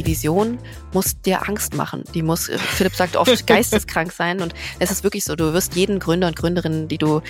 [0.00, 0.58] die Vision
[0.94, 2.04] muss dir Angst machen.
[2.14, 4.40] Die muss, Philipp sagt oft, geisteskrank sein.
[4.40, 7.20] Und es ist wirklich so, du wirst jeden Gründer und Gründerin, die du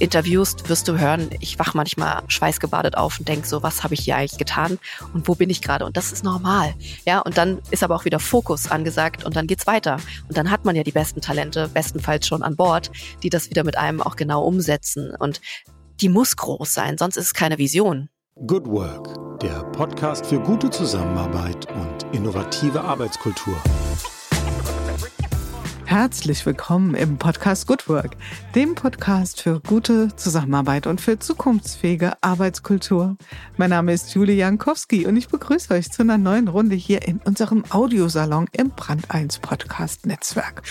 [0.00, 4.00] interviewst, wirst du hören, ich wach manchmal schweißgebadet auf und denk so, was habe ich
[4.00, 4.78] hier eigentlich getan
[5.14, 5.86] und wo bin ich gerade?
[5.86, 6.74] Und das ist normal.
[7.06, 9.98] Ja, und dann ist aber auch wieder Fokus angesagt und dann geht's weiter.
[10.28, 12.90] Und dann hat man ja die besten Talente, bestenfalls schon an Bord,
[13.22, 15.14] die das wieder mit einem auch genau umsetzen.
[15.16, 15.40] Und
[16.00, 18.08] die muss groß sein, sonst ist es keine Vision.
[18.46, 23.54] Good Work, der Podcast für gute Zusammenarbeit und innovative Arbeitskultur.
[25.84, 28.16] Herzlich willkommen im Podcast Good Work,
[28.54, 33.18] dem Podcast für gute Zusammenarbeit und für zukunftsfähige Arbeitskultur.
[33.58, 37.18] Mein Name ist Julie Jankowski und ich begrüße euch zu einer neuen Runde hier in
[37.18, 40.62] unserem Audiosalon im Brand 1 Podcast Netzwerk.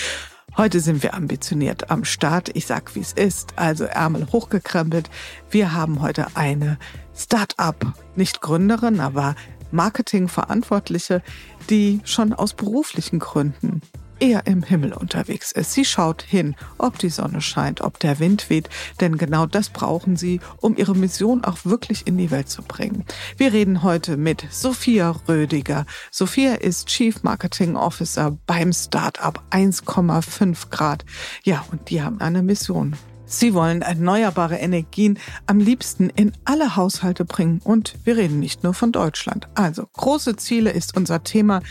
[0.57, 2.49] Heute sind wir ambitioniert am Start.
[2.55, 3.53] Ich sag, wie es ist.
[3.57, 5.09] Also Ärmel hochgekrempelt.
[5.51, 6.79] Wir haben heute eine
[7.13, 9.35] Start-up, nicht Gründerin, aber
[9.71, 11.21] Marketingverantwortliche,
[11.69, 13.81] die schon aus beruflichen Gründen
[14.19, 15.73] eher im Himmel unterwegs ist.
[15.73, 18.69] Sie schaut hin, ob die Sonne scheint, ob der Wind weht,
[19.01, 23.05] denn genau das brauchen sie, um ihre Mission auch wirklich in die Welt zu bringen.
[23.37, 25.85] Wir reden heute mit Sophia Rödiger.
[26.11, 31.05] Sophia ist Chief Marketing Officer beim Startup 1,5 Grad.
[31.43, 32.95] Ja, und die haben eine Mission.
[33.25, 38.73] Sie wollen erneuerbare Energien am liebsten in alle Haushalte bringen und wir reden nicht nur
[38.73, 39.47] von Deutschland.
[39.55, 41.61] Also große Ziele ist unser Thema.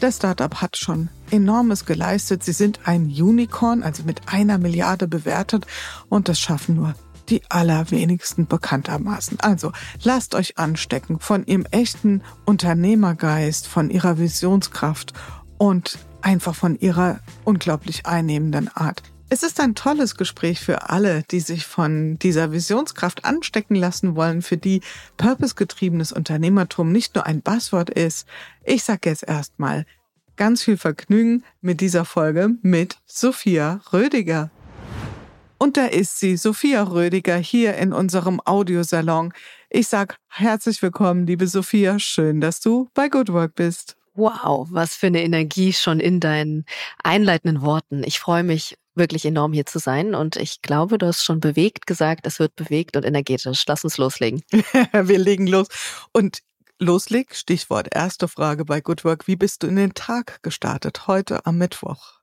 [0.00, 2.44] Das Startup hat schon enormes geleistet.
[2.44, 5.66] Sie sind ein Unicorn, also mit einer Milliarde bewertet
[6.08, 6.94] und das schaffen nur
[7.28, 9.40] die allerwenigsten bekanntermaßen.
[9.40, 15.14] Also lasst euch anstecken von ihrem echten Unternehmergeist, von ihrer Visionskraft
[15.56, 19.11] und einfach von ihrer unglaublich einnehmenden Art.
[19.34, 24.42] Es ist ein tolles Gespräch für alle, die sich von dieser Visionskraft anstecken lassen wollen,
[24.42, 24.82] für die
[25.16, 28.28] purpose-getriebenes Unternehmertum nicht nur ein Buzzword ist.
[28.62, 29.86] Ich sage jetzt erstmal
[30.36, 34.50] ganz viel Vergnügen mit dieser Folge mit Sophia Rödiger.
[35.56, 39.32] Und da ist sie, Sophia Rödiger, hier in unserem Audiosalon.
[39.70, 41.98] Ich sag herzlich willkommen, liebe Sophia.
[41.98, 43.96] Schön, dass du bei Good Work bist.
[44.14, 46.66] Wow, was für eine Energie schon in deinen
[47.02, 48.02] einleitenden Worten.
[48.04, 51.86] Ich freue mich wirklich enorm hier zu sein und ich glaube, du hast schon bewegt
[51.86, 53.64] gesagt, es wird bewegt und energetisch.
[53.66, 54.42] Lass uns loslegen.
[54.92, 55.68] Wir legen los.
[56.12, 56.40] Und
[56.78, 59.26] losleg, Stichwort erste Frage bei Good Work.
[59.26, 62.20] Wie bist du in den Tag gestartet heute am Mittwoch?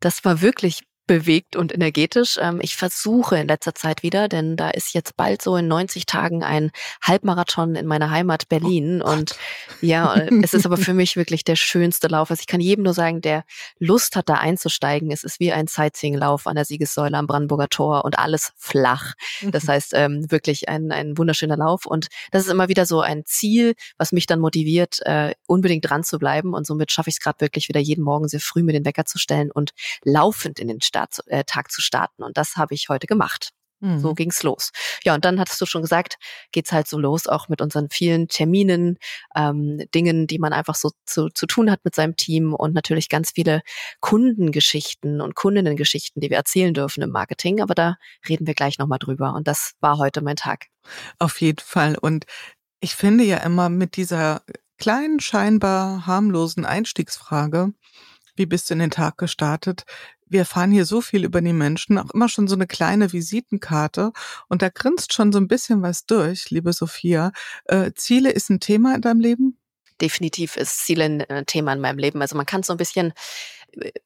[0.00, 2.38] Das war wirklich bewegt und energetisch.
[2.40, 6.06] Ähm, ich versuche in letzter Zeit wieder, denn da ist jetzt bald so in 90
[6.06, 6.70] Tagen ein
[7.02, 9.02] Halbmarathon in meiner Heimat Berlin.
[9.02, 9.36] Oh und
[9.80, 12.30] ja, es ist aber für mich wirklich der schönste Lauf.
[12.30, 13.44] Also ich kann jedem nur sagen, der
[13.78, 15.10] Lust hat, da einzusteigen.
[15.10, 19.14] Es ist wie ein Sightseeing-Lauf an der Siegessäule am Brandenburger Tor und alles flach.
[19.42, 21.86] Das heißt, ähm, wirklich ein, ein wunderschöner Lauf.
[21.86, 26.04] Und das ist immer wieder so ein Ziel, was mich dann motiviert, äh, unbedingt dran
[26.04, 26.54] zu bleiben.
[26.54, 29.04] Und somit schaffe ich es gerade wirklich wieder jeden Morgen sehr früh mir den Wecker
[29.04, 29.72] zu stellen und
[30.04, 32.22] laufend in den Start, äh, Tag zu starten.
[32.22, 33.52] Und das habe ich heute gemacht.
[33.82, 33.98] Mhm.
[33.98, 34.70] So ging's los.
[35.02, 36.16] Ja, und dann hattest du schon gesagt,
[36.52, 38.96] geht's halt so los, auch mit unseren vielen Terminen,
[39.34, 43.08] ähm, Dingen, die man einfach so zu, zu tun hat mit seinem Team und natürlich
[43.08, 43.62] ganz viele
[44.00, 47.60] Kundengeschichten und Kundinnengeschichten, die wir erzählen dürfen im Marketing.
[47.60, 47.96] Aber da
[48.28, 49.34] reden wir gleich nochmal drüber.
[49.34, 50.66] Und das war heute mein Tag.
[51.18, 51.98] Auf jeden Fall.
[51.98, 52.24] Und
[52.78, 54.42] ich finde ja immer mit dieser
[54.78, 57.72] kleinen, scheinbar harmlosen Einstiegsfrage,
[58.36, 59.84] wie bist du in den Tag gestartet,
[60.32, 64.12] wir erfahren hier so viel über die Menschen, auch immer schon so eine kleine Visitenkarte
[64.48, 67.32] und da grinst schon so ein bisschen was durch, liebe Sophia.
[67.64, 69.58] Äh, Ziele ist ein Thema in deinem Leben?
[70.00, 72.20] Definitiv ist Ziele ein äh, Thema in meinem Leben.
[72.22, 73.12] Also man kann so ein bisschen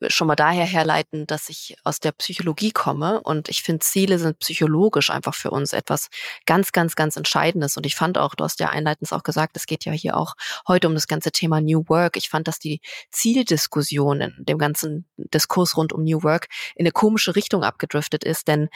[0.08, 4.38] schon mal daher herleiten, dass ich aus der Psychologie komme und ich finde, Ziele sind
[4.38, 6.08] psychologisch einfach für uns etwas
[6.44, 7.76] ganz, ganz, ganz Entscheidendes.
[7.76, 10.34] Und ich fand auch, du hast ja einleitend auch gesagt, es geht ja hier auch
[10.68, 12.16] heute um das ganze Thema New Work.
[12.16, 16.92] Ich fand, dass die Zieldiskussion in dem ganzen Diskurs rund um New Work in eine
[16.92, 18.68] komische Richtung abgedriftet ist, denn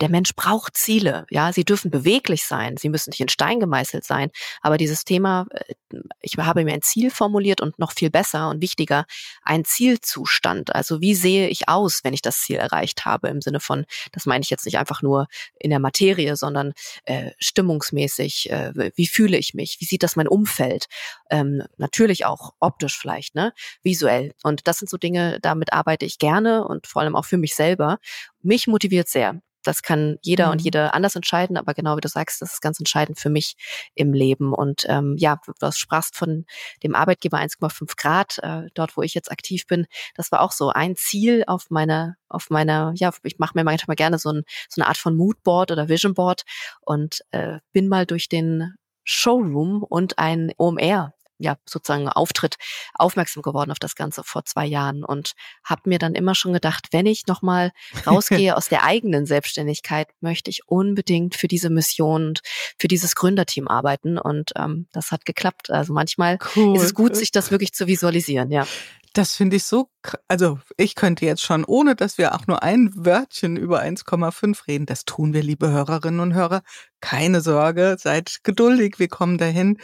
[0.00, 1.26] der Mensch braucht Ziele.
[1.30, 2.76] Ja, sie dürfen beweglich sein.
[2.76, 4.30] Sie müssen nicht in Stein gemeißelt sein.
[4.62, 5.74] Aber dieses Thema, äh,
[6.22, 9.04] ich habe mir ein Ziel formuliert und noch viel besser und wichtiger,
[9.42, 10.74] ein Zielzustand.
[10.74, 13.28] Also wie sehe ich aus, wenn ich das Ziel erreicht habe?
[13.28, 15.26] Im Sinne von, das meine ich jetzt nicht einfach nur
[15.58, 16.72] in der Materie, sondern
[17.04, 18.50] äh, stimmungsmäßig.
[18.50, 19.76] Äh, wie fühle ich mich?
[19.80, 20.86] Wie sieht das mein Umfeld?
[21.30, 23.52] Ähm, natürlich auch optisch vielleicht, ne?
[23.82, 24.32] Visuell.
[24.42, 27.54] Und das sind so Dinge, damit arbeite ich gerne und vor allem auch für mich
[27.54, 27.98] selber.
[28.42, 30.52] Mich motiviert sehr das kann jeder mhm.
[30.52, 33.56] und jede anders entscheiden, aber genau wie du sagst, das ist ganz entscheidend für mich
[33.94, 34.52] im Leben.
[34.52, 36.44] Und ähm, ja, du sprachst von
[36.82, 39.86] dem Arbeitgeber 1,5 Grad, äh, dort wo ich jetzt aktiv bin.
[40.14, 43.96] Das war auch so ein Ziel auf meiner, auf meiner, ja, ich mache mir manchmal
[43.96, 46.42] gerne so, ein, so eine Art von Moodboard oder Visionboard
[46.80, 48.74] und äh, bin mal durch den
[49.04, 52.56] Showroom und ein OMR ja sozusagen Auftritt
[52.94, 55.32] aufmerksam geworden auf das Ganze vor zwei Jahren und
[55.64, 57.72] habe mir dann immer schon gedacht, wenn ich nochmal
[58.06, 62.40] rausgehe aus der eigenen Selbstständigkeit, möchte ich unbedingt für diese Mission und
[62.78, 65.70] für dieses Gründerteam arbeiten und ähm, das hat geklappt.
[65.70, 66.76] Also manchmal cool.
[66.76, 68.66] ist es gut, sich das wirklich zu visualisieren, ja.
[69.12, 69.88] Das finde ich so,
[70.28, 74.86] also ich könnte jetzt schon, ohne dass wir auch nur ein Wörtchen über 1,5 reden,
[74.86, 76.62] das tun wir, liebe Hörerinnen und Hörer,
[77.00, 79.78] keine Sorge, seid geduldig, wir kommen dahin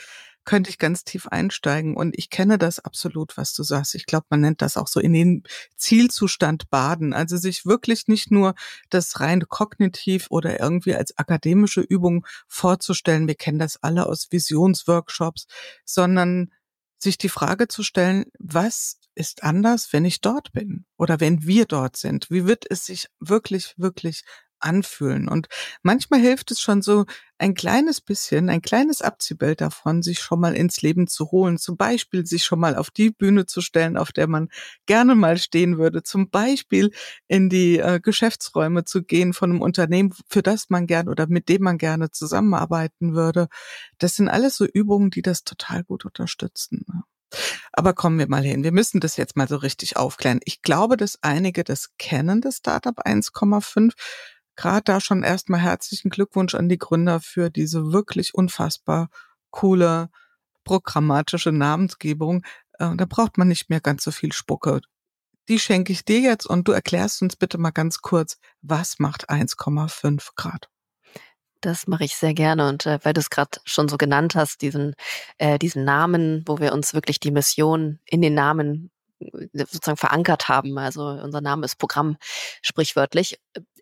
[0.46, 1.94] könnte ich ganz tief einsteigen.
[1.94, 3.94] Und ich kenne das absolut, was du sagst.
[3.94, 5.42] Ich glaube, man nennt das auch so in den
[5.76, 7.12] Zielzustand baden.
[7.12, 8.54] Also sich wirklich nicht nur
[8.88, 13.28] das rein kognitiv oder irgendwie als akademische Übung vorzustellen.
[13.28, 15.46] Wir kennen das alle aus Visionsworkshops,
[15.84, 16.50] sondern
[16.98, 21.66] sich die Frage zu stellen, was ist anders, wenn ich dort bin oder wenn wir
[21.66, 22.30] dort sind?
[22.30, 24.22] Wie wird es sich wirklich, wirklich
[24.66, 25.28] anfühlen.
[25.28, 25.46] Und
[25.82, 27.06] manchmal hilft es schon so
[27.38, 31.58] ein kleines bisschen, ein kleines Abziehbild davon, sich schon mal ins Leben zu holen.
[31.58, 34.48] Zum Beispiel sich schon mal auf die Bühne zu stellen, auf der man
[34.86, 36.02] gerne mal stehen würde.
[36.02, 36.90] Zum Beispiel
[37.28, 41.48] in die äh, Geschäftsräume zu gehen von einem Unternehmen, für das man gerne oder mit
[41.48, 43.48] dem man gerne zusammenarbeiten würde.
[43.98, 46.84] Das sind alles so Übungen, die das total gut unterstützen.
[46.88, 47.02] Ne?
[47.72, 48.64] Aber kommen wir mal hin.
[48.64, 50.40] Wir müssen das jetzt mal so richtig aufklären.
[50.44, 53.92] Ich glaube, dass einige das kennen, das Startup 1,5
[54.56, 59.08] gerade da schon erstmal herzlichen Glückwunsch an die Gründer für diese wirklich unfassbar
[59.50, 60.10] coole
[60.64, 62.44] programmatische Namensgebung.
[62.78, 64.80] Äh, da braucht man nicht mehr ganz so viel Spucke.
[65.48, 69.30] Die schenke ich dir jetzt und du erklärst uns bitte mal ganz kurz, was macht
[69.30, 70.68] 1,5 Grad?
[71.60, 74.60] Das mache ich sehr gerne und äh, weil du es gerade schon so genannt hast,
[74.60, 74.94] diesen,
[75.38, 80.48] äh, diesen Namen, wo wir uns wirklich die Mission in den Namen äh, sozusagen verankert
[80.48, 80.76] haben.
[80.78, 82.16] Also unser Name ist Programm
[82.60, 83.38] sprichwörtlich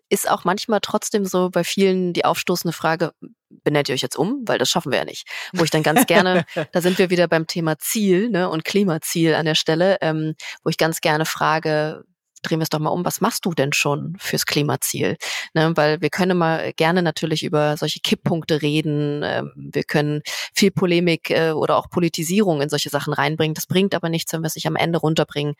[0.09, 3.11] ist auch manchmal trotzdem so bei vielen die aufstoßende Frage,
[3.49, 4.43] benennt ihr euch jetzt um?
[4.45, 5.27] Weil das schaffen wir ja nicht.
[5.53, 9.33] Wo ich dann ganz gerne, da sind wir wieder beim Thema Ziel ne, und Klimaziel
[9.33, 12.03] an der Stelle, ähm, wo ich ganz gerne frage,
[12.45, 15.17] drehen wir es doch mal um, was machst du denn schon fürs Klimaziel?
[15.53, 20.21] Ne, weil wir können mal gerne natürlich über solche Kipppunkte reden, ähm, wir können
[20.53, 23.55] viel Polemik äh, oder auch Politisierung in solche Sachen reinbringen.
[23.55, 25.55] Das bringt aber nichts, wenn wir es sich am Ende runterbringen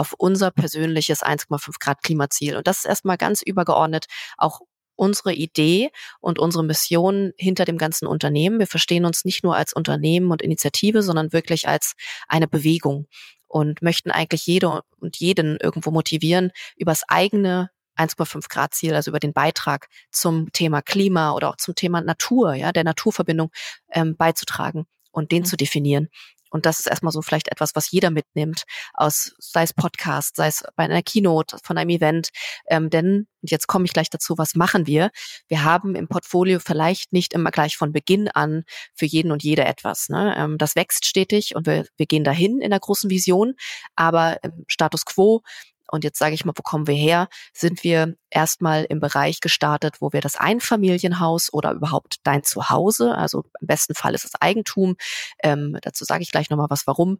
[0.00, 2.56] auf unser persönliches 1,5 Grad Klimaziel.
[2.56, 4.06] Und das ist erstmal ganz übergeordnet
[4.38, 4.60] auch
[4.96, 8.58] unsere Idee und unsere Mission hinter dem ganzen Unternehmen.
[8.58, 11.94] Wir verstehen uns nicht nur als Unternehmen und Initiative, sondern wirklich als
[12.28, 13.06] eine Bewegung
[13.46, 19.10] und möchten eigentlich jede und jeden irgendwo motivieren, über das eigene 1,5 Grad Ziel, also
[19.10, 23.50] über den Beitrag zum Thema Klima oder auch zum Thema Natur, ja, der Naturverbindung
[23.90, 25.46] ähm, beizutragen und den mhm.
[25.46, 26.08] zu definieren.
[26.50, 30.48] Und das ist erstmal so vielleicht etwas, was jeder mitnimmt, aus, sei es Podcast, sei
[30.48, 32.28] es bei einer Keynote, von einem Event.
[32.68, 35.10] Ähm, denn, und jetzt komme ich gleich dazu, was machen wir?
[35.48, 38.64] Wir haben im Portfolio vielleicht nicht immer gleich von Beginn an
[38.94, 40.08] für jeden und jede etwas.
[40.08, 40.34] Ne?
[40.36, 43.54] Ähm, das wächst stetig und wir, wir gehen dahin in der großen Vision,
[43.94, 45.42] aber im Status quo
[45.90, 47.28] und jetzt sage ich mal, wo kommen wir her?
[47.52, 53.44] Sind wir erstmal im Bereich gestartet, wo wir das Einfamilienhaus oder überhaupt dein Zuhause, also
[53.60, 54.96] im besten Fall ist es Eigentum,
[55.42, 57.18] ähm, dazu sage ich gleich nochmal was, warum,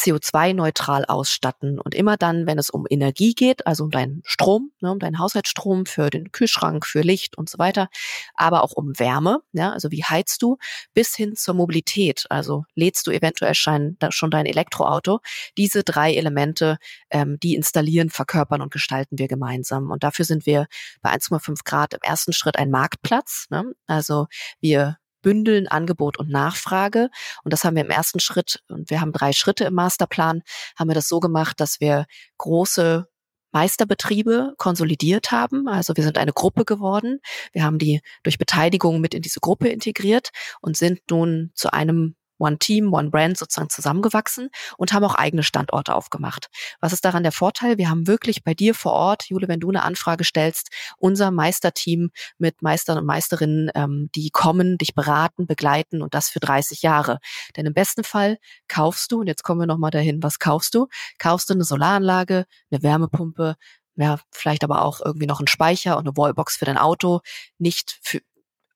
[0.00, 1.78] CO2-neutral ausstatten.
[1.78, 5.18] Und immer dann, wenn es um Energie geht, also um deinen Strom, ne, um deinen
[5.18, 7.88] Haushaltsstrom für den Kühlschrank, für Licht und so weiter,
[8.34, 10.56] aber auch um Wärme, ja, also wie heizt du,
[10.94, 15.20] bis hin zur Mobilität, also lädst du eventuell schon, schon dein Elektroauto.
[15.58, 16.78] Diese drei Elemente,
[17.10, 19.90] ähm, die installieren, verkörpern und gestalten wir gemeinsam.
[19.90, 20.66] Und dafür sind wir
[21.02, 23.46] bei 1,5 Grad im ersten Schritt ein Marktplatz.
[23.50, 23.72] Ne?
[23.86, 24.26] Also
[24.60, 27.10] wir bündeln Angebot und Nachfrage.
[27.44, 30.42] Und das haben wir im ersten Schritt, und wir haben drei Schritte im Masterplan,
[30.78, 32.06] haben wir das so gemacht, dass wir
[32.38, 33.06] große
[33.52, 35.68] Meisterbetriebe konsolidiert haben.
[35.68, 37.20] Also wir sind eine Gruppe geworden.
[37.52, 42.14] Wir haben die durch Beteiligung mit in diese Gruppe integriert und sind nun zu einem
[42.40, 46.48] One Team, One Brand sozusagen zusammengewachsen und haben auch eigene Standorte aufgemacht.
[46.80, 47.78] Was ist daran der Vorteil?
[47.78, 52.10] Wir haben wirklich bei dir vor Ort, Jule, wenn du eine Anfrage stellst, unser Meisterteam
[52.38, 57.18] mit Meistern und Meisterinnen, ähm, die kommen, dich beraten, begleiten und das für 30 Jahre.
[57.56, 60.88] Denn im besten Fall kaufst du, und jetzt kommen wir nochmal dahin, was kaufst du?
[61.18, 63.56] Kaufst du eine Solaranlage, eine Wärmepumpe,
[63.96, 67.20] ja, vielleicht aber auch irgendwie noch einen Speicher und eine Wallbox für dein Auto,
[67.58, 68.20] nicht für,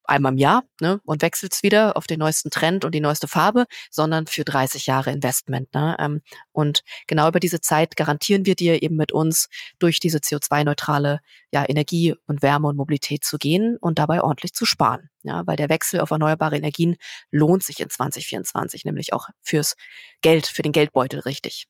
[0.04, 3.66] einmal im Jahr ne, und wechselst wieder auf den neuesten Trend und die neueste Farbe,
[3.90, 5.72] sondern für 30 Jahre Investment.
[5.74, 5.96] Ne?
[5.98, 11.20] Ähm, und genau über diese Zeit garantieren wir dir eben mit uns durch diese CO2-neutrale
[11.52, 15.10] ja, Energie und Wärme und Mobilität zu gehen und dabei ordentlich zu sparen.
[15.22, 16.96] Ja, weil der Wechsel auf erneuerbare Energien
[17.30, 19.74] lohnt sich in 2024, nämlich auch fürs
[20.20, 21.66] Geld, für den Geldbeutel richtig.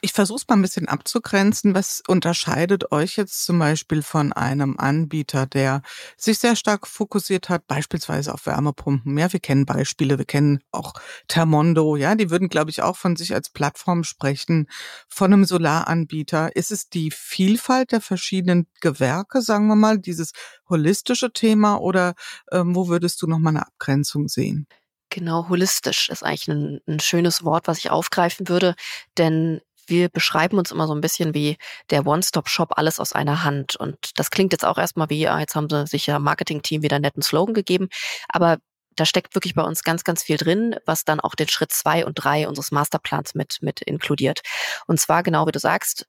[0.00, 1.74] Ich versuche es mal ein bisschen abzugrenzen.
[1.74, 5.82] Was unterscheidet euch jetzt zum Beispiel von einem Anbieter, der
[6.16, 9.16] sich sehr stark fokussiert hat, beispielsweise auf Wärmepumpen?
[9.18, 10.94] Ja, wir kennen Beispiele, wir kennen auch
[11.28, 14.68] Thermondo, ja, die würden, glaube ich, auch von sich als Plattform sprechen.
[15.08, 20.32] Von einem Solaranbieter ist es die Vielfalt der verschiedenen Gewerke, sagen wir mal, dieses
[20.68, 22.14] holistische Thema oder
[22.52, 24.66] ähm, wo würdest du noch mal eine Abgrenzung sehen?
[25.10, 28.76] Genau, holistisch ist eigentlich ein, ein schönes Wort, was ich aufgreifen würde,
[29.18, 31.56] denn wir beschreiben uns immer so ein bisschen wie
[31.90, 33.76] der One-Stop-Shop, alles aus einer Hand.
[33.76, 36.96] Und das klingt jetzt auch erstmal wie, ja, jetzt haben sie sich ja Marketing-Team wieder
[36.96, 37.88] einen netten Slogan gegeben.
[38.28, 38.58] Aber
[38.96, 42.04] da steckt wirklich bei uns ganz, ganz viel drin, was dann auch den Schritt zwei
[42.04, 44.40] und drei unseres Masterplans mit, mit inkludiert.
[44.86, 46.06] Und zwar genau wie du sagst,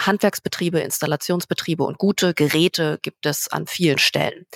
[0.00, 4.46] Handwerksbetriebe, Installationsbetriebe und gute Geräte gibt es an vielen Stellen.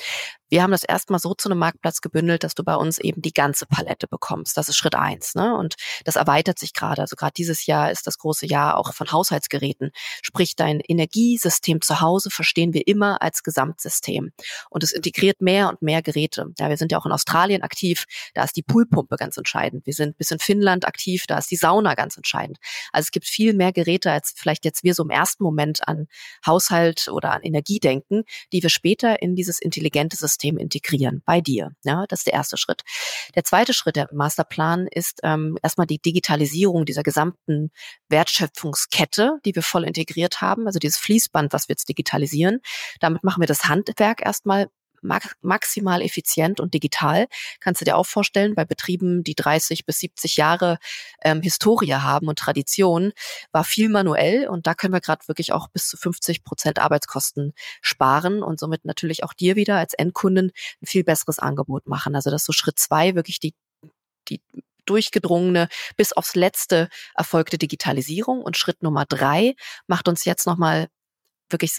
[0.50, 3.32] Wir haben das erstmal so zu einem Marktplatz gebündelt, dass du bei uns eben die
[3.32, 4.56] ganze Palette bekommst.
[4.56, 5.34] Das ist Schritt eins.
[5.34, 5.54] Ne?
[5.56, 5.74] Und
[6.04, 7.02] das erweitert sich gerade.
[7.02, 9.90] Also gerade dieses Jahr ist das große Jahr auch von Haushaltsgeräten.
[10.22, 14.32] Sprich, dein Energiesystem zu Hause verstehen wir immer als Gesamtsystem.
[14.70, 16.46] Und es integriert mehr und mehr Geräte.
[16.58, 18.06] Ja, wir sind ja auch in Australien aktiv.
[18.32, 19.84] Da ist die Poolpumpe ganz entscheidend.
[19.86, 21.24] Wir sind bis in Finnland aktiv.
[21.26, 22.58] Da ist die Sauna ganz entscheidend.
[22.92, 26.06] Also es gibt viel mehr Geräte, als vielleicht jetzt wir so im ersten Moment an
[26.46, 31.40] Haushalt oder an Energie denken, die wir später in dieses intelligente System System integrieren bei
[31.40, 31.72] dir.
[31.84, 32.82] Ja, das ist der erste Schritt.
[33.34, 37.70] Der zweite Schritt der Masterplan ist ähm, erstmal die Digitalisierung dieser gesamten
[38.08, 42.60] Wertschöpfungskette, die wir voll integriert haben, also dieses Fließband, was wir jetzt digitalisieren.
[43.00, 44.68] Damit machen wir das Handwerk erstmal
[45.02, 47.26] maximal effizient und digital.
[47.60, 50.78] Kannst du dir auch vorstellen, bei Betrieben, die 30 bis 70 Jahre
[51.22, 53.12] ähm, Historie haben und Tradition,
[53.52, 57.52] war viel manuell und da können wir gerade wirklich auch bis zu 50 Prozent Arbeitskosten
[57.80, 60.52] sparen und somit natürlich auch dir wieder als Endkunden
[60.82, 62.14] ein viel besseres Angebot machen.
[62.14, 63.54] Also das ist so Schritt zwei, wirklich die,
[64.28, 64.40] die
[64.88, 68.42] durchgedrungene, bis aufs letzte erfolgte Digitalisierung.
[68.42, 69.54] Und Schritt Nummer drei
[69.86, 70.88] macht uns jetzt nochmal
[71.50, 71.78] wirklich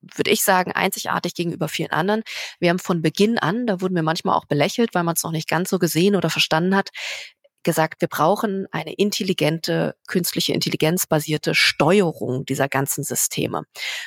[0.00, 2.22] würde ich sagen, einzigartig gegenüber vielen anderen.
[2.60, 5.32] Wir haben von Beginn an, da wurden wir manchmal auch belächelt, weil man es noch
[5.32, 6.90] nicht ganz so gesehen oder verstanden hat,
[7.68, 13.64] gesagt, wir brauchen eine intelligente, künstliche Intelligenz basierte Steuerung dieser ganzen Systeme.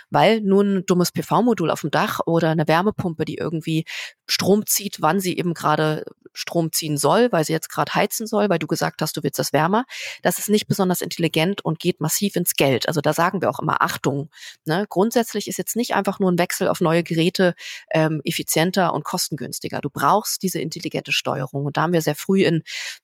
[0.09, 3.85] Weil nun ein dummes PV-Modul auf dem Dach oder eine Wärmepumpe, die irgendwie
[4.27, 8.49] Strom zieht, wann sie eben gerade Strom ziehen soll, weil sie jetzt gerade heizen soll,
[8.49, 9.85] weil du gesagt hast, du willst das wärmer,
[10.21, 12.87] das ist nicht besonders intelligent und geht massiv ins Geld.
[12.87, 14.29] Also da sagen wir auch immer Achtung.
[14.65, 14.85] Ne?
[14.89, 17.53] Grundsätzlich ist jetzt nicht einfach nur ein Wechsel auf neue Geräte
[17.91, 19.81] ähm, effizienter und kostengünstiger.
[19.81, 21.65] Du brauchst diese intelligente Steuerung.
[21.65, 22.63] Und da haben wir sehr früh in,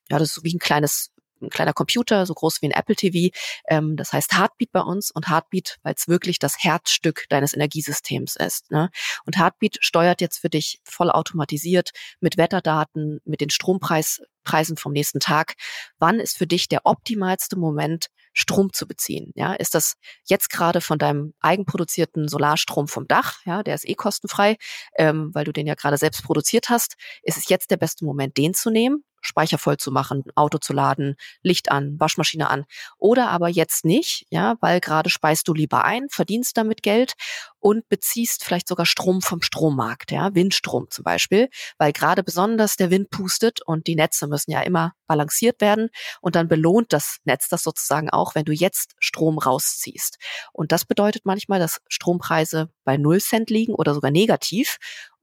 [0.09, 1.11] ja, das ist so wie ein kleines
[1.41, 3.35] ein kleiner Computer, so groß wie ein Apple TV.
[3.67, 8.35] Ähm, das heißt Heartbeat bei uns und Heartbeat, weil es wirklich das Herzstück deines Energiesystems
[8.35, 8.71] ist.
[8.71, 8.89] Ne?
[9.25, 14.25] Und Heartbeat steuert jetzt für dich voll automatisiert mit Wetterdaten, mit den Strompreisen
[14.77, 15.55] vom nächsten Tag.
[15.99, 19.31] Wann ist für dich der optimalste Moment, Strom zu beziehen.
[19.33, 23.95] Ja, ist das jetzt gerade von deinem eigenproduzierten Solarstrom vom Dach, ja, der ist eh
[23.95, 24.57] kostenfrei,
[24.95, 28.37] ähm, weil du den ja gerade selbst produziert hast, ist es jetzt der beste Moment,
[28.37, 32.65] den zu nehmen Speicher voll zu machen, Auto zu laden, Licht an, Waschmaschine an.
[32.97, 37.13] Oder aber jetzt nicht, ja, weil gerade speist du lieber ein, verdienst damit Geld
[37.59, 42.91] und beziehst vielleicht sogar Strom vom Strommarkt, ja, Windstrom zum Beispiel, weil gerade besonders der
[42.91, 45.89] Wind pustet und die Netze müssen ja immer balanciert werden
[46.21, 50.17] und dann belohnt das Netz das sozusagen auch, wenn du jetzt Strom rausziehst.
[50.53, 54.77] Und das bedeutet manchmal, dass Strompreise bei null Cent liegen oder sogar negativ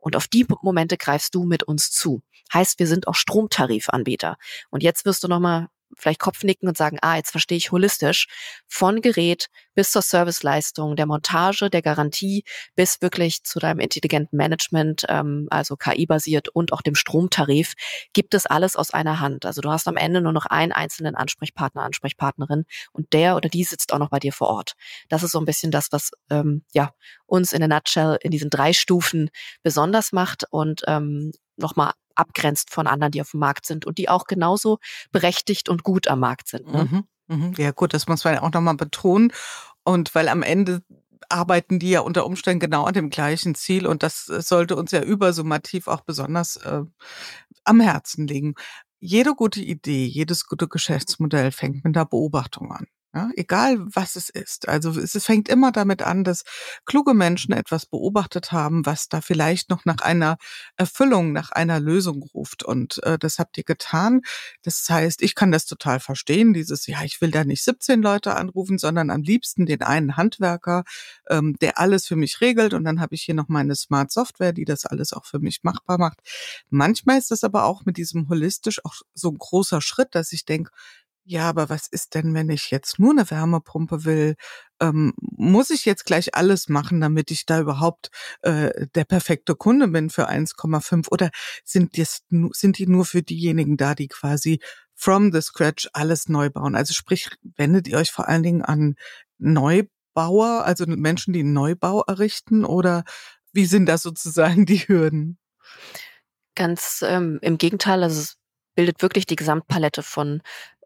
[0.05, 2.23] und auf die Momente greifst du mit uns zu.
[2.53, 4.37] Heißt, wir sind auch Stromtarifanbieter.
[4.69, 8.27] Und jetzt wirst du nochmal vielleicht Kopfnicken und sagen, ah, jetzt verstehe ich holistisch,
[8.67, 12.45] von Gerät bis zur Serviceleistung, der Montage, der Garantie,
[12.77, 17.75] bis wirklich zu deinem intelligenten Management, ähm, also KI-basiert und auch dem Stromtarif,
[18.13, 19.47] gibt es alles aus einer Hand.
[19.47, 23.65] Also du hast am Ende nur noch einen einzelnen Ansprechpartner, Ansprechpartnerin und der oder die
[23.65, 24.75] sitzt auch noch bei dir vor Ort.
[25.09, 26.93] Das ist so ein bisschen das, was ähm, ja
[27.27, 29.31] uns in der Nutshell in diesen drei Stufen
[29.63, 34.09] besonders macht und ähm, nochmal abgrenzt von anderen, die auf dem Markt sind und die
[34.09, 34.79] auch genauso
[35.13, 36.73] berechtigt und gut am Markt sind.
[36.73, 36.89] Ne?
[36.91, 37.53] Mhm, mhm.
[37.57, 39.33] Ja gut, das muss man auch nochmal betonen.
[39.85, 40.83] Und weil am Ende
[41.29, 45.03] arbeiten die ja unter Umständen genau an dem gleichen Ziel und das sollte uns ja
[45.03, 46.83] übersummativ auch besonders äh,
[47.65, 48.55] am Herzen liegen.
[49.01, 52.87] Jede gute Idee, jedes gute Geschäftsmodell fängt mit der Beobachtung an.
[53.15, 54.67] Ja, egal was es ist.
[54.69, 56.43] Also es fängt immer damit an, dass
[56.85, 60.37] kluge Menschen etwas beobachtet haben, was da vielleicht noch nach einer
[60.77, 62.65] Erfüllung, nach einer Lösung ruft.
[62.65, 64.23] Und äh, das habt ihr getan.
[64.63, 68.35] Das heißt, ich kann das total verstehen, dieses, ja, ich will da nicht 17 Leute
[68.35, 70.83] anrufen, sondern am liebsten den einen Handwerker,
[71.31, 72.75] ähm, der alles für mich regelt.
[72.75, 75.63] Und dann habe ich hier noch meine Smart Software, die das alles auch für mich
[75.63, 76.19] machbar macht.
[76.69, 80.45] Manchmal ist das aber auch mit diesem holistisch auch so ein großer Schritt, dass ich
[80.45, 80.73] denke,
[81.27, 84.35] Ja, aber was ist denn, wenn ich jetzt nur eine Wärmepumpe will?
[84.79, 88.11] Ähm, muss ich jetzt gleich alles machen, damit ich da überhaupt
[88.43, 91.11] äh, der perfekte Kunde bin für 1,5?
[91.11, 91.31] Oder
[91.65, 94.61] sind, das, sind die nur für diejenigen da, die quasi
[94.95, 96.77] from the scratch alles neu bauen?
[96.77, 98.97] Also sprich, wendet ihr euch vor allen Dingen an
[99.39, 102.67] Neubauer, also Menschen, die einen Neubau errichten?
[102.67, 103.05] Oder
[103.55, 105.39] wie sind das sozusagen die Hürden?
[106.55, 108.37] Ganz ähm, im Gegenteil, also es
[108.75, 110.43] bildet wirklich die Gesamtpalette von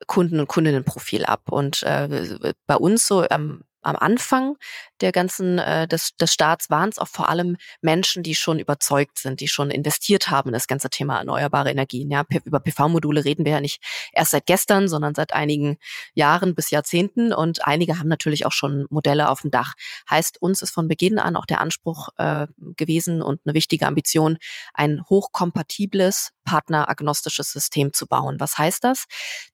[0.06, 1.42] Kunden- und Kundinnenprofil ab.
[1.50, 4.56] Und äh, bei uns so ähm, am Anfang
[5.00, 9.18] der ganzen äh, des, des Staats waren es auch vor allem Menschen, die schon überzeugt
[9.18, 12.10] sind, die schon investiert haben in das ganze Thema erneuerbare Energien.
[12.10, 15.78] Ja, über PV-Module reden wir ja nicht erst seit gestern, sondern seit einigen
[16.14, 17.32] Jahren bis Jahrzehnten.
[17.32, 19.74] Und einige haben natürlich auch schon Modelle auf dem Dach.
[20.10, 24.38] Heißt, uns ist von Beginn an auch der Anspruch äh, gewesen und eine wichtige Ambition,
[24.74, 28.40] ein hochkompatibles, partneragnostisches System zu bauen.
[28.40, 29.04] Was heißt das?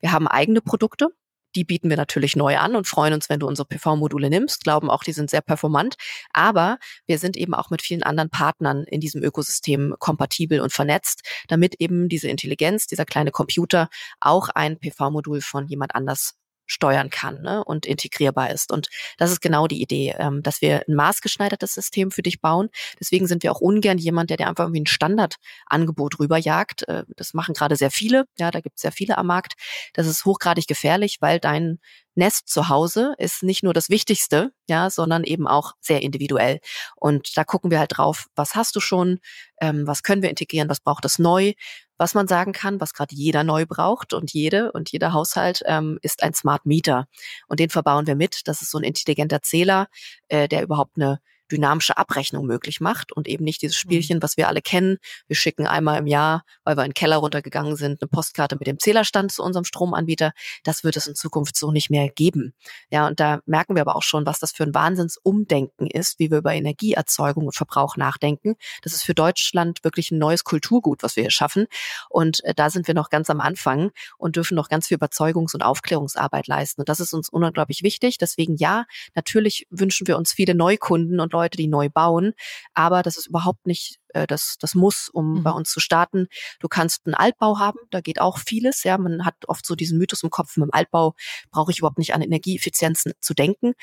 [0.01, 1.09] Wir haben eigene Produkte,
[1.55, 4.91] die bieten wir natürlich neu an und freuen uns, wenn du unsere PV-Module nimmst, glauben
[4.91, 5.97] auch, die sind sehr performant.
[6.33, 11.23] Aber wir sind eben auch mit vielen anderen Partnern in diesem Ökosystem kompatibel und vernetzt,
[11.49, 13.89] damit eben diese Intelligenz, dieser kleine Computer
[14.21, 16.35] auch ein PV-Modul von jemand anders
[16.67, 18.73] steuern kann ne, und integrierbar ist.
[18.73, 22.69] Und das ist genau die Idee, ähm, dass wir ein maßgeschneidertes System für dich bauen.
[23.01, 26.89] Deswegen sind wir auch ungern jemand, der dir einfach irgendwie ein Standardangebot rüberjagt.
[26.89, 28.25] Äh, das machen gerade sehr viele.
[28.39, 29.55] Ja, da gibt es sehr viele am Markt.
[29.93, 31.79] Das ist hochgradig gefährlich, weil dein
[32.15, 36.61] Nest zu Hause ist nicht nur das Wichtigste, ja, sondern eben auch sehr individuell.
[36.97, 39.19] Und da gucken wir halt drauf, was hast du schon,
[39.61, 41.53] ähm, was können wir integrieren, was braucht es neu.
[41.97, 45.99] Was man sagen kann, was gerade jeder neu braucht und jede und jeder Haushalt, ähm,
[46.03, 47.07] ist ein Smart Meter.
[47.49, 48.49] Und den verbauen wir mit.
[48.49, 49.89] Das ist so ein intelligenter Zähler,
[50.29, 51.21] äh, der überhaupt eine
[51.51, 53.81] dynamische Abrechnung möglich macht und eben nicht dieses mhm.
[53.81, 54.99] Spielchen, was wir alle kennen.
[55.27, 58.67] Wir schicken einmal im Jahr, weil wir in den Keller runtergegangen sind, eine Postkarte mit
[58.67, 60.33] dem Zählerstand zu unserem Stromanbieter.
[60.63, 62.55] Das wird es in Zukunft so nicht mehr geben.
[62.91, 66.31] Ja, und da merken wir aber auch schon, was das für ein Wahnsinnsumdenken ist, wie
[66.31, 68.55] wir über Energieerzeugung und Verbrauch nachdenken.
[68.83, 71.67] Das ist für Deutschland wirklich ein neues Kulturgut, was wir hier schaffen.
[72.09, 75.55] Und äh, da sind wir noch ganz am Anfang und dürfen noch ganz viel Überzeugungs-
[75.55, 76.81] und Aufklärungsarbeit leisten.
[76.81, 78.19] Und das ist uns unglaublich wichtig.
[78.19, 82.33] Deswegen ja, natürlich wünschen wir uns viele Neukunden und Leute, die neu bauen.
[82.73, 85.43] Aber das ist überhaupt nicht äh, das, das muss, um mhm.
[85.43, 86.29] bei uns zu starten.
[86.61, 88.85] Du kannst einen Altbau haben, da geht auch vieles.
[88.85, 91.15] Ja, man hat oft so diesen Mythos im Kopf, mit dem Altbau
[91.51, 93.75] brauche ich überhaupt nicht an Energieeffizienzen zu denken.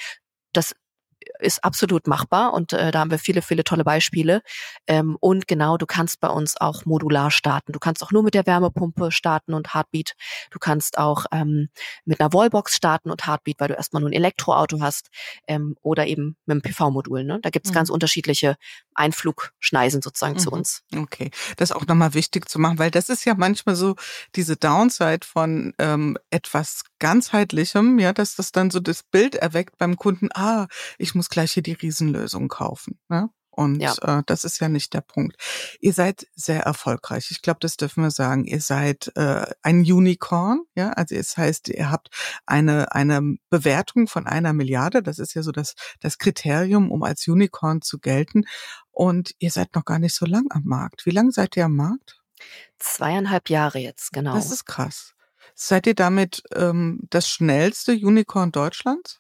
[0.54, 0.76] Das
[1.40, 4.42] ist absolut machbar und äh, da haben wir viele, viele tolle Beispiele.
[4.88, 7.72] Ähm, und genau, du kannst bei uns auch modular starten.
[7.74, 10.14] Du kannst auch nur mit der Wärmepumpe starten und Heartbeat.
[10.52, 11.70] Du kannst auch ähm,
[12.06, 15.10] mit einer Wallbox starten und Heartbeat, weil du erstmal nur ein Elektroauto hast
[15.48, 17.24] ähm, oder eben mit einem PV-Modul.
[17.24, 17.40] Ne?
[17.42, 17.76] Da gibt es mhm.
[17.76, 18.56] ganz unterschiedliche
[18.94, 20.40] Einflugschneisen sozusagen mhm.
[20.40, 20.84] zu uns.
[20.96, 23.96] Okay, das ist auch nochmal wichtig zu machen, weil das ist ja manchmal so
[24.36, 29.98] diese Downside von ähm, etwas ganzheitlichem, ja, dass das dann so das Bild erweckt beim
[29.98, 33.00] Kunden, ah, ich muss gleich hier die Riesenlösung kaufen.
[33.10, 33.30] Ne?
[33.52, 33.94] Und ja.
[34.02, 35.36] äh, das ist ja nicht der Punkt.
[35.82, 37.28] Ihr seid sehr erfolgreich.
[37.32, 38.46] Ich glaube, das dürfen wir sagen.
[38.46, 40.92] Ihr seid äh, ein Unicorn, ja.
[40.92, 42.10] Also es heißt, ihr habt
[42.46, 45.04] eine eine Bewertung von einer Milliarde.
[45.04, 48.46] Das ist ja so das das Kriterium, um als Unicorn zu gelten.
[48.90, 51.06] Und ihr seid noch gar nicht so lang am Markt.
[51.06, 52.22] Wie lange seid ihr am Markt?
[52.80, 54.34] Zweieinhalb Jahre jetzt, genau.
[54.34, 55.14] Das ist krass.
[55.56, 59.20] Seid ihr damit ähm, das schnellste Unicorn Deutschlands?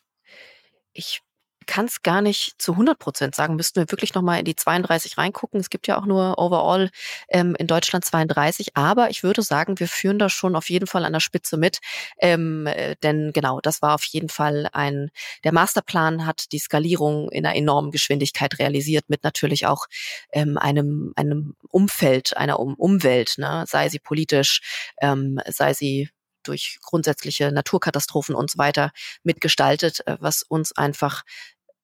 [0.93, 1.21] Ich
[1.65, 3.55] kann es gar nicht zu 100 Prozent sagen.
[3.55, 5.59] Müssten wir wirklich nochmal in die 32 reingucken.
[5.59, 6.89] Es gibt ja auch nur overall
[7.29, 8.75] ähm, in Deutschland 32.
[8.75, 11.79] Aber ich würde sagen, wir führen da schon auf jeden Fall an der Spitze mit.
[12.19, 15.11] Ähm, äh, denn genau, das war auf jeden Fall ein,
[15.43, 19.87] der Masterplan hat die Skalierung in einer enormen Geschwindigkeit realisiert mit natürlich auch
[20.31, 23.65] ähm, einem, einem Umfeld, einer um Umwelt, ne?
[23.67, 24.61] sei sie politisch,
[25.01, 26.09] ähm, sei sie
[26.43, 28.91] durch grundsätzliche Naturkatastrophen und so weiter
[29.23, 31.23] mitgestaltet, äh, was uns einfach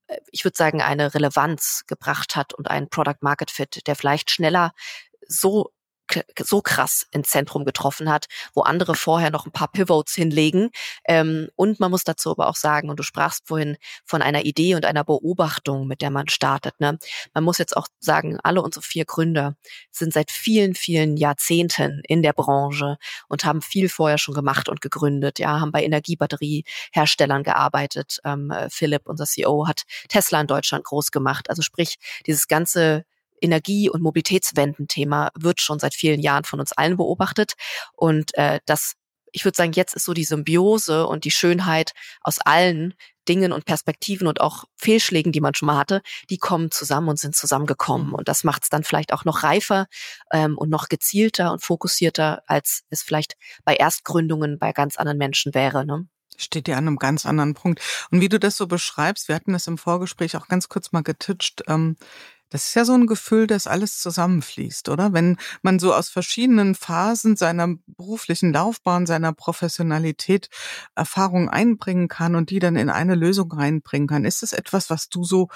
[0.08, 4.32] äh, ich würde sagen, eine Relevanz gebracht hat und einen Product Market Fit, der vielleicht
[4.32, 4.72] schneller
[5.28, 5.72] so
[6.44, 10.70] so krass ins Zentrum getroffen hat, wo andere vorher noch ein paar Pivots hinlegen.
[11.06, 14.76] Ähm, und man muss dazu aber auch sagen, und du sprachst vorhin von einer Idee
[14.76, 16.80] und einer Beobachtung, mit der man startet.
[16.80, 16.98] Ne?
[17.34, 19.56] Man muss jetzt auch sagen, alle unsere vier Gründer
[19.92, 24.82] sind seit vielen, vielen Jahrzehnten in der Branche und haben viel vorher schon gemacht und
[24.82, 25.40] gegründet.
[25.40, 28.20] Ja, haben bei Energiebatterieherstellern gearbeitet.
[28.24, 31.50] Ähm, Philipp, unser CEO, hat Tesla in Deutschland groß gemacht.
[31.50, 33.06] Also sprich, dieses ganze
[33.42, 37.54] Energie- und Mobilitätswendenthema wird schon seit vielen Jahren von uns allen beobachtet.
[37.94, 38.94] Und äh, das
[39.32, 42.94] ich würde sagen, jetzt ist so die Symbiose und die Schönheit aus allen
[43.28, 47.20] Dingen und Perspektiven und auch Fehlschlägen, die man schon mal hatte, die kommen zusammen und
[47.20, 48.08] sind zusammengekommen.
[48.08, 48.14] Mhm.
[48.16, 49.88] Und das macht es dann vielleicht auch noch reifer
[50.32, 55.54] ähm, und noch gezielter und fokussierter, als es vielleicht bei Erstgründungen bei ganz anderen Menschen
[55.54, 55.86] wäre.
[55.86, 56.08] Ne?
[56.38, 57.82] Steht dir an einem ganz anderen Punkt.
[58.12, 61.04] Und wie du das so beschreibst, wir hatten das im Vorgespräch auch ganz kurz mal
[61.04, 61.98] getitscht, ähm,
[62.50, 65.14] das ist ja so ein Gefühl, dass alles zusammenfließt, oder?
[65.14, 70.50] Wenn man so aus verschiedenen Phasen seiner beruflichen Laufbahn, seiner Professionalität
[70.96, 74.26] Erfahrungen einbringen kann und die dann in eine Lösung reinbringen kann.
[74.26, 75.50] Ist es etwas, was du so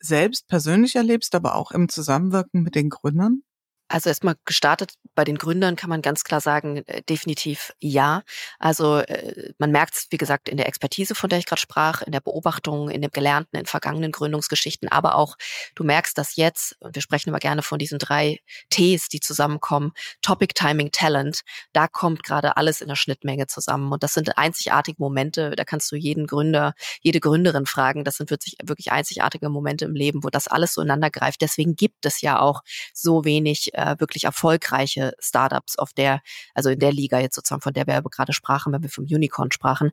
[0.00, 3.42] selbst persönlich erlebst, aber auch im Zusammenwirken mit den Gründern?
[3.88, 8.22] Also erstmal gestartet bei den Gründern kann man ganz klar sagen, äh, definitiv ja.
[8.58, 12.02] Also äh, man merkt es, wie gesagt, in der Expertise, von der ich gerade sprach,
[12.02, 15.36] in der Beobachtung, in dem Gelernten, in vergangenen Gründungsgeschichten, aber auch
[15.74, 19.92] du merkst, dass jetzt, und wir sprechen immer gerne von diesen drei Ts, die zusammenkommen,
[20.22, 21.40] Topic, Timing, Talent,
[21.72, 23.90] da kommt gerade alles in der Schnittmenge zusammen.
[23.90, 28.30] Und das sind einzigartige Momente, da kannst du jeden Gründer, jede Gründerin fragen, das sind
[28.30, 31.40] wirklich, wirklich einzigartige Momente im Leben, wo das alles so ineinander greift.
[31.40, 36.20] Deswegen gibt es ja auch so wenig äh, wirklich erfolgreiche Startups auf der,
[36.54, 39.52] also in der Liga jetzt sozusagen, von der wir gerade sprachen, wenn wir vom Unicorn
[39.52, 39.90] sprachen,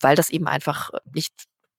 [0.00, 1.32] weil das eben einfach nicht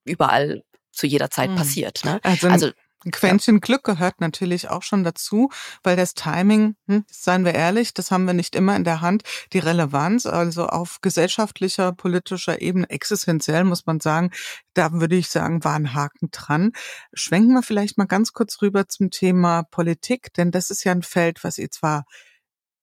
[0.05, 1.55] überall zu jeder Zeit hm.
[1.55, 2.03] passiert.
[2.05, 2.19] Ne?
[2.23, 2.71] Also, also
[3.05, 3.59] ein Quäntchen ja.
[3.59, 5.49] Glück gehört natürlich auch schon dazu,
[5.83, 9.23] weil das Timing, hm, seien wir ehrlich, das haben wir nicht immer in der Hand.
[9.53, 14.31] Die Relevanz, also auf gesellschaftlicher, politischer Ebene existenziell, muss man sagen,
[14.73, 16.71] da würde ich sagen, war ein Haken dran.
[17.13, 21.03] Schwenken wir vielleicht mal ganz kurz rüber zum Thema Politik, denn das ist ja ein
[21.03, 22.05] Feld, was ihr zwar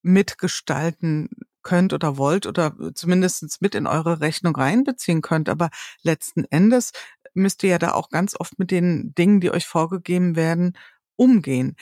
[0.01, 1.29] mitgestalten
[1.67, 5.49] könnt oder wollt oder zumindest mit in eure Rechnung reinbeziehen könnt.
[5.49, 5.69] Aber
[6.01, 6.91] letzten Endes
[7.37, 10.77] müsst ihr ja da auch ganz oft mit den Dingen, die euch vorgegeben werden,
[11.15, 11.75] umgehen.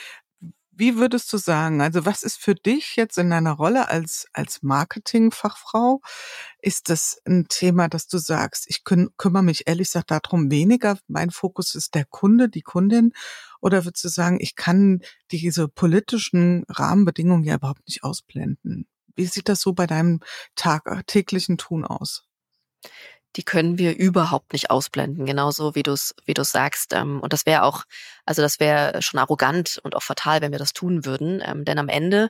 [0.78, 4.62] Wie würdest du sagen, also was ist für dich jetzt in deiner Rolle als, als
[4.62, 6.02] Marketingfachfrau?
[6.62, 10.98] Ist das ein Thema, dass du sagst, ich küm kümmere mich ehrlich gesagt darum weniger,
[11.08, 13.14] mein Fokus ist der Kunde, die Kundin?
[13.62, 18.86] Oder würdest du sagen, ich kann diese politischen Rahmenbedingungen ja überhaupt nicht ausblenden?
[19.16, 20.20] Wie sieht das so bei deinem
[20.56, 22.26] tagtäglichen Tun aus?
[23.36, 26.94] Die können wir überhaupt nicht ausblenden, genauso wie du es wie du sagst.
[26.94, 27.84] Ähm, und das wäre auch,
[28.26, 31.42] also das wäre schon arrogant und auch fatal, wenn wir das tun würden.
[31.46, 32.30] Ähm, denn am Ende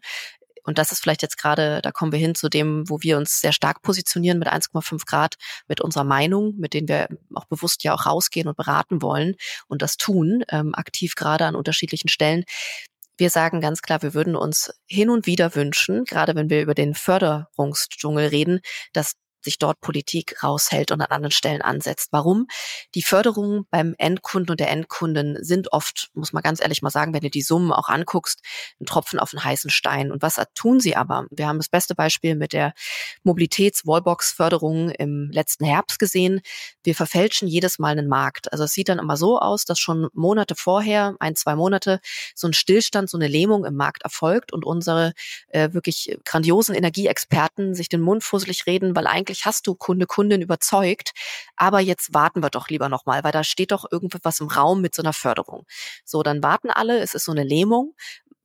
[0.66, 3.40] und das ist vielleicht jetzt gerade, da kommen wir hin zu dem, wo wir uns
[3.40, 5.36] sehr stark positionieren mit 1,5 Grad,
[5.68, 9.36] mit unserer Meinung, mit denen wir auch bewusst ja auch rausgehen und beraten wollen
[9.68, 12.44] und das tun, ähm, aktiv gerade an unterschiedlichen Stellen.
[13.18, 16.74] Wir sagen ganz klar, wir würden uns hin und wieder wünschen, gerade wenn wir über
[16.74, 18.60] den Förderungsdschungel reden,
[18.92, 19.14] dass
[19.46, 22.10] sich dort Politik raushält und an anderen Stellen ansetzt.
[22.12, 22.48] Warum?
[22.94, 27.14] Die Förderungen beim Endkunden und der Endkunden sind oft, muss man ganz ehrlich mal sagen,
[27.14, 28.42] wenn du die Summen auch anguckst,
[28.82, 30.12] ein Tropfen auf einen heißen Stein.
[30.12, 31.28] Und was tun sie aber?
[31.32, 32.74] Wir haben das beste Beispiel mit der
[33.24, 36.42] Mobilitäts-Wallbox-Förderung im letzten Herbst gesehen.
[36.84, 38.52] Wir verfälschen jedes Mal einen Markt.
[38.52, 42.00] Also es sieht dann immer so aus, dass schon Monate vorher, ein, zwei Monate,
[42.34, 45.14] so ein Stillstand, so eine Lähmung im Markt erfolgt und unsere
[45.50, 50.06] äh, wirklich grandiosen Energieexperten sich den Mund fusselig reden, weil eigentlich eigentlich hast du Kunde,
[50.06, 51.12] Kundin überzeugt,
[51.56, 54.96] aber jetzt warten wir doch lieber nochmal, weil da steht doch irgendwas im Raum mit
[54.96, 55.66] so einer Förderung.
[56.06, 57.96] So, dann warten alle, es ist so eine Lähmung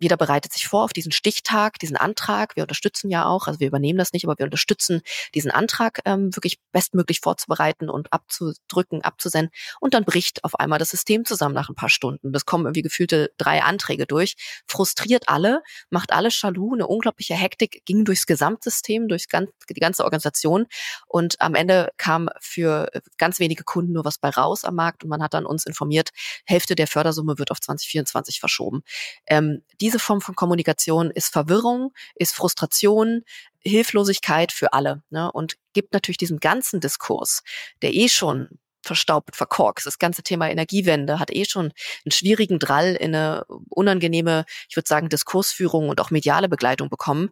[0.00, 2.56] jeder bereitet sich vor auf diesen Stichtag, diesen Antrag.
[2.56, 5.02] Wir unterstützen ja auch, also wir übernehmen das nicht, aber wir unterstützen
[5.34, 9.50] diesen Antrag ähm, wirklich bestmöglich vorzubereiten und abzudrücken, abzusenden.
[9.78, 12.32] Und dann bricht auf einmal das System zusammen nach ein paar Stunden.
[12.32, 14.36] Das kommen irgendwie gefühlte drei Anträge durch,
[14.66, 20.66] frustriert alle, macht alle Schalu, eine unglaubliche Hektik ging durchs Gesamtsystem, durch die ganze Organisation.
[21.08, 25.10] Und am Ende kam für ganz wenige Kunden nur was bei raus am Markt und
[25.10, 26.10] man hat dann uns informiert,
[26.46, 28.82] Hälfte der Fördersumme wird auf 2024 verschoben.
[29.26, 33.22] Ähm, diese Form von Kommunikation ist Verwirrung, ist Frustration,
[33.59, 35.33] Hilflosigkeit für alle ne?
[35.33, 37.42] und gibt natürlich diesem ganzen Diskurs,
[37.83, 39.85] der eh schon verstaubt, verkorkst.
[39.85, 41.72] Das ganze Thema Energiewende hat eh schon
[42.05, 47.31] einen schwierigen Drall in eine unangenehme, ich würde sagen, Diskursführung und auch mediale Begleitung bekommen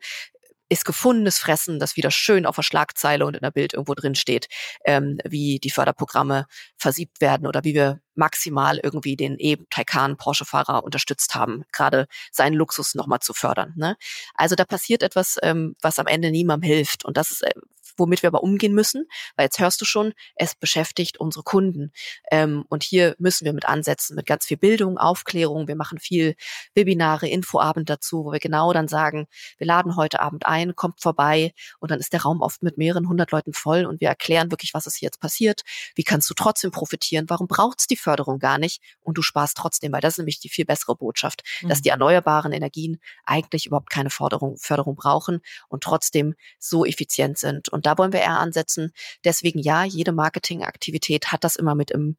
[0.68, 4.14] ist gefundenes Fressen, das wieder schön auf der Schlagzeile und in der Bild irgendwo drin
[4.14, 4.48] steht,
[4.84, 11.34] ähm, wie die Förderprogramme versiebt werden oder wie wir maximal irgendwie den E-Taycan Porsche-Fahrer unterstützt
[11.34, 13.72] haben, gerade seinen Luxus nochmal zu fördern.
[13.76, 13.96] Ne?
[14.34, 17.04] Also da passiert etwas, ähm, was am Ende niemandem hilft.
[17.04, 17.52] Und das ist äh,
[17.98, 19.06] womit wir aber umgehen müssen,
[19.36, 21.92] weil jetzt hörst du schon, es beschäftigt unsere Kunden.
[22.30, 25.68] Ähm, und hier müssen wir mit ansetzen, mit ganz viel Bildung, Aufklärung.
[25.68, 26.34] Wir machen viel
[26.74, 29.26] Webinare, Infoabend dazu, wo wir genau dann sagen,
[29.58, 33.08] wir laden heute Abend ein, kommt vorbei und dann ist der Raum oft mit mehreren
[33.08, 35.62] hundert Leuten voll und wir erklären wirklich, was ist hier jetzt passiert,
[35.94, 39.56] wie kannst du trotzdem profitieren, warum braucht es die Förderung gar nicht und du sparst
[39.56, 41.68] trotzdem, weil das ist nämlich die viel bessere Botschaft, mhm.
[41.68, 47.68] dass die erneuerbaren Energien eigentlich überhaupt keine Förderung, Förderung brauchen und trotzdem so effizient sind.
[47.68, 48.92] Und da wollen wir eher ansetzen.
[49.24, 52.18] Deswegen ja, jede Marketingaktivität hat das immer mit im,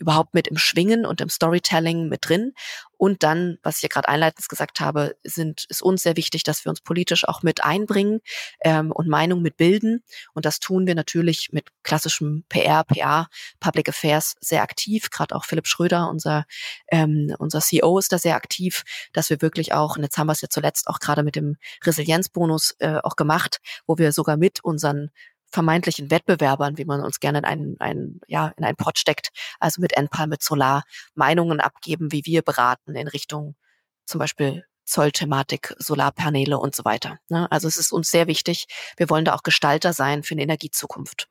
[0.00, 2.52] überhaupt mit im Schwingen und im Storytelling mit drin.
[2.96, 6.64] Und dann, was ich ja gerade einleitend gesagt habe, sind, ist uns sehr wichtig, dass
[6.64, 8.20] wir uns politisch auch mit einbringen
[8.62, 10.02] ähm, und Meinung mit bilden.
[10.34, 15.10] Und das tun wir natürlich mit klassischem PR, PA, Public Affairs sehr aktiv.
[15.10, 16.44] Gerade auch Philipp Schröder, unser,
[16.90, 18.82] ähm, unser CEO, ist da sehr aktiv,
[19.12, 21.56] dass wir wirklich auch, und jetzt haben wir es ja zuletzt auch gerade mit dem
[21.84, 25.10] Resilienzbonus äh, auch gemacht, wo wir sogar mit unseren
[25.50, 29.80] vermeintlichen Wettbewerbern, wie man uns gerne in einen, einen, ja, in einen Pott steckt, also
[29.80, 30.84] mit Enpal, mit Solar,
[31.14, 33.56] Meinungen abgeben, wie wir beraten in Richtung
[34.06, 37.18] zum Beispiel Zollthematik, Solarpaneele und so weiter.
[37.28, 37.50] Ne?
[37.50, 38.66] Also es ist uns sehr wichtig.
[38.96, 41.28] Wir wollen da auch Gestalter sein für eine Energiezukunft.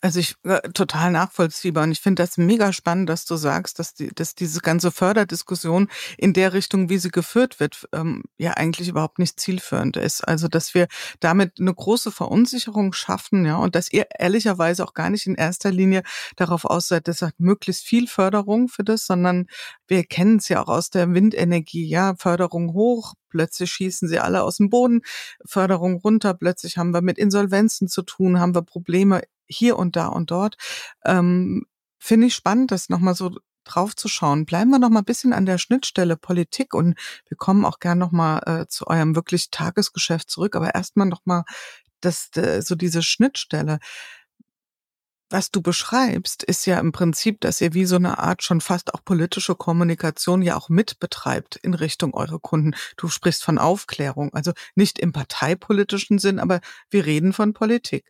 [0.00, 3.94] Also ich äh, total nachvollziehbar und ich finde das mega spannend, dass du sagst, dass
[3.94, 8.88] die, dass diese ganze Förderdiskussion in der Richtung, wie sie geführt wird, ähm, ja eigentlich
[8.88, 10.26] überhaupt nicht zielführend ist.
[10.26, 10.88] Also dass wir
[11.20, 15.70] damit eine große Verunsicherung schaffen, ja, und dass ihr ehrlicherweise auch gar nicht in erster
[15.70, 16.02] Linie
[16.36, 19.46] darauf aus seid, dass sagt möglichst viel Förderung für das, sondern
[19.86, 24.42] wir kennen es ja auch aus der Windenergie, ja, Förderung hoch, plötzlich schießen sie alle
[24.42, 25.02] aus dem Boden,
[25.44, 30.08] Förderung runter, plötzlich haben wir mit Insolvenzen zu tun, haben wir Probleme hier und da
[30.08, 30.56] und dort.
[31.04, 31.66] Ähm,
[31.98, 33.30] Finde ich spannend, das nochmal so
[33.64, 34.44] drauf zu schauen.
[34.44, 37.98] Bleiben wir noch mal ein bisschen an der Schnittstelle Politik und wir kommen auch gern
[37.98, 40.56] noch mal äh, zu eurem wirklich Tagesgeschäft zurück.
[40.56, 41.44] Aber erstmal noch mal
[42.00, 43.78] das, äh, so diese Schnittstelle.
[45.32, 48.92] Was du beschreibst, ist ja im Prinzip, dass ihr wie so eine Art schon fast
[48.92, 52.74] auch politische Kommunikation ja auch mitbetreibt in Richtung eure Kunden.
[52.98, 58.04] Du sprichst von Aufklärung, also nicht im parteipolitischen Sinn, aber wir reden von Politik.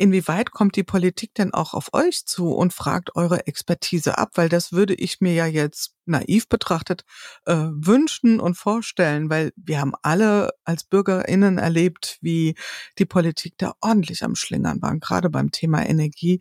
[0.00, 4.30] Inwieweit kommt die Politik denn auch auf euch zu und fragt eure Expertise ab?
[4.36, 7.04] Weil das würde ich mir ja jetzt naiv betrachtet
[7.44, 12.54] äh, wünschen und vorstellen, weil wir haben alle als Bürgerinnen erlebt, wie
[12.98, 16.40] die Politik da ordentlich am Schlingern war, gerade beim Thema Energie.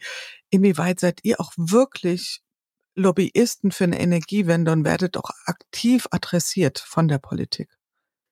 [0.49, 2.39] Inwieweit seid ihr auch wirklich
[2.95, 7.69] Lobbyisten für eine Energiewende und werdet auch aktiv adressiert von der Politik?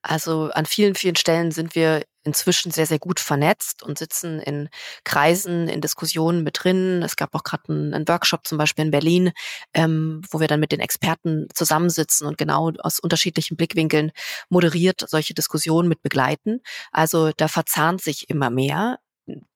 [0.03, 4.69] Also an vielen, vielen Stellen sind wir inzwischen sehr, sehr gut vernetzt und sitzen in
[5.03, 7.01] Kreisen, in Diskussionen mit drin.
[7.03, 9.31] Es gab auch gerade einen, einen, Workshop zum Beispiel in Berlin,
[9.73, 14.11] ähm, wo wir dann mit den Experten zusammensitzen und genau aus unterschiedlichen Blickwinkeln
[14.49, 16.59] moderiert solche Diskussionen mit begleiten.
[16.91, 18.99] Also da verzahnt sich immer mehr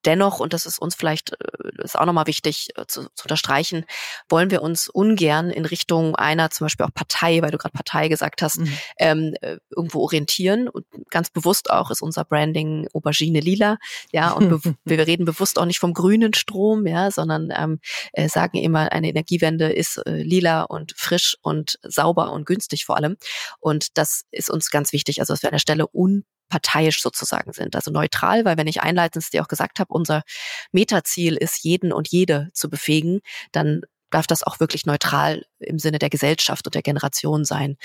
[0.06, 3.86] dennoch, und das ist uns vielleicht äh, ist auch nochmal wichtig äh, zu, zu unterstreichen,
[4.30, 8.08] wollen wir uns ungern in Richtung einer zum Beispiel auch Partei, weil du gerade Partei
[8.08, 8.78] gesagt hast, mhm.
[9.00, 10.68] ähm, äh, irgendwo orientieren.
[10.68, 13.78] Und ganz bewusst auch ist unser Branding Aubergine Lila,
[14.12, 14.52] ja, und
[14.86, 17.80] wir reden bewusst auch nicht vom grünen Strom, ja, sondern ähm,
[18.14, 22.98] äh, sagen immer, eine Energiewende ist äh, lila und frisch und sauber und günstig vor
[22.98, 23.18] allem.
[23.60, 27.54] Und das ist uns ganz wichtig, also dass wir an der Stelle un parteiisch sozusagen
[27.54, 27.76] sind.
[27.76, 30.24] Also neutral, weil wenn ich einleitend dir auch gesagt habe, unser
[30.72, 33.22] Metaziel ist, jeden und jede zu befähigen,
[33.54, 37.78] dann darf das auch wirklich neutral im Sinne der Gesellschaft und der Generation sein.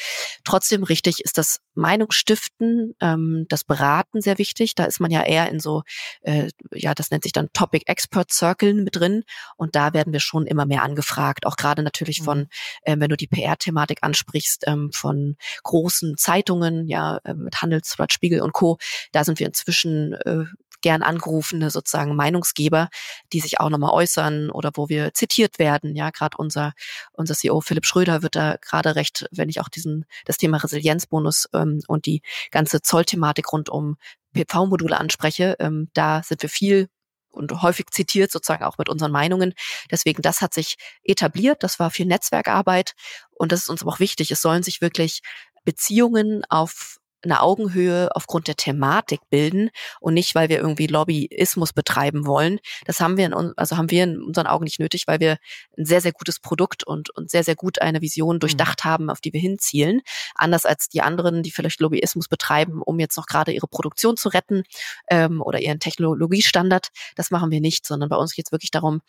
[0.44, 4.74] Trotzdem richtig ist das Meinungsstiften, ähm, das Beraten sehr wichtig.
[4.74, 5.82] Da ist man ja eher in so,
[6.22, 9.24] äh, ja, das nennt sich dann Topic Expert Circle mit drin.
[9.56, 11.46] Und da werden wir schon immer mehr angefragt.
[11.46, 12.48] Auch gerade natürlich von,
[12.82, 18.40] äh, wenn du die PR-Thematik ansprichst, ähm, von großen Zeitungen, ja, äh, mit Handelsblatt, Spiegel
[18.40, 18.78] und Co.
[19.12, 20.44] Da sind wir inzwischen äh,
[20.80, 22.88] gern angerufene sozusagen Meinungsgeber,
[23.32, 25.94] die sich auch nochmal äußern oder wo wir zitiert werden.
[25.94, 26.72] Ja, gerade unser,
[27.12, 31.48] unser CEO Philipp Schröder wird da gerade recht, wenn ich auch diesen, das Thema Resilienzbonus
[31.54, 33.96] ähm, und die ganze Zollthematik rund um
[34.32, 36.88] PV-Module anspreche, ähm, da sind wir viel
[37.36, 39.54] und häufig zitiert sozusagen auch mit unseren Meinungen.
[39.90, 41.62] Deswegen, das hat sich etabliert.
[41.62, 42.94] Das war viel Netzwerkarbeit
[43.30, 44.30] und das ist uns aber auch wichtig.
[44.30, 45.20] Es sollen sich wirklich
[45.64, 52.26] Beziehungen auf eine Augenhöhe aufgrund der Thematik bilden und nicht, weil wir irgendwie Lobbyismus betreiben
[52.26, 52.58] wollen.
[52.84, 55.38] Das haben wir in, also haben wir in unseren Augen nicht nötig, weil wir
[55.76, 58.88] ein sehr, sehr gutes Produkt und, und sehr, sehr gut eine Vision durchdacht mhm.
[58.88, 60.00] haben, auf die wir hinzielen.
[60.34, 64.28] Anders als die anderen, die vielleicht Lobbyismus betreiben, um jetzt noch gerade ihre Produktion zu
[64.28, 64.62] retten
[65.08, 66.88] ähm, oder ihren Technologiestandard.
[67.16, 69.00] Das machen wir nicht, sondern bei uns geht es wirklich darum,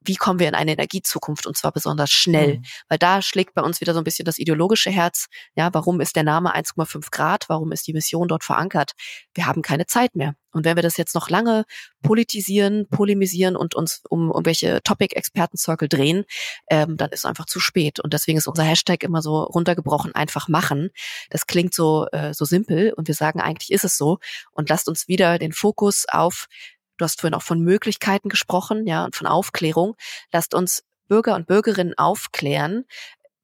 [0.00, 2.64] wie kommen wir in eine Energiezukunft und zwar besonders schnell, mhm.
[2.88, 5.26] weil da schlägt bei uns wieder so ein bisschen das ideologische Herz.
[5.54, 7.48] Ja, warum ist der Name 1,5 Grad?
[7.48, 8.92] Warum ist die Mission dort verankert?
[9.34, 10.34] Wir haben keine Zeit mehr.
[10.50, 11.64] Und wenn wir das jetzt noch lange
[12.02, 16.24] politisieren, polemisieren und uns um irgendwelche Topic-Experten-Circle drehen,
[16.70, 18.00] ähm, dann ist es einfach zu spät.
[18.00, 20.90] Und deswegen ist unser Hashtag immer so runtergebrochen, einfach machen.
[21.30, 24.18] Das klingt so, äh, so simpel und wir sagen, eigentlich ist es so.
[24.52, 26.46] Und lasst uns wieder den Fokus auf
[26.98, 29.94] Du hast vorhin auch von Möglichkeiten gesprochen, ja, und von Aufklärung.
[30.32, 32.84] Lasst uns Bürger und Bürgerinnen aufklären,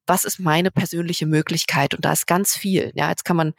[0.07, 1.95] was ist meine persönliche Möglichkeit?
[1.95, 2.91] Und da ist ganz viel.
[2.95, 3.53] Ja, jetzt kann man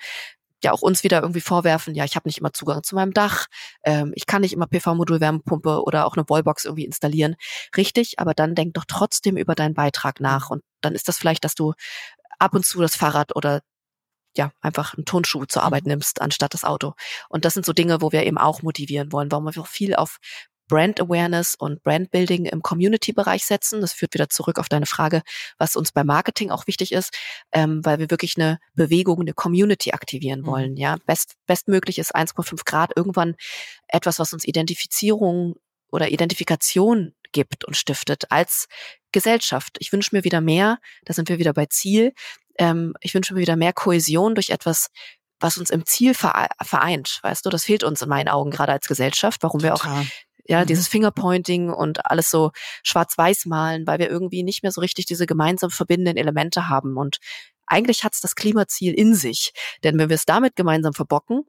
[0.62, 3.46] ja auch uns wieder irgendwie vorwerfen, ja, ich habe nicht immer Zugang zu meinem Dach,
[3.84, 7.36] ähm, ich kann nicht immer PV-Modul-Wärmepumpe oder auch eine Wallbox irgendwie installieren.
[7.76, 10.50] Richtig, aber dann denk doch trotzdem über deinen Beitrag nach.
[10.50, 11.74] Und dann ist das vielleicht, dass du
[12.38, 13.60] ab und zu das Fahrrad oder
[14.36, 15.92] ja, einfach einen Turnschuh zur Arbeit mhm.
[15.92, 16.94] nimmst, anstatt das Auto.
[17.28, 20.18] Und das sind so Dinge, wo wir eben auch motivieren wollen, warum wir viel auf
[20.68, 23.80] Brand Awareness und Brand Building im Community-Bereich setzen.
[23.80, 25.22] Das führt wieder zurück auf deine Frage,
[25.58, 27.16] was uns bei Marketing auch wichtig ist,
[27.52, 30.46] ähm, weil wir wirklich eine Bewegung, eine Community aktivieren mhm.
[30.46, 30.76] wollen.
[30.76, 33.36] Ja, best, bestmöglich ist 1,5 Grad irgendwann
[33.88, 35.54] etwas, was uns Identifizierung
[35.90, 38.66] oder Identifikation gibt und stiftet als
[39.12, 39.76] Gesellschaft.
[39.78, 42.12] Ich wünsche mir wieder mehr, da sind wir wieder bei Ziel.
[42.58, 44.88] Ähm, ich wünsche mir wieder mehr Kohäsion durch etwas,
[45.40, 48.88] was uns im Ziel vereint, weißt du, das fehlt uns in meinen Augen gerade als
[48.88, 49.78] Gesellschaft, warum Total.
[49.78, 50.06] wir auch
[50.48, 50.66] ja, mhm.
[50.66, 55.26] dieses Fingerpointing und alles so schwarz-weiß malen, weil wir irgendwie nicht mehr so richtig diese
[55.26, 56.96] gemeinsam verbindenden Elemente haben.
[56.96, 57.18] Und
[57.66, 59.52] eigentlich hat's das Klimaziel in sich.
[59.82, 61.42] Denn wenn wir es damit gemeinsam verbocken,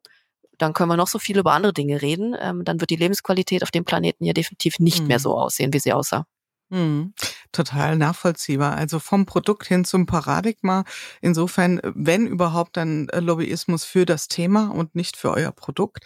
[0.58, 2.36] dann können wir noch so viel über andere Dinge reden.
[2.40, 5.08] Ähm, dann wird die Lebensqualität auf dem Planeten ja definitiv nicht mhm.
[5.08, 6.26] mehr so aussehen, wie sie aussah.
[6.70, 7.14] Mhm.
[7.58, 8.76] Total nachvollziehbar.
[8.76, 10.84] Also vom Produkt hin zum Paradigma.
[11.22, 16.06] Insofern, wenn überhaupt, dann äh, Lobbyismus für das Thema und nicht für euer Produkt,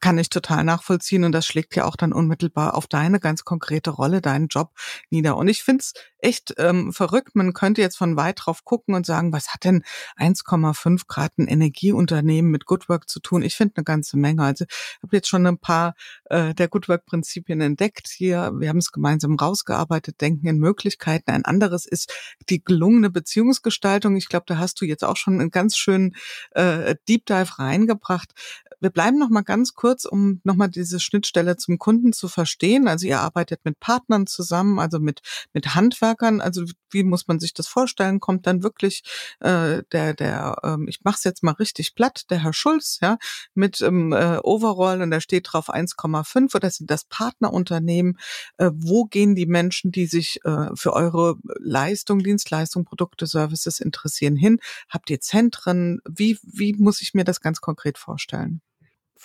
[0.00, 1.24] kann ich total nachvollziehen.
[1.24, 4.70] Und das schlägt ja auch dann unmittelbar auf deine ganz konkrete Rolle, deinen Job
[5.10, 5.36] nieder.
[5.36, 7.36] Und ich finde es echt ähm, verrückt.
[7.36, 9.84] Man könnte jetzt von weit drauf gucken und sagen, was hat denn
[10.16, 13.42] 1,5 Grad ein Energieunternehmen mit Goodwork zu tun?
[13.42, 14.42] Ich finde eine ganze Menge.
[14.42, 15.94] Also ich habe jetzt schon ein paar
[16.30, 18.52] äh, der Goodwork-Prinzipien entdeckt hier.
[18.56, 20.77] Wir haben es gemeinsam rausgearbeitet, denken in Möglichkeiten.
[21.26, 22.12] Ein anderes ist
[22.48, 24.16] die gelungene Beziehungsgestaltung.
[24.16, 26.14] Ich glaube, da hast du jetzt auch schon einen ganz schönen
[26.52, 28.32] äh, Deep Dive reingebracht.
[28.80, 32.86] Wir bleiben noch mal ganz kurz, um noch mal diese Schnittstelle zum Kunden zu verstehen.
[32.86, 35.20] Also ihr arbeitet mit Partnern zusammen, also mit
[35.52, 36.40] mit Handwerkern.
[36.40, 38.20] Also wie muss man sich das vorstellen?
[38.20, 39.02] Kommt dann wirklich
[39.40, 43.18] äh, der der ähm, ich mache es jetzt mal richtig platt, der Herr Schulz, ja,
[43.54, 48.18] mit ähm, äh, Overall und da steht drauf 1,5 oder sind das Partnerunternehmen?
[48.58, 54.36] Äh, wo gehen die Menschen, die sich äh, für eure Leistung, Dienstleistung, Produkte, Services interessieren
[54.36, 54.58] hin?
[54.88, 56.00] Habt ihr Zentren?
[56.08, 58.60] Wie, wie muss ich mir das ganz konkret vorstellen?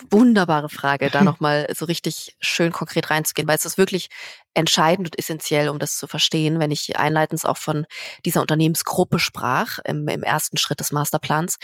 [0.10, 4.10] Wunderbare Frage, da nochmal so richtig schön konkret reinzugehen, weil es ist wirklich
[4.54, 7.86] entscheidend und essentiell, um das zu verstehen, wenn ich einleitend auch von
[8.26, 11.58] dieser Unternehmensgruppe sprach, im, im ersten Schritt des Masterplans.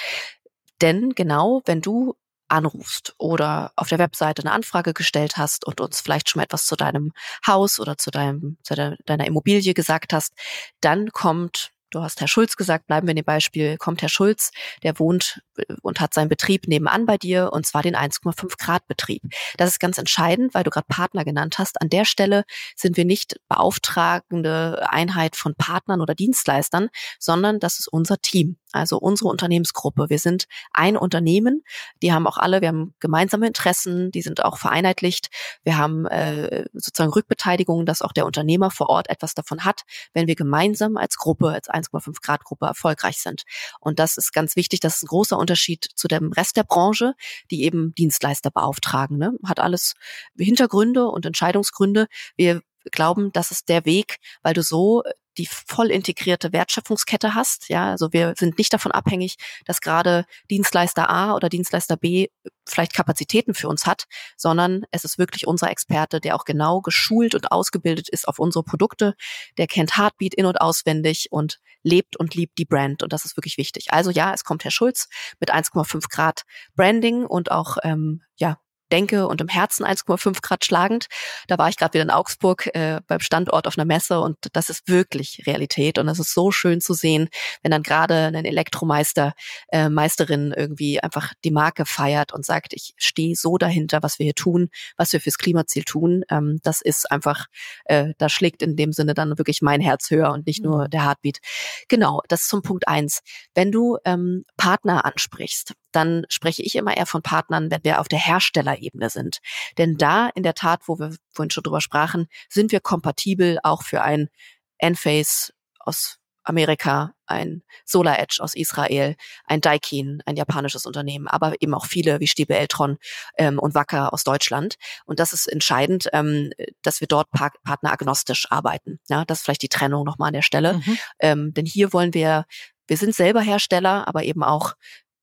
[0.81, 2.15] Denn genau, wenn du
[2.49, 6.65] anrufst oder auf der Webseite eine Anfrage gestellt hast und uns vielleicht schon mal etwas
[6.65, 7.11] zu deinem
[7.45, 10.33] Haus oder zu deinem zu deiner Immobilie gesagt hast,
[10.81, 14.51] dann kommt Du hast Herr Schulz gesagt, bleiben wir in dem Beispiel, kommt Herr Schulz,
[14.83, 18.87] der wohnt äh, und hat seinen Betrieb nebenan bei dir und zwar den 1,5 Grad
[18.87, 19.23] Betrieb.
[19.57, 21.81] Das ist ganz entscheidend, weil du gerade Partner genannt hast.
[21.81, 22.43] An der Stelle
[22.75, 28.97] sind wir nicht beauftragende Einheit von Partnern oder Dienstleistern, sondern das ist unser Team also
[28.97, 30.09] unsere Unternehmensgruppe.
[30.09, 31.63] Wir sind ein Unternehmen,
[32.01, 35.29] die haben auch alle, wir haben gemeinsame Interessen, die sind auch vereinheitlicht.
[35.63, 40.27] Wir haben äh, sozusagen Rückbeteiligung, dass auch der Unternehmer vor Ort etwas davon hat, wenn
[40.27, 43.43] wir gemeinsam als Gruppe, als 1,5 Grad Gruppe erfolgreich sind.
[43.79, 47.13] Und das ist ganz wichtig, das ist ein großer Unterschied zu dem Rest der Branche,
[47.51, 49.17] die eben Dienstleister beauftragen.
[49.17, 49.33] Ne?
[49.45, 49.93] Hat alles
[50.37, 52.07] Hintergründe und Entscheidungsgründe.
[52.35, 55.03] Wir glauben, das ist der Weg, weil du so
[55.39, 57.69] die voll integrierte Wertschöpfungskette hast.
[57.69, 62.27] Ja, also wir sind nicht davon abhängig, dass gerade Dienstleister A oder Dienstleister B
[62.67, 64.03] vielleicht Kapazitäten für uns hat,
[64.35, 68.63] sondern es ist wirklich unser Experte, der auch genau geschult und ausgebildet ist auf unsere
[68.63, 69.15] Produkte.
[69.57, 73.01] Der kennt Heartbeat in- und auswendig und lebt und liebt die Brand.
[73.01, 73.87] Und das ist wirklich wichtig.
[73.91, 75.07] Also ja, es kommt Herr Schulz
[75.39, 76.43] mit 1,5 Grad
[76.75, 81.07] Branding und auch ähm, ja denke und im Herzen 1,5 Grad schlagend.
[81.47, 84.69] Da war ich gerade wieder in Augsburg äh, beim Standort auf einer Messe und das
[84.69, 87.29] ist wirklich Realität und das ist so schön zu sehen,
[87.61, 89.33] wenn dann gerade ein Elektromeister,
[89.69, 94.25] äh, Meisterin irgendwie einfach die Marke feiert und sagt, ich stehe so dahinter, was wir
[94.25, 96.23] hier tun, was wir fürs Klimaziel tun.
[96.29, 97.45] Ähm, das ist einfach,
[97.85, 100.89] äh, da schlägt in dem Sinne dann wirklich mein Herz höher und nicht nur mhm.
[100.89, 101.39] der Heartbeat.
[101.87, 103.21] Genau, das ist zum Punkt eins.
[103.53, 108.07] Wenn du ähm, Partner ansprichst, dann spreche ich immer eher von Partnern, wenn wir auf
[108.07, 109.39] der Herstellerebene sind.
[109.77, 113.83] Denn da in der Tat, wo wir vorhin schon drüber sprachen, sind wir kompatibel auch
[113.83, 114.29] für ein
[114.77, 121.73] Enphase aus Amerika, ein Solar Edge aus Israel, ein Daikin, ein japanisches Unternehmen, aber eben
[121.75, 122.97] auch viele wie Stiebe Eltron
[123.37, 124.75] ähm, und Wacker aus Deutschland.
[125.05, 128.99] Und das ist entscheidend, ähm, dass wir dort par partneragnostisch arbeiten.
[129.09, 130.73] Ja, das ist vielleicht die Trennung nochmal an der Stelle.
[130.73, 130.97] Mhm.
[131.19, 132.45] Ähm, denn hier wollen wir,
[132.87, 134.73] wir sind selber Hersteller, aber eben auch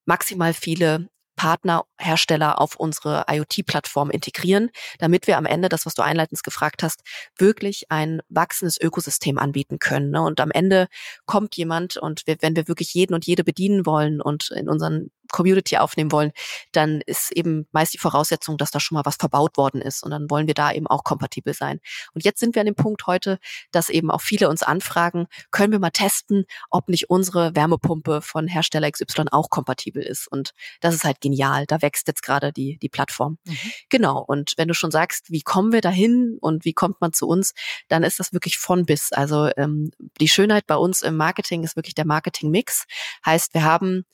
[0.07, 6.43] maximal viele Partnerhersteller auf unsere IoT-Plattform integrieren, damit wir am Ende, das, was du einleitend
[6.43, 7.03] gefragt hast,
[7.37, 10.17] wirklich ein wachsendes Ökosystem anbieten können.
[10.17, 10.89] Und am Ende
[11.27, 15.11] kommt jemand und wir, wenn wir wirklich jeden und jede bedienen wollen und in unseren
[15.33, 16.33] Community aufnehmen wollen,
[16.73, 20.03] dann ist eben meist die Voraussetzung, dass da schon mal was verbaut worden ist.
[20.03, 21.81] Und dann wollen wir da eben auch kompatibel sein.
[22.15, 23.39] Und jetzt sind wir an dem Punkt heute,
[23.73, 28.49] dass eben auch viele uns anfragen, können wir mal testen, ob nicht unsere Wärmepumpe von
[28.49, 30.29] Hersteller XY auch kompatibel ist.
[30.29, 31.67] Und das ist halt genial.
[31.67, 33.39] Da wächst jetzt gerade die, die Plattform.
[33.45, 33.57] Mhm.
[33.89, 34.23] Genau.
[34.27, 37.53] Und wenn du schon sagst, wie kommen wir dahin und wie kommt man zu uns,
[37.89, 39.13] dann ist das wirklich von bis.
[39.13, 42.85] Also ähm, die Schönheit bei uns im Marketing ist wirklich der Marketing-Mix.
[43.25, 44.05] Heißt, wir haben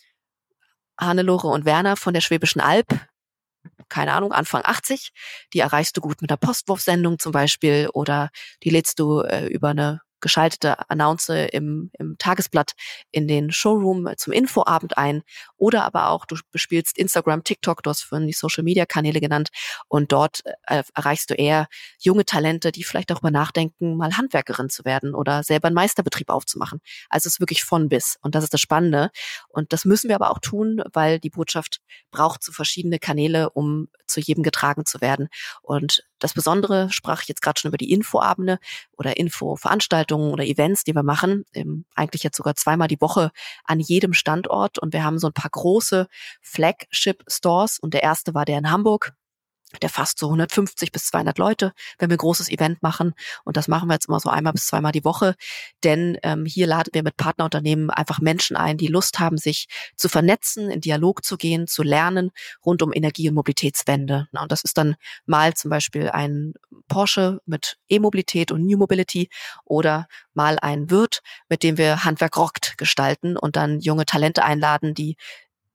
[1.00, 2.86] Hannelore und Werner von der Schwäbischen Alb,
[3.88, 5.10] keine Ahnung, Anfang 80.
[5.52, 8.30] Die erreichst du gut mit der Postwurfsendung zum Beispiel oder
[8.62, 12.72] die lädst du äh, über eine geschaltete Announce im, im Tagesblatt
[13.10, 15.22] in den Showroom zum Infoabend ein.
[15.58, 19.50] Oder aber auch du bespielst Instagram, TikTok, du hast vorhin die Social Media Kanäle genannt.
[19.88, 21.68] Und dort äh, erreichst du eher
[21.98, 26.80] junge Talente, die vielleicht darüber nachdenken, mal Handwerkerin zu werden oder selber einen Meisterbetrieb aufzumachen.
[27.10, 28.16] Also es ist wirklich von bis.
[28.22, 29.10] Und das ist das Spannende.
[29.48, 33.88] Und das müssen wir aber auch tun, weil die Botschaft braucht so verschiedene Kanäle, um
[34.06, 35.28] zu jedem getragen zu werden.
[35.62, 38.58] Und das Besondere sprach ich jetzt gerade schon über die Infoabende
[38.96, 43.32] oder Infoveranstaltungen oder Events, die wir machen, ähm, eigentlich jetzt sogar zweimal die Woche
[43.64, 44.78] an jedem Standort.
[44.78, 46.06] Und wir haben so ein paar große
[46.40, 49.14] Flagship-Stores und der erste war der in Hamburg
[49.80, 53.14] der fasst so 150 bis 200 Leute, wenn wir ein großes Event machen.
[53.44, 55.34] Und das machen wir jetzt immer so einmal bis zweimal die Woche.
[55.84, 59.66] Denn ähm, hier laden wir mit Partnerunternehmen einfach Menschen ein, die Lust haben, sich
[59.96, 62.30] zu vernetzen, in Dialog zu gehen, zu lernen
[62.64, 64.28] rund um Energie- und Mobilitätswende.
[64.32, 64.96] Und das ist dann
[65.26, 66.54] mal zum Beispiel ein
[66.88, 69.28] Porsche mit E-Mobilität und New Mobility
[69.64, 74.94] oder mal ein Wirt, mit dem wir Handwerk rockt gestalten und dann junge Talente einladen,
[74.94, 75.16] die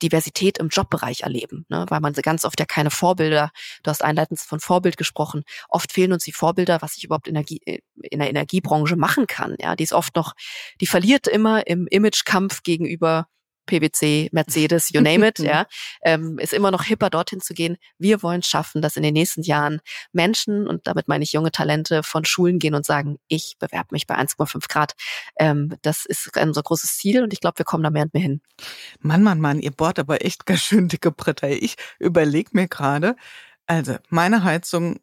[0.02, 1.86] Diversität im Jobbereich erleben, ne?
[1.90, 3.52] weil man ganz oft ja keine Vorbilder,
[3.84, 7.62] du hast einleitend von Vorbild gesprochen, oft fehlen uns die Vorbilder, was ich überhaupt Energie,
[7.66, 9.56] äh, in der Energiebranche machen kann.
[9.60, 10.34] Ja, die ist oft noch,
[10.82, 13.28] die verliert immer im Imagekampf gegenüber
[13.68, 15.68] PwC, Mercedes, you name it, ja,
[16.02, 17.78] ähm, ist immer noch hipper, dorthin zu gehen.
[18.00, 19.80] Wir wollen schaffen, dass in den nächsten Jahren
[20.12, 24.08] Menschen, und damit meine ich junge Talente, von Schulen gehen und sagen, ich bewerbe mich
[24.08, 24.94] bei 1,5 Grad.
[25.38, 28.24] Ähm, das ist unser großes Ziel und ich glaube, wir kommen da mehr und mehr
[28.24, 28.42] hin.
[29.00, 31.50] Mann, Mann, Mann, ihr bohrt aber echt ganz schön dicke Bretter.
[31.50, 33.16] Ich überlege mir gerade,
[33.68, 35.00] also meine Heizung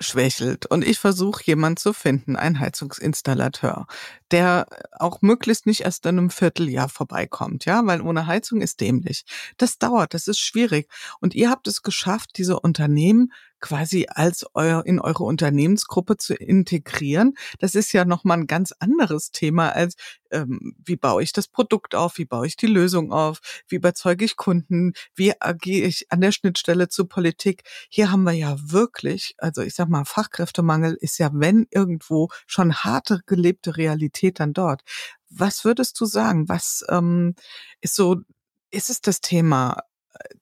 [0.00, 3.86] schwächelt und ich versuche jemand zu finden, ein Heizungsinstallateur,
[4.30, 9.24] der auch möglichst nicht erst in einem Vierteljahr vorbeikommt, ja, weil ohne Heizung ist dämlich.
[9.56, 10.88] Das dauert, das ist schwierig
[11.20, 17.34] und ihr habt es geschafft, diese Unternehmen quasi als euer, in eure Unternehmensgruppe zu integrieren.
[17.58, 19.94] Das ist ja nochmal ein ganz anderes Thema als,
[20.30, 24.24] ähm, wie baue ich das Produkt auf, wie baue ich die Lösung auf, wie überzeuge
[24.24, 27.62] ich Kunden, wie agiere ich an der Schnittstelle zur Politik.
[27.88, 32.74] Hier haben wir ja wirklich, also ich sag mal, Fachkräftemangel ist ja, wenn irgendwo schon
[32.74, 34.82] harte gelebte Realität dann dort.
[35.30, 36.48] Was würdest du sagen?
[36.48, 37.34] Was ähm,
[37.80, 38.16] ist so,
[38.70, 39.82] ist es das Thema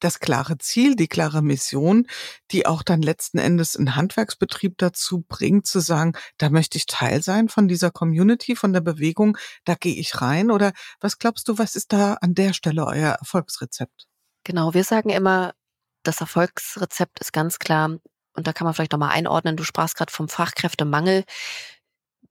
[0.01, 2.07] das klare Ziel, die klare Mission,
[2.51, 7.23] die auch dann letzten Endes einen Handwerksbetrieb dazu bringt, zu sagen, da möchte ich Teil
[7.23, 10.51] sein von dieser Community, von der Bewegung, da gehe ich rein?
[10.51, 14.07] Oder was glaubst du, was ist da an der Stelle euer Erfolgsrezept?
[14.45, 15.55] Genau, wir sagen immer,
[16.03, 17.99] das Erfolgsrezept ist ganz klar,
[18.37, 21.25] und da kann man vielleicht nochmal einordnen, du sprachst gerade vom Fachkräftemangel.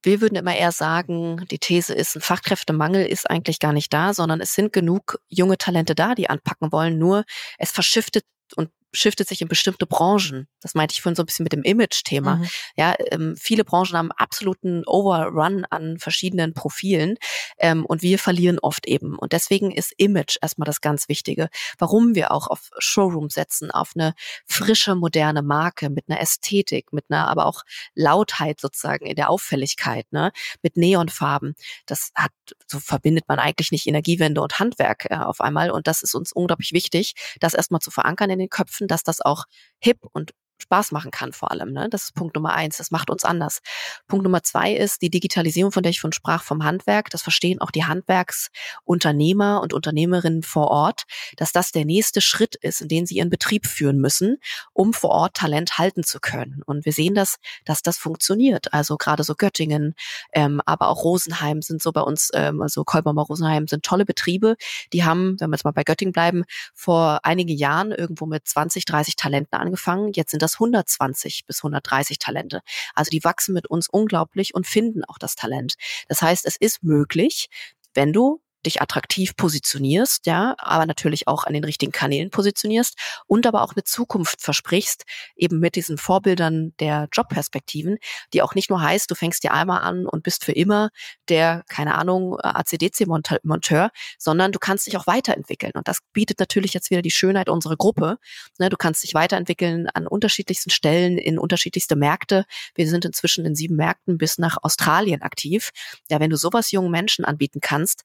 [0.04, 4.14] Wir würden immer eher sagen, die These ist, ein Fachkräftemangel ist eigentlich gar nicht da,
[4.14, 6.98] sondern es sind genug junge Talente da, die anpacken wollen.
[7.00, 7.24] Nur
[7.58, 8.26] es verschiftet
[8.58, 10.48] und shiftet sich in bestimmte Branchen.
[10.62, 12.38] Das meinte ich vorhin so ein bisschen mit dem Image-Thema.
[12.38, 12.50] Mhm.
[12.78, 17.18] Ja, ähm, viele Branchen haben absoluten Overrun an verschiedenen Profilen
[17.58, 19.18] ähm, und wir verlieren oft eben.
[19.18, 21.50] Und deswegen ist Image erstmal das ganz Wichtige.
[21.80, 24.14] Warum wir auch auf Showroom setzen, auf eine
[24.46, 27.64] frische, moderne Marke mit einer Ästhetik, mit einer aber auch
[27.96, 30.32] Lautheit sozusagen in der Auffälligkeit, ne,
[30.62, 31.56] mit Neonfarben.
[31.86, 32.32] Das hat,
[32.68, 35.72] so verbindet man eigentlich nicht Energiewende und Handwerk äh, auf einmal.
[35.72, 39.22] Und das ist uns unglaublich wichtig, das erstmal zu verankern in den Köpfen dass das
[39.22, 39.46] auch
[39.80, 40.32] hip und
[40.64, 41.72] Spaß machen kann vor allem.
[41.72, 41.88] Ne?
[41.90, 42.78] Das ist Punkt Nummer eins.
[42.78, 43.60] Das macht uns anders.
[44.08, 47.10] Punkt Nummer zwei ist die Digitalisierung, von der ich von sprach, vom Handwerk.
[47.10, 51.04] Das verstehen auch die Handwerksunternehmer und Unternehmerinnen vor Ort,
[51.38, 54.38] dass das der nächste Schritt ist, in den sie ihren Betrieb führen müssen,
[54.74, 56.62] um vor Ort Talent halten zu können.
[56.66, 58.74] Und wir sehen das, dass das funktioniert.
[58.74, 59.96] Also gerade so Göttingen,
[60.34, 64.56] ähm, aber auch Rosenheim sind so bei uns, ähm, also Kolbermer Rosenheim sind tolle Betriebe.
[64.94, 66.44] Die haben, wenn wir jetzt mal bei Göttingen bleiben,
[66.74, 70.12] vor einigen Jahren irgendwo mit 20, 30 Talenten angefangen.
[70.14, 72.62] Jetzt sind das das 120 bis 130 Talente.
[72.94, 75.76] Also die wachsen mit uns unglaublich und finden auch das Talent.
[76.08, 77.48] Das heißt, es ist möglich,
[77.94, 82.98] wenn du dich attraktiv positionierst, ja, aber natürlich auch an den richtigen Kanälen positionierst
[83.28, 85.04] und aber auch eine Zukunft versprichst,
[85.36, 87.98] eben mit diesen Vorbildern der Jobperspektiven,
[88.34, 90.90] die auch nicht nur heißt, du fängst dir einmal an und bist für immer
[91.30, 95.74] der, keine Ahnung, ACDC-Monteur, sondern du kannst dich auch weiterentwickeln.
[95.76, 98.18] Und das bietet natürlich jetzt wieder die Schönheit unserer Gruppe.
[98.60, 102.46] Ne, du kannst dich weiterentwickeln an unterschiedlichsten Stellen, in unterschiedlichste Märkte.
[102.76, 105.72] Wir sind inzwischen in sieben Märkten bis nach Australien aktiv.
[106.10, 108.04] Ja, wenn du sowas jungen Menschen anbieten kannst,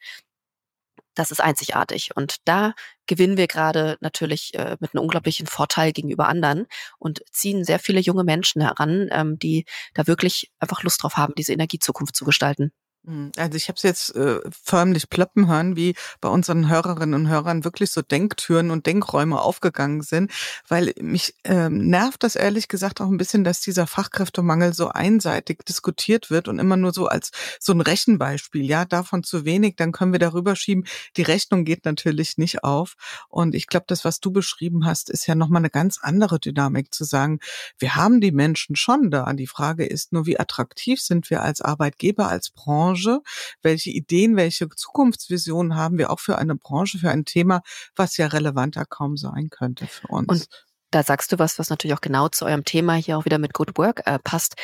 [1.19, 2.11] das ist einzigartig.
[2.15, 2.75] Und da
[3.07, 6.67] gewinnen wir gerade natürlich äh, mit einem unglaublichen Vorteil gegenüber anderen
[6.99, 9.65] und ziehen sehr viele junge Menschen heran, ähm, die
[9.95, 12.73] da wirklich einfach Lust drauf haben, diese Energiezukunft zu gestalten.
[13.05, 17.29] Hm, also ich habe es jetzt äh, förmlich ploppen hören, wie bei unseren Hörerinnen und
[17.29, 20.31] Hörern wirklich so Denktüren und Denkräume aufgegangen sind,
[20.69, 25.65] weil mich ähm, nervt das ehrlich gesagt auch ein bisschen, dass dieser Fachkräftemangel so einseitig
[25.65, 27.31] diskutiert wird und immer nur so als
[27.61, 30.85] so ein Rechenbeispiel, ja, davon zu wenig, dann können wir darüber schieben.
[31.17, 32.95] Die Rechnung geht natürlich nicht auf
[33.29, 36.93] und ich glaube, das, was du beschrieben hast, ist ja nochmal eine ganz andere Dynamik
[36.93, 37.39] zu sagen,
[37.79, 39.33] wir haben die Menschen schon da.
[39.33, 43.21] Die Frage ist nur, wie attraktiv sind wir als Arbeitgeber, als Branche, Branche?
[43.63, 47.63] Welche Ideen, welche Zukunftsvisionen haben wir auch für eine Branche, für ein Thema,
[47.97, 50.29] was ja relevanter kaum sein könnte für uns?
[50.29, 50.49] Und
[50.91, 53.53] da sagst du was, was natürlich auch genau zu eurem Thema hier auch wieder mit
[53.53, 54.55] Good Work äh, passt.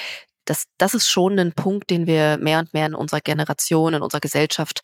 [0.46, 4.02] Das, das ist schon ein Punkt, den wir mehr und mehr in unserer Generation, in
[4.02, 4.80] unserer Gesellschaft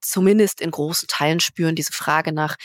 [0.00, 2.56] zumindest in großen Teilen spüren, diese Frage nach,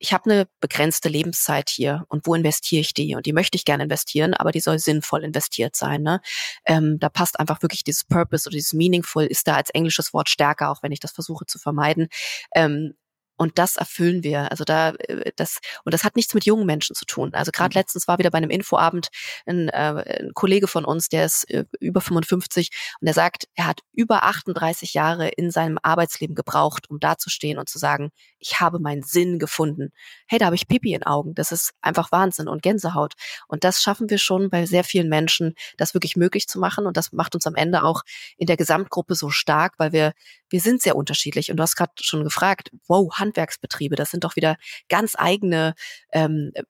[0.00, 3.14] ich habe eine begrenzte Lebenszeit hier und wo investiere ich die?
[3.14, 6.02] Und die möchte ich gerne investieren, aber die soll sinnvoll investiert sein.
[6.02, 6.20] Ne?
[6.64, 10.30] Ähm, da passt einfach wirklich dieses Purpose oder dieses Meaningful ist da als englisches Wort
[10.30, 12.08] stärker, auch wenn ich das versuche zu vermeiden.
[12.54, 12.94] Ähm,
[13.40, 14.50] und das erfüllen wir.
[14.50, 17.32] Also da, äh, das, und das hat nichts mit jungen Menschen zu tun.
[17.32, 17.80] Also gerade mhm.
[17.80, 19.08] letztens war wieder bei einem Infoabend
[19.46, 22.68] ein, äh, ein Kollege von uns, der ist äh, über 55
[23.00, 27.70] und der sagt, er hat über 38 Jahre in seinem Arbeitsleben gebraucht, um dazustehen und
[27.70, 29.90] zu sagen, ich habe meinen Sinn gefunden.
[30.28, 31.34] Hey, da habe ich Pipi in Augen.
[31.34, 33.14] Das ist einfach Wahnsinn und Gänsehaut.
[33.48, 36.84] Und das schaffen wir schon bei sehr vielen Menschen, das wirklich möglich zu machen.
[36.84, 38.02] Und das macht uns am Ende auch
[38.36, 40.12] in der Gesamtgruppe so stark, weil wir,
[40.50, 41.50] wir sind sehr unterschiedlich.
[41.50, 44.56] Und du hast gerade schon gefragt, wow, Handwerksbetriebe, das sind doch wieder
[44.88, 45.74] ganz eigene
[46.12, 46.62] ähm, äh,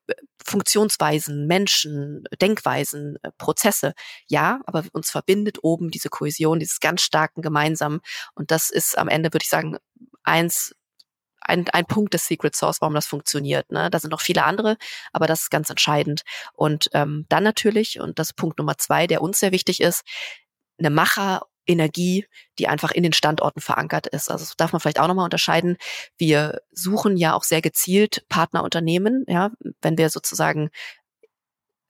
[0.45, 3.95] Funktionsweisen, Menschen, Denkweisen, äh, Prozesse.
[4.29, 8.01] Ja, aber uns verbindet oben diese Kohäsion, dieses ganz starken Gemeinsamen.
[8.35, 9.77] Und das ist am Ende, würde ich sagen,
[10.23, 10.75] eins
[11.41, 13.71] ein, ein Punkt des Secret Source, warum das funktioniert.
[13.73, 13.91] Ne?
[13.91, 14.77] Da sind noch viele andere,
[15.13, 16.23] aber das ist ganz entscheidend.
[16.53, 20.03] Und ähm, dann natürlich, und das ist Punkt Nummer zwei, der uns sehr wichtig ist,
[20.79, 22.27] eine Macher Energie,
[22.59, 24.31] die einfach in den Standorten verankert ist.
[24.31, 25.77] Also das darf man vielleicht auch nochmal unterscheiden.
[26.17, 29.51] Wir suchen ja auch sehr gezielt Partnerunternehmen, ja,
[29.81, 30.71] wenn wir sozusagen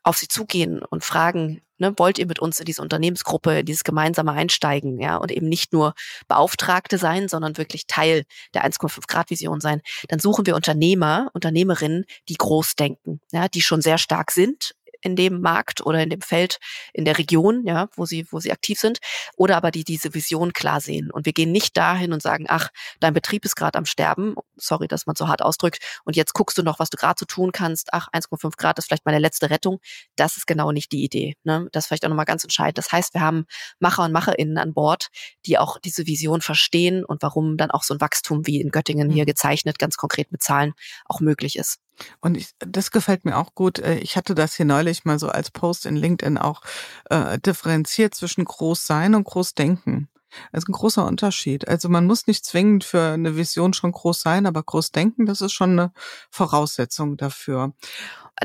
[0.02, 3.84] auf sie zugehen und fragen, ne, wollt ihr mit uns in diese Unternehmensgruppe, in dieses
[3.84, 5.94] gemeinsame einsteigen, ja, und eben nicht nur
[6.28, 12.04] Beauftragte sein, sondern wirklich Teil der 1,5 Grad Vision sein, dann suchen wir Unternehmer, Unternehmerinnen,
[12.28, 16.20] die groß denken, ja, die schon sehr stark sind in dem Markt oder in dem
[16.20, 16.58] Feld,
[16.92, 18.98] in der Region, ja, wo sie, wo sie aktiv sind,
[19.36, 21.10] oder aber die diese Vision klar sehen.
[21.10, 22.68] Und wir gehen nicht dahin und sagen, ach,
[23.00, 26.58] dein Betrieb ist gerade am Sterben, sorry, dass man so hart ausdrückt, und jetzt guckst
[26.58, 29.50] du noch, was du gerade so tun kannst, ach, 1,5 Grad ist vielleicht meine letzte
[29.50, 29.80] Rettung.
[30.16, 31.34] Das ist genau nicht die Idee.
[31.44, 31.68] Ne?
[31.72, 32.78] Das ist vielleicht auch nochmal ganz entscheidend.
[32.78, 33.46] Das heißt, wir haben
[33.78, 35.08] Macher und Macherinnen an Bord,
[35.46, 39.10] die auch diese Vision verstehen und warum dann auch so ein Wachstum wie in Göttingen
[39.10, 39.28] hier mhm.
[39.28, 40.74] gezeichnet, ganz konkret mit Zahlen,
[41.06, 41.78] auch möglich ist.
[42.20, 43.78] Und ich, das gefällt mir auch gut.
[43.78, 46.62] Äh, ich hatte das hier neulich mal so als Post in LinkedIn auch
[47.10, 50.08] äh, differenziert zwischen Großsein und Großdenken.
[50.52, 51.66] Also ein großer Unterschied.
[51.68, 55.40] Also man muss nicht zwingend für eine Vision schon groß sein, aber groß denken, das
[55.40, 55.92] ist schon eine
[56.30, 57.72] Voraussetzung dafür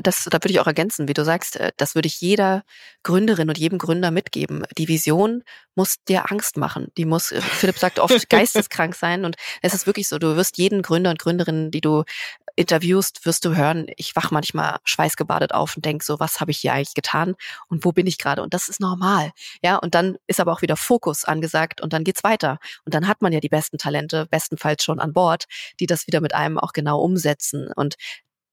[0.02, 2.64] das, da würde ich auch ergänzen, wie du sagst, äh, das würde ich jeder
[3.02, 4.64] Gründerin und jedem Gründer mitgeben.
[4.76, 5.42] Die Vision
[5.74, 6.88] muss dir Angst machen.
[6.96, 9.24] Die muss, äh, Philipp sagt oft, geisteskrank sein.
[9.24, 12.04] Und es ist wirklich so, du wirst jeden Gründer und Gründerin, die du
[12.56, 16.58] interviewst, wirst du hören, ich wach manchmal schweißgebadet auf und denk so, was habe ich
[16.58, 17.34] hier eigentlich getan
[17.68, 18.42] und wo bin ich gerade?
[18.42, 19.30] Und das ist normal.
[19.62, 22.58] Ja, und dann ist aber auch wieder Fokus angesagt und dann geht's weiter.
[22.84, 25.44] Und dann hat man ja die besten Talente, bestenfalls schon an Bord,
[25.78, 27.68] die das wieder mit einem auch genau umsetzen.
[27.76, 27.96] Und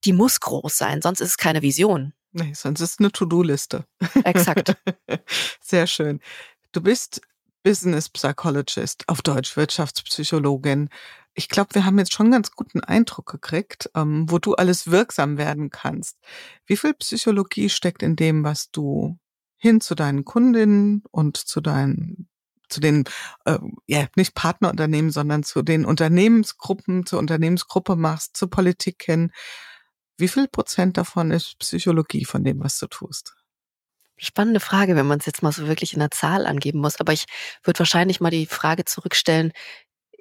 [0.05, 2.13] die muss groß sein, sonst ist es keine Vision.
[2.31, 3.85] Nee, sonst ist es eine To-Do-Liste.
[4.23, 4.75] Exakt.
[5.61, 6.19] Sehr schön.
[6.71, 7.21] Du bist
[7.63, 10.89] Business Psychologist, auf Deutsch Wirtschaftspsychologin.
[11.33, 14.91] Ich glaube, wir haben jetzt schon einen ganz guten Eindruck gekriegt, ähm, wo du alles
[14.91, 16.17] wirksam werden kannst.
[16.65, 19.17] Wie viel Psychologie steckt in dem, was du
[19.57, 22.27] hin zu deinen Kundinnen und zu deinen
[22.69, 23.03] zu den,
[23.45, 29.31] äh, ja, nicht Partnerunternehmen, sondern zu den Unternehmensgruppen, zur Unternehmensgruppe machst, zur Politik hin.
[30.17, 33.35] Wie viel Prozent davon ist Psychologie von dem, was du tust?
[34.17, 36.99] Spannende Frage, wenn man es jetzt mal so wirklich in einer Zahl angeben muss.
[36.99, 37.25] Aber ich
[37.63, 39.51] würde wahrscheinlich mal die Frage zurückstellen,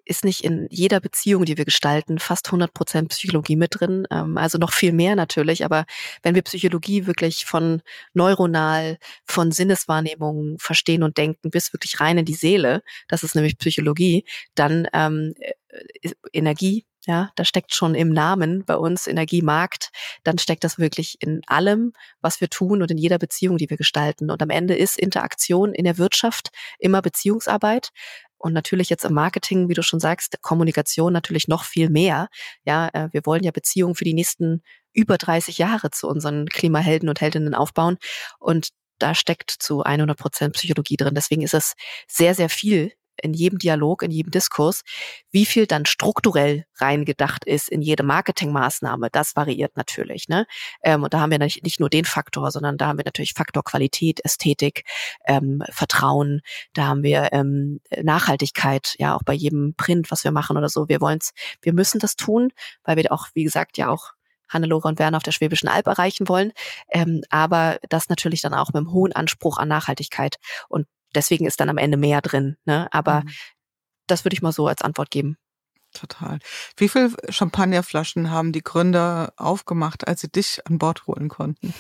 [0.05, 4.07] ist nicht in jeder Beziehung, die wir gestalten, fast 100 Prozent Psychologie mit drin.
[4.11, 5.64] Ähm, also noch viel mehr natürlich.
[5.64, 5.84] Aber
[6.22, 7.82] wenn wir Psychologie wirklich von
[8.14, 13.59] neuronal, von Sinneswahrnehmungen verstehen und denken, bis wirklich rein in die Seele, das ist nämlich
[13.59, 14.24] Psychologie,
[14.55, 19.90] dann ähm, äh, Energie, ja, da steckt schon im Namen bei uns Energiemarkt,
[20.24, 23.76] dann steckt das wirklich in allem, was wir tun und in jeder Beziehung, die wir
[23.76, 24.30] gestalten.
[24.30, 27.90] Und am Ende ist Interaktion in der Wirtschaft immer Beziehungsarbeit.
[28.38, 32.28] Und natürlich jetzt im Marketing, wie du schon sagst, Kommunikation natürlich noch viel mehr.
[32.64, 37.09] Ja, äh, wir wollen ja Beziehungen für die nächsten über 30 Jahre zu unseren Klimahelden
[37.09, 37.98] und Heldinnen aufbauen.
[38.38, 41.14] Und da steckt zu 100 Prozent Psychologie drin.
[41.14, 41.74] Deswegen ist es
[42.09, 42.92] sehr, sehr viel,
[43.23, 44.83] in jedem Dialog, in jedem Diskurs,
[45.31, 50.29] wie viel dann strukturell reingedacht ist in jede Marketingmaßnahme, das variiert natürlich.
[50.29, 50.47] Ne?
[50.83, 53.33] Ähm, und da haben wir nicht, nicht nur den Faktor, sondern da haben wir natürlich
[53.35, 54.85] Faktor Qualität, Ästhetik,
[55.27, 56.41] ähm, Vertrauen,
[56.75, 60.89] da haben wir ähm, Nachhaltigkeit, ja auch bei jedem Print, was wir machen oder so.
[60.89, 62.53] Wir wollen's, wir müssen das tun,
[62.85, 64.12] weil wir auch, wie gesagt, ja auch
[64.53, 66.53] Hannelore und Werner auf der Schwäbischen Alb erreichen wollen.
[66.91, 70.37] Ähm, aber das natürlich dann auch mit einem hohen Anspruch an Nachhaltigkeit.
[70.68, 72.56] Und deswegen ist dann am Ende mehr drin.
[72.64, 72.88] Ne?
[72.92, 73.30] Aber mhm.
[74.06, 75.36] das würde ich mal so als Antwort geben.
[75.92, 76.38] Total.
[76.76, 81.74] Wie viele Champagnerflaschen haben die Gründer aufgemacht, als sie dich an Bord holen konnten?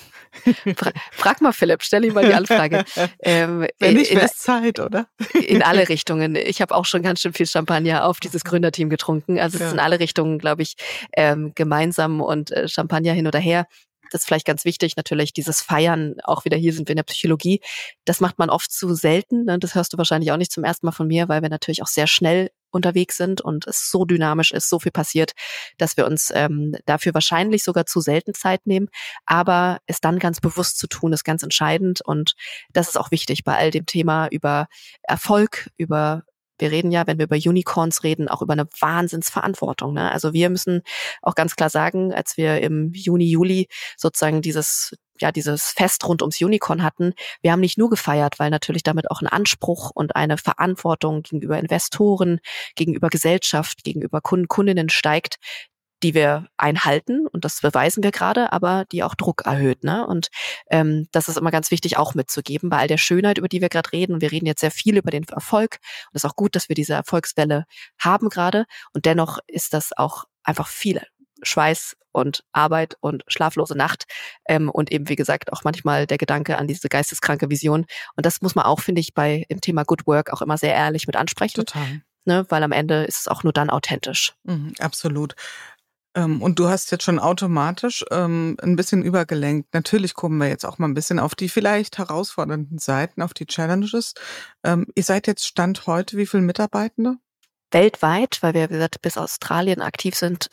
[0.76, 2.84] Fra frag mal Philipp, stell ihm mal die Anfrage.
[3.24, 5.06] Ähm, Wenn nicht, wäre Zeit, oder?
[5.34, 6.34] in alle Richtungen.
[6.34, 9.38] Ich habe auch schon ganz schön viel Champagner auf dieses Gründerteam getrunken.
[9.38, 9.66] Also es ja.
[9.68, 10.74] ist in alle Richtungen, glaube ich,
[11.16, 13.66] ähm, gemeinsam und äh, Champagner hin oder her
[14.12, 17.02] das ist vielleicht ganz wichtig, natürlich dieses Feiern, auch wieder hier sind wir in der
[17.04, 17.60] Psychologie,
[18.04, 19.44] das macht man oft zu selten.
[19.44, 19.58] Ne?
[19.58, 21.86] Das hörst du wahrscheinlich auch nicht zum ersten Mal von mir, weil wir natürlich auch
[21.86, 25.32] sehr schnell unterwegs sind und es so dynamisch ist, so viel passiert,
[25.78, 28.88] dass wir uns ähm, dafür wahrscheinlich sogar zu selten Zeit nehmen.
[29.26, 32.34] Aber es dann ganz bewusst zu tun, ist ganz entscheidend und
[32.72, 34.68] das ist auch wichtig bei all dem Thema über
[35.02, 36.22] Erfolg, über
[36.58, 39.94] wir reden ja, wenn wir über Unicorns reden, auch über eine Wahnsinnsverantwortung.
[39.94, 40.10] Ne?
[40.12, 40.82] Also wir müssen
[41.22, 46.20] auch ganz klar sagen, als wir im Juni, Juli sozusagen dieses ja dieses Fest rund
[46.22, 50.16] ums Unicorn hatten, wir haben nicht nur gefeiert, weil natürlich damit auch ein Anspruch und
[50.16, 52.40] eine Verantwortung gegenüber Investoren,
[52.74, 55.36] gegenüber Gesellschaft, gegenüber Kunden, Kundinnen steigt,
[56.02, 59.84] die wir einhalten und das beweisen wir gerade, aber die auch Druck erhöht.
[59.84, 60.06] Ne?
[60.06, 60.28] Und
[60.70, 63.68] ähm, das ist immer ganz wichtig auch mitzugeben bei all der Schönheit, über die wir
[63.68, 64.14] gerade reden.
[64.14, 65.78] Und wir reden jetzt sehr viel über den Erfolg.
[66.10, 67.64] Und es ist auch gut, dass wir diese Erfolgswelle
[67.98, 68.64] haben gerade.
[68.94, 71.00] Und dennoch ist das auch einfach viel
[71.42, 74.04] Schweiß und Arbeit und schlaflose Nacht
[74.46, 77.86] ähm, und eben wie gesagt auch manchmal der Gedanke an diese geisteskranke Vision
[78.16, 80.74] und das muss man auch finde ich bei im Thema Good Work auch immer sehr
[80.74, 81.64] ehrlich mit ansprechen.
[81.64, 82.02] Total.
[82.24, 84.34] Ne, weil am Ende ist es auch nur dann authentisch.
[84.44, 85.34] Mhm, absolut.
[86.14, 89.72] Ähm, und du hast jetzt schon automatisch ähm, ein bisschen übergelenkt.
[89.72, 93.46] Natürlich kommen wir jetzt auch mal ein bisschen auf die vielleicht herausfordernden Seiten, auf die
[93.46, 94.14] Challenges.
[94.64, 97.16] Ähm, ihr seid jetzt Stand heute, wie viele Mitarbeitende?
[97.70, 100.50] Weltweit, weil wir, wie gesagt, bis Australien aktiv sind,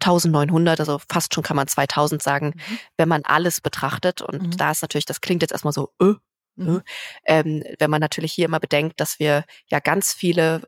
[0.00, 2.78] 1900, also fast schon kann man 2000 sagen, mhm.
[2.98, 4.20] wenn man alles betrachtet.
[4.20, 4.56] Und mhm.
[4.56, 6.14] da ist natürlich, das klingt jetzt erstmal so, äh,
[6.58, 6.82] Mhm.
[7.24, 10.62] Ähm, wenn man natürlich hier immer bedenkt, dass wir ja ganz viele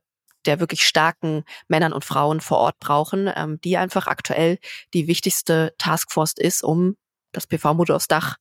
[0.47, 4.59] der wirklich starken Männern und Frauen vor Ort brauchen, ähm, die einfach aktuell
[4.95, 6.97] die wichtigste Taskforce ist, um
[7.32, 8.36] das PV-Modul aufs Dach,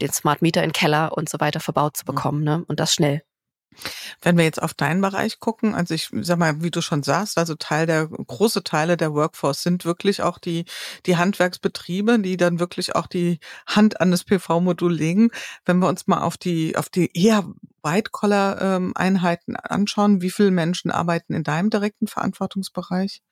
[0.00, 2.14] den Smart Meter in Keller und so weiter verbaut zu mhm.
[2.14, 2.44] bekommen.
[2.44, 2.64] Ne?
[2.66, 3.22] Und das schnell.
[4.22, 7.38] Wenn wir jetzt auf deinen Bereich gucken, also ich sag mal, wie du schon sagst,
[7.38, 10.64] also Teil der, große Teile der Workforce sind wirklich auch die,
[11.06, 15.30] die Handwerksbetriebe, die dann wirklich auch die Hand an das PV-Modul legen.
[15.64, 17.46] Wenn wir uns mal auf die, auf die eher
[17.82, 23.22] White-Collar-Einheiten anschauen, wie viele Menschen arbeiten in deinem direkten Verantwortungsbereich?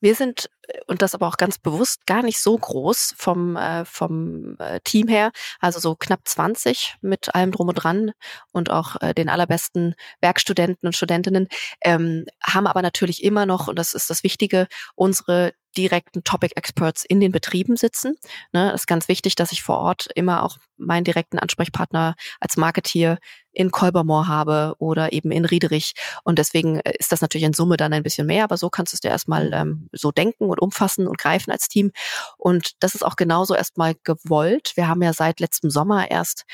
[0.00, 0.50] Wir sind,
[0.86, 5.08] und das aber auch ganz bewusst, gar nicht so groß vom, äh, vom äh, Team
[5.08, 5.32] her.
[5.60, 8.12] Also so knapp 20 mit allem drum und dran
[8.52, 11.48] und auch äh, den allerbesten Werkstudenten und Studentinnen,
[11.82, 17.04] ähm, haben aber natürlich immer noch, und das ist das Wichtige, unsere direkten Topic Experts
[17.04, 18.16] in den Betrieben sitzen.
[18.52, 23.18] Ne, ist ganz wichtig, dass ich vor Ort immer auch meinen direkten Ansprechpartner als Marketeer
[23.52, 25.92] in Kolbermoor habe oder eben in Riederich.
[26.24, 28.92] Und deswegen äh, ist das natürlich in Summe dann ein bisschen mehr, aber so kannst
[28.92, 29.52] du es dir erstmal mhm.
[29.54, 31.92] ähm, so denken und umfassen und greifen als Team.
[32.38, 34.72] Und das ist auch genauso erstmal gewollt.
[34.76, 36.44] Wir haben ja seit letztem Sommer erst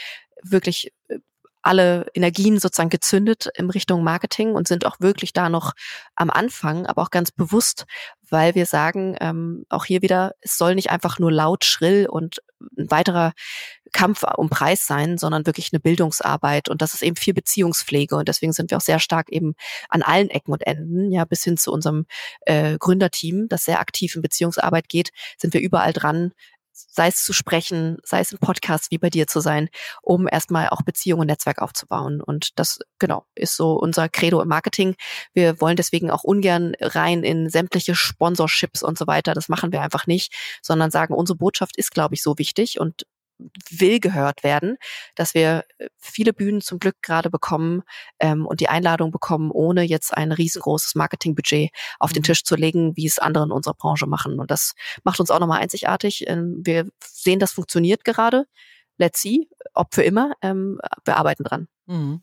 [0.42, 1.18] wirklich äh,
[1.62, 5.72] alle Energien sozusagen gezündet in Richtung Marketing und sind auch wirklich da noch
[6.14, 7.86] am Anfang, aber auch ganz bewusst,
[8.30, 12.42] weil wir sagen, ähm, auch hier wieder, es soll nicht einfach nur laut, schrill und
[12.76, 13.32] ein weiterer
[13.92, 16.68] Kampf um Preis sein, sondern wirklich eine Bildungsarbeit.
[16.68, 18.16] Und das ist eben viel Beziehungspflege.
[18.16, 19.54] Und deswegen sind wir auch sehr stark eben
[19.88, 22.06] an allen Ecken und Enden, ja bis hin zu unserem
[22.42, 26.32] äh, Gründerteam, das sehr aktiv in Beziehungsarbeit geht, sind wir überall dran,
[26.88, 29.68] sei es zu sprechen, sei es in Podcasts wie bei dir zu sein,
[30.02, 32.20] um erstmal auch Beziehungen und Netzwerk aufzubauen.
[32.20, 34.94] Und das, genau, ist so unser Credo im Marketing.
[35.34, 39.34] Wir wollen deswegen auch ungern rein in sämtliche Sponsorships und so weiter.
[39.34, 43.06] Das machen wir einfach nicht, sondern sagen, unsere Botschaft ist, glaube ich, so wichtig und
[43.70, 44.76] will gehört werden,
[45.14, 47.82] dass wir äh, viele Bühnen zum Glück gerade bekommen
[48.20, 52.24] ähm, und die Einladung bekommen, ohne jetzt ein riesengroßes Marketingbudget auf den mhm.
[52.24, 54.40] Tisch zu legen, wie es andere in unserer Branche machen.
[54.40, 54.74] Und das
[55.04, 56.24] macht uns auch nochmal einzigartig.
[56.28, 58.46] Ähm, wir sehen, das funktioniert gerade.
[58.96, 60.32] Let's see, ob für immer.
[60.42, 61.68] Ähm, wir arbeiten dran.
[61.86, 62.22] Mhm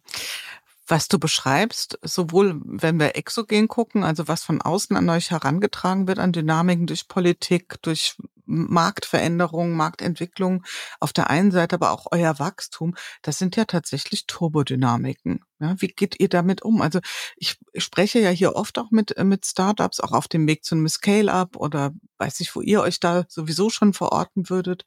[0.88, 6.07] was du beschreibst, sowohl wenn wir exogen gucken, also was von außen an euch herangetragen
[6.07, 10.63] wird an Dynamiken durch Politik, durch Marktveränderungen, Marktentwicklung
[10.99, 15.43] auf der einen Seite, aber auch euer Wachstum, das sind ja tatsächlich Turbodynamiken.
[15.59, 16.81] Ja, wie geht ihr damit um?
[16.81, 16.99] Also
[17.38, 20.89] ich spreche ja hier oft auch mit, mit Startups, auch auf dem Weg zu einem
[20.89, 24.86] Scale-up oder weiß ich, wo ihr euch da sowieso schon verorten würdet.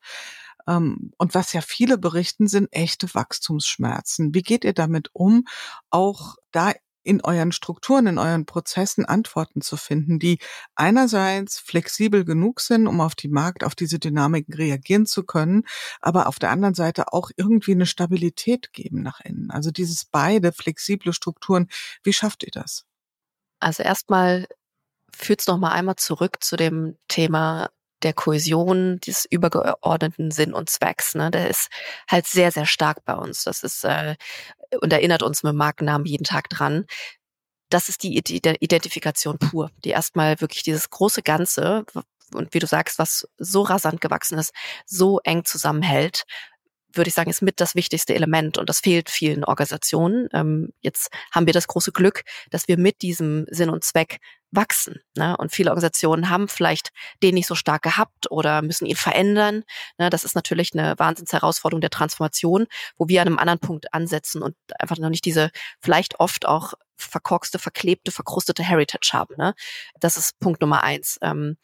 [0.68, 4.34] Ähm, und was ja viele berichten, sind echte Wachstumsschmerzen.
[4.34, 5.46] Wie geht ihr damit um,
[5.90, 6.72] auch da
[7.08, 10.38] in euren Strukturen, in euren Prozessen Antworten zu finden, die
[10.74, 15.64] einerseits flexibel genug sind, um auf die Markt, auf diese Dynamiken reagieren zu können,
[16.02, 19.50] aber auf der anderen Seite auch irgendwie eine Stabilität geben nach innen.
[19.50, 21.68] Also dieses beide flexible Strukturen,
[22.02, 22.84] wie schafft ihr das?
[23.58, 24.46] Also erstmal
[25.10, 27.70] führt es noch mal einmal zurück zu dem Thema
[28.03, 31.14] der Kohäsion des übergeordneten Sinn und Zwecks.
[31.14, 31.30] Ne?
[31.30, 31.68] Der ist
[32.09, 33.44] halt sehr, sehr stark bei uns.
[33.44, 34.16] Das ist äh,
[34.80, 36.86] und erinnert uns mit Markennamen jeden Tag dran.
[37.70, 41.84] Das ist die Identifikation pur, die erstmal wirklich dieses große Ganze
[42.34, 44.53] und wie du sagst, was so rasant gewachsen ist,
[44.86, 46.24] so eng zusammenhält,
[46.99, 50.28] würde ich sagen, ist mit das wichtigste Element und das fehlt vielen Organisationen.
[50.32, 54.18] Ähm, jetzt haben wir das große Glück, dass wir mit diesem Sinn und Zweck
[54.51, 55.01] wachsen.
[55.16, 55.36] Ne?
[55.36, 56.90] Und viele Organisationen haben vielleicht
[57.22, 59.64] den nicht so stark gehabt oder müssen ihn verändern.
[59.99, 60.11] Ne?
[60.11, 64.57] Das ist natürlich eine Wahnsinnsherausforderung der Transformation, wo wir an einem anderen Punkt ansetzen und
[64.78, 69.34] einfach noch nicht diese vielleicht oft auch verkorkste, verklebte, verkrustete Heritage haben.
[69.36, 69.55] Ne?
[70.01, 71.18] Das ist Punkt Nummer eins.
[71.22, 71.57] Ähm,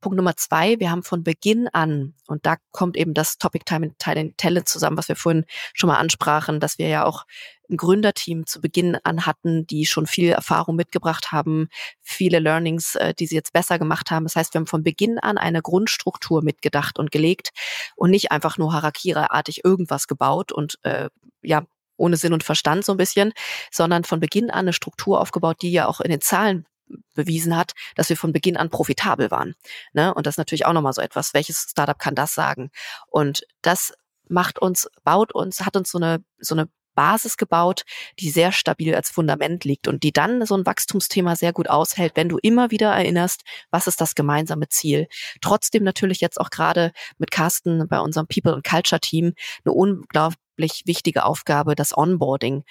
[0.00, 3.94] Punkt Nummer zwei, wir haben von Beginn an, und da kommt eben das Topic Time
[3.98, 5.44] and Talent zusammen, was wir vorhin
[5.74, 7.24] schon mal ansprachen, dass wir ja auch
[7.70, 11.68] ein Gründerteam zu Beginn an hatten, die schon viel Erfahrung mitgebracht haben,
[12.02, 14.24] viele Learnings, äh, die sie jetzt besser gemacht haben.
[14.24, 17.50] Das heißt, wir haben von Beginn an eine Grundstruktur mitgedacht und gelegt
[17.96, 21.08] und nicht einfach nur harakira-artig irgendwas gebaut und äh,
[21.42, 21.64] ja,
[21.96, 23.32] ohne Sinn und Verstand so ein bisschen,
[23.70, 26.66] sondern von Beginn an eine Struktur aufgebaut, die ja auch in den Zahlen
[27.14, 29.54] bewiesen hat, dass wir von Beginn an profitabel waren.
[29.92, 30.12] Ne?
[30.14, 32.70] Und das ist natürlich auch nochmal so etwas, welches Startup kann das sagen?
[33.08, 33.92] Und das
[34.28, 37.84] macht uns, baut uns, hat uns so eine, so eine Basis gebaut,
[38.18, 42.12] die sehr stabil als Fundament liegt und die dann so ein Wachstumsthema sehr gut aushält,
[42.14, 45.06] wenn du immer wieder erinnerst, was ist das gemeinsame Ziel.
[45.40, 49.34] Trotzdem natürlich jetzt auch gerade mit Carsten bei unserem People and Culture Team
[49.64, 52.64] eine unglaublich wichtige Aufgabe, das Onboarding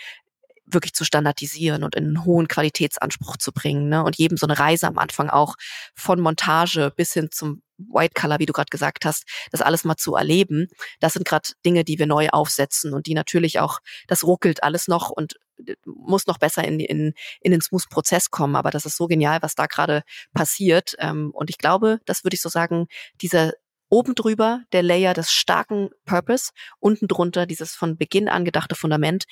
[0.72, 3.90] wirklich zu standardisieren und in einen hohen Qualitätsanspruch zu bringen.
[3.90, 4.04] Ne?
[4.04, 5.56] Und jedem so eine Reise am Anfang auch
[5.96, 9.96] von Montage bis hin zum White Color, wie du gerade gesagt hast, das alles mal
[9.96, 10.68] zu erleben.
[11.00, 14.88] Das sind gerade Dinge, die wir neu aufsetzen und die natürlich auch, das ruckelt alles
[14.88, 18.56] noch und äh, muss noch besser in, in, in den Smooth-Prozess kommen.
[18.56, 20.04] Aber das ist so genial, was da gerade
[20.34, 20.96] passiert.
[21.00, 22.88] Ähm, und ich glaube, das würde ich so sagen,
[23.22, 23.54] dieser
[23.90, 29.26] oben drüber der Layer des starken Purpose, unten drunter dieses von Beginn an gedachte Fundament,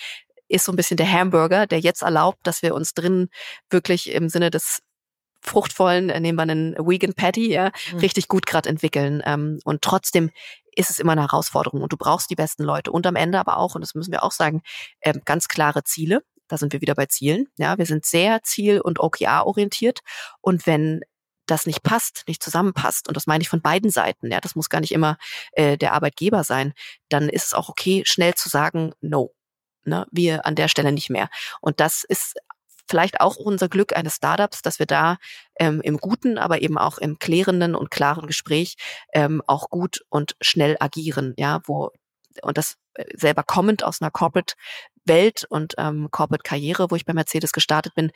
[0.47, 3.29] ist so ein bisschen der Hamburger, der jetzt erlaubt, dass wir uns drin
[3.69, 4.81] wirklich im Sinne des
[5.41, 7.99] fruchtvollen, äh, nehmen wir einen Vegan Patty, ja, mhm.
[7.99, 9.21] richtig gut gerade entwickeln.
[9.25, 10.31] Ähm, und trotzdem
[10.75, 13.57] ist es immer eine Herausforderung und du brauchst die besten Leute und am Ende aber
[13.57, 14.61] auch, und das müssen wir auch sagen,
[14.99, 16.21] äh, ganz klare Ziele.
[16.47, 17.47] Da sind wir wieder bei Zielen.
[17.57, 19.99] Ja, wir sind sehr ziel- und OKR-orientiert.
[20.39, 21.01] Und wenn
[21.45, 24.69] das nicht passt, nicht zusammenpasst, und das meine ich von beiden Seiten, ja, das muss
[24.69, 25.17] gar nicht immer
[25.53, 26.73] äh, der Arbeitgeber sein,
[27.09, 29.33] dann ist es auch okay, schnell zu sagen, no,
[29.87, 31.29] ne, wir an der Stelle nicht mehr.
[31.61, 32.35] Und das ist
[32.89, 35.17] vielleicht auch unser Glück eines Startups, dass wir da
[35.59, 38.75] ähm, im guten, aber eben auch im klärenden und klaren Gespräch
[39.13, 41.91] ähm, auch gut und schnell agieren, ja, wo
[42.41, 44.53] und das äh, selber kommend aus einer Corporate
[45.05, 48.11] Welt und ähm, Corporate Karriere, wo ich bei Mercedes gestartet bin,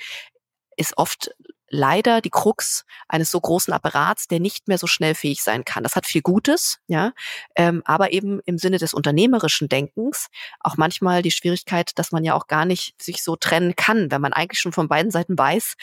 [0.82, 1.32] ist oft
[1.70, 5.84] leider die Krux eines so großen Apparats, der nicht mehr so schnell fähig sein kann.
[5.84, 7.14] Das hat viel Gutes, ja,
[7.56, 10.28] ähm, aber eben im Sinne des unternehmerischen Denkens
[10.60, 14.22] auch manchmal die Schwierigkeit, dass man ja auch gar nicht sich so trennen kann, wenn
[14.22, 15.76] man eigentlich schon von beiden Seiten weiß,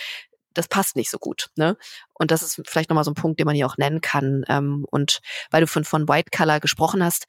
[0.53, 1.51] das passt nicht so gut.
[1.57, 1.77] Ne?
[2.13, 4.45] Und das ist vielleicht nochmal so ein Punkt, den man hier auch nennen kann.
[4.49, 5.21] Ähm, und
[5.51, 7.27] weil du von, von White Color gesprochen hast,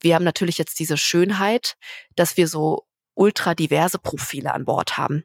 [0.00, 1.76] wir haben natürlich jetzt diese Schönheit,
[2.14, 5.24] dass wir so ultra diverse Profile an Bord haben.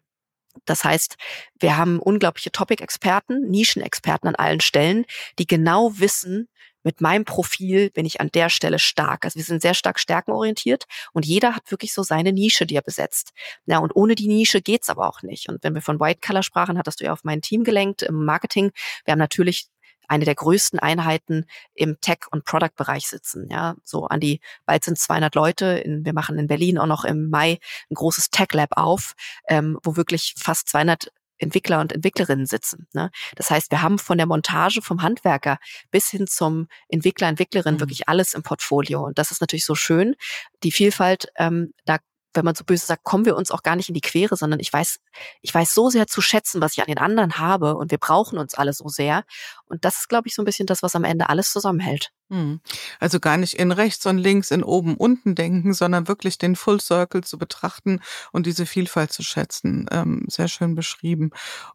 [0.66, 1.16] Das heißt,
[1.60, 5.06] wir haben unglaubliche Topic-Experten, Nischenexperten an allen Stellen,
[5.40, 6.48] die genau wissen,
[6.84, 9.26] mit meinem Profil bin ich an der Stelle stark.
[9.26, 12.82] Also wir sind sehr stark stärkenorientiert und jeder hat wirklich so seine Nische, die er
[12.82, 13.34] besetzt.
[13.66, 15.50] Ja, und ohne die Nische geht's aber auch nicht.
[15.50, 18.26] Und wenn wir von White Color sprachen, hattest du ja auf mein Team gelenkt im
[18.26, 18.72] Marketing.
[19.06, 19.68] Wir haben natürlich
[20.12, 23.48] eine der größten Einheiten im Tech- und Product-Bereich sitzen.
[23.50, 25.66] Ja, so an die, bald sind 200 Leute.
[25.66, 27.60] In, wir machen in Berlin auch noch im Mai
[27.90, 29.14] ein großes Tech-Lab auf,
[29.48, 32.88] ähm, wo wirklich fast 200 Entwickler und Entwicklerinnen sitzen.
[32.94, 33.10] Ne?
[33.36, 35.60] Das heißt, wir haben von der Montage vom Handwerker
[35.92, 37.80] bis hin zum Entwickler, Entwicklerin mhm.
[37.80, 39.06] wirklich alles im Portfolio.
[39.06, 40.16] Und das ist natürlich so schön.
[40.64, 42.00] Die Vielfalt, ähm, da
[42.34, 44.60] wenn man so böse sagt, kommen wir uns auch gar nicht in die Quere, sondern
[44.60, 45.00] ich weiß,
[45.42, 48.38] ich weiß so sehr zu schätzen, was ich an den anderen habe und wir brauchen
[48.38, 49.24] uns alle so sehr.
[49.66, 52.12] Und das ist, glaube ich, so ein bisschen das, was am Ende alles zusammenhält.
[52.30, 52.62] Hm.
[53.00, 56.80] Also gar nicht in rechts und links, in oben, unten denken, sondern wirklich den Full
[56.80, 58.00] Circle zu betrachten
[58.32, 59.88] und diese Vielfalt zu schätzen.
[59.92, 61.32] Ähm, sehr schön beschrieben.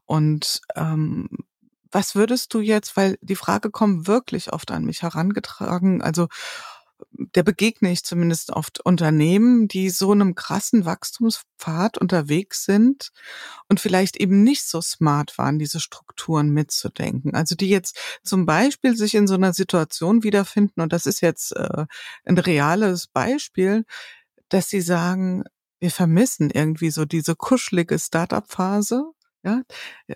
[0.07, 1.29] Und ähm,
[1.93, 6.29] was würdest du jetzt, weil die Frage kommt wirklich oft an mich herangetragen, also
[7.11, 13.11] der begegne ich zumindest oft Unternehmen, die so einem krassen Wachstumspfad unterwegs sind
[13.69, 17.35] und vielleicht eben nicht so smart waren, diese Strukturen mitzudenken.
[17.35, 21.53] Also die jetzt zum Beispiel sich in so einer Situation wiederfinden, und das ist jetzt
[21.57, 21.87] äh,
[22.25, 23.85] ein reales Beispiel,
[24.49, 25.45] dass sie sagen,
[25.79, 29.13] wir vermissen irgendwie so diese kuschelige Startup-Phase
[29.47, 29.63] ja,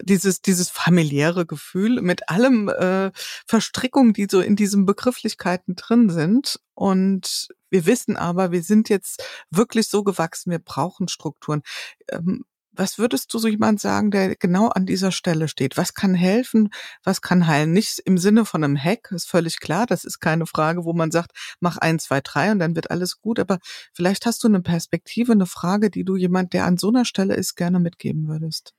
[0.02, 3.12] dieses, dieses familiäre Gefühl mit allem äh,
[3.46, 6.58] Verstrickungen, die so in diesen Begrifflichkeiten drin sind.
[6.74, 11.62] Und wir wissen aber, wir sind jetzt wirklich so gewachsen, wir brauchen Strukturen.
[12.10, 15.76] Ähm, was würdest du so jemand sagen, der genau an dieser Stelle steht?
[15.76, 16.70] Was kann helfen?
[17.04, 17.72] Was kann heilen?
[17.72, 19.86] Nicht im Sinne von einem Hack, ist völlig klar.
[19.86, 23.20] Das ist keine Frage, wo man sagt, mach eins, zwei, drei und dann wird alles
[23.20, 23.38] gut.
[23.38, 23.58] Aber
[23.92, 27.34] vielleicht hast du eine Perspektive, eine Frage, die du jemand, der an so einer Stelle
[27.34, 28.72] ist, gerne mitgeben würdest.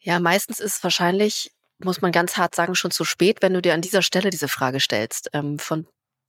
[0.00, 3.62] Ja, meistens ist es wahrscheinlich, muss man ganz hart sagen, schon zu spät, wenn du
[3.62, 5.30] dir an dieser Stelle diese Frage stellst.
[5.32, 5.86] Ähm, von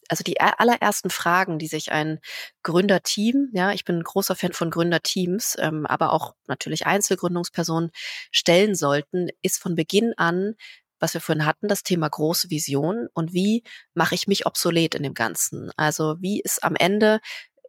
[0.10, 2.20] also die allerersten Fragen, die sich ein
[2.64, 7.92] Gründerteam, ja, ich bin ein großer Fan von Gründerteams, ähm, aber auch natürlich Einzelgründungspersonen
[8.32, 10.56] stellen sollten, ist von Beginn an,
[11.00, 13.64] was wir vorhin hatten, das Thema große Vision und wie
[13.94, 15.72] mache ich mich obsolet in dem Ganzen?
[15.78, 17.20] Also wie ist am Ende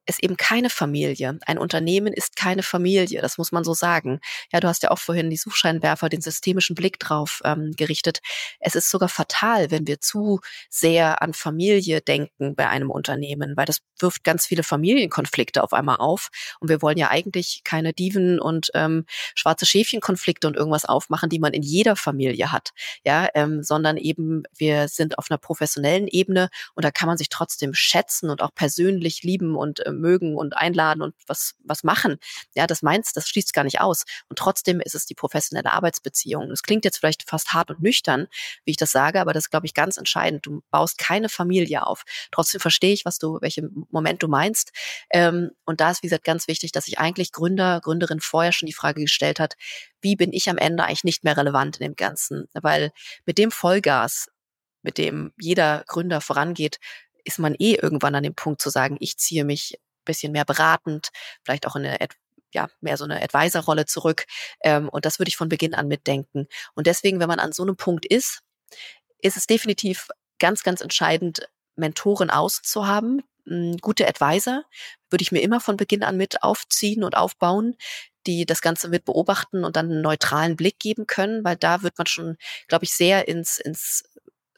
[0.07, 1.39] ist eben keine Familie.
[1.47, 4.21] Ein Unternehmen ist keine Familie, das muss man so sagen.
[4.53, 8.21] Ja, du hast ja auch vorhin die Suchscheinwerfer, den systemischen Blick drauf ähm, gerichtet.
[8.59, 13.67] Es ist sogar fatal, wenn wir zu sehr an Familie denken bei einem Unternehmen, weil
[13.67, 16.29] das wirft ganz viele Familienkonflikte auf einmal auf.
[16.61, 21.39] Und wir wollen ja eigentlich keine Diven und ähm, schwarze Schäfchenkonflikte und irgendwas aufmachen, die
[21.39, 22.71] man in jeder Familie hat.
[23.05, 27.29] Ja, ähm, sondern eben wir sind auf einer professionellen Ebene und da kann man sich
[27.29, 32.19] trotzdem schätzen und auch persönlich lieben und mögen und einladen und was, was machen.
[32.55, 34.05] Ja, das meinst, das schließt gar nicht aus.
[34.29, 36.49] Und trotzdem ist es die professionelle Arbeitsbeziehung.
[36.49, 38.27] Das klingt jetzt vielleicht fast hart und nüchtern,
[38.65, 40.47] wie ich das sage, aber das ist, glaube ich, ganz entscheidend.
[40.47, 42.05] Du baust keine Familie auf.
[42.31, 44.73] Trotzdem verstehe ich, was du, welchen Moment du meinst.
[45.11, 48.67] Ähm, und da ist, wie gesagt, ganz wichtig, dass sich eigentlich Gründer, Gründerin vorher schon
[48.67, 49.57] die Frage gestellt hat,
[50.01, 52.49] wie bin ich am Ende eigentlich nicht mehr relevant in dem Ganzen?
[52.55, 52.93] Weil
[53.27, 54.29] mit dem Vollgas,
[54.83, 56.79] mit dem jeder Gründer vorangeht,
[57.25, 61.11] ist man eh irgendwann an dem Punkt zu sagen, ich ziehe mich bisschen mehr beratend,
[61.45, 61.99] vielleicht auch in eine
[62.53, 64.25] ja, mehr so eine Advisor-Rolle zurück.
[64.65, 66.49] Ähm, und das würde ich von Beginn an mitdenken.
[66.75, 68.43] Und deswegen, wenn man an so einem Punkt ist,
[69.21, 70.09] ist es definitiv
[70.41, 73.23] ganz, ganz entscheidend, Mentoren auszuhaben.
[73.47, 74.65] Hm, gute Advisor
[75.11, 77.77] würde ich mir immer von Beginn an mit aufziehen und aufbauen,
[78.27, 81.97] die das Ganze mit beobachten und dann einen neutralen Blick geben können, weil da wird
[81.99, 82.37] man schon,
[82.69, 84.05] glaube ich, sehr ins, ins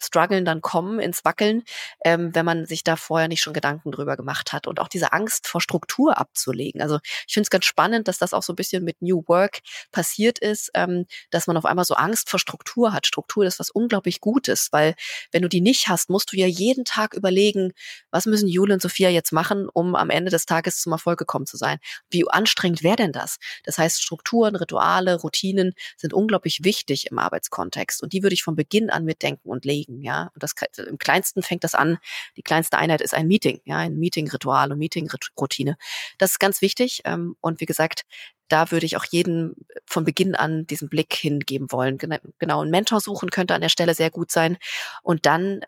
[0.04, 1.62] Struggeln dann kommen, ins Wackeln,
[2.04, 5.12] ähm, wenn man sich da vorher nicht schon Gedanken drüber gemacht hat und auch diese
[5.12, 6.82] Angst vor Struktur abzulegen.
[6.82, 9.60] Also ich finde es ganz spannend, dass das auch so ein bisschen mit New Work
[9.90, 13.06] passiert ist, ähm, dass man auf einmal so Angst vor Struktur hat.
[13.06, 14.94] Struktur ist was unglaublich Gutes, weil
[15.30, 17.72] wenn du die nicht hast, musst du ja jeden Tag überlegen,
[18.10, 21.46] was müssen Jule und Sophia jetzt machen, um am Ende des Tages zum Erfolg gekommen
[21.46, 21.78] zu sein.
[22.10, 23.38] Wie anstrengend wäre denn das?
[23.64, 28.56] Das heißt, Strukturen, Rituale, Routinen sind unglaublich wichtig im Arbeitskontext und die würde ich von
[28.56, 30.30] Beginn an mitdenken und legen kriegen, ja.
[30.34, 31.98] Und das im kleinsten fängt das an.
[32.36, 35.76] Die kleinste Einheit ist ein Meeting, ja, ein Meeting-Ritual und Meeting-Routine.
[36.18, 37.02] Das ist ganz wichtig.
[37.04, 38.02] Ähm, und wie gesagt,
[38.48, 39.54] da würde ich auch jeden
[39.86, 41.98] von Beginn an diesen Blick hingeben wollen.
[41.98, 44.58] Genau, einen Mentor suchen könnte an der Stelle sehr gut sein.
[45.02, 45.62] Und dann,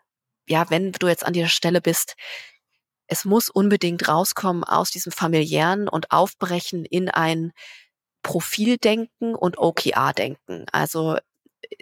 [0.47, 2.15] ja, wenn du jetzt an dieser Stelle bist,
[3.07, 7.53] es muss unbedingt rauskommen aus diesem familiären und aufbrechen in ein
[8.23, 10.65] Profildenken und OKR-Denken.
[10.71, 11.17] Also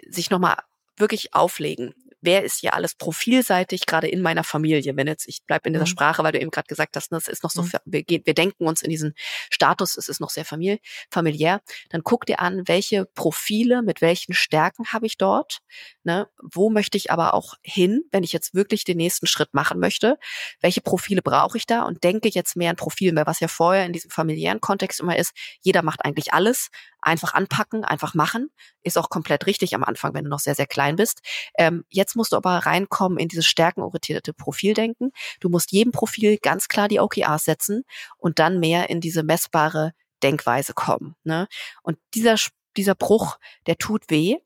[0.08, 0.56] sich nochmal
[0.96, 5.66] wirklich auflegen wer ist hier alles profilseitig, gerade in meiner Familie, wenn jetzt, ich bleib
[5.66, 5.90] in dieser mhm.
[5.90, 7.70] Sprache, weil du eben gerade gesagt hast, ne, es ist noch so, mhm.
[7.84, 9.14] wir, gehen, wir denken uns in diesen
[9.50, 11.60] Status, es ist noch sehr famili familiär,
[11.90, 15.58] dann guck dir an, welche Profile, mit welchen Stärken habe ich dort,
[16.02, 19.78] ne, wo möchte ich aber auch hin, wenn ich jetzt wirklich den nächsten Schritt machen
[19.78, 20.18] möchte,
[20.60, 21.82] welche Profile brauche ich da?
[21.82, 25.18] Und denke jetzt mehr an Profilen, weil was ja vorher in diesem familiären Kontext immer
[25.18, 26.70] ist, jeder macht eigentlich alles,
[27.04, 28.50] einfach anpacken, einfach machen,
[28.82, 31.20] ist auch komplett richtig am Anfang, wenn du noch sehr, sehr klein bist.
[31.58, 35.12] Ähm, jetzt musst du aber reinkommen in dieses stärkenorientierte Profildenken.
[35.40, 37.84] Du musst jedem Profil ganz klar die OKRs setzen
[38.16, 39.92] und dann mehr in diese messbare
[40.22, 41.14] Denkweise kommen.
[41.24, 41.46] Ne?
[41.82, 42.36] Und dieser,
[42.76, 44.36] dieser Bruch, der tut weh.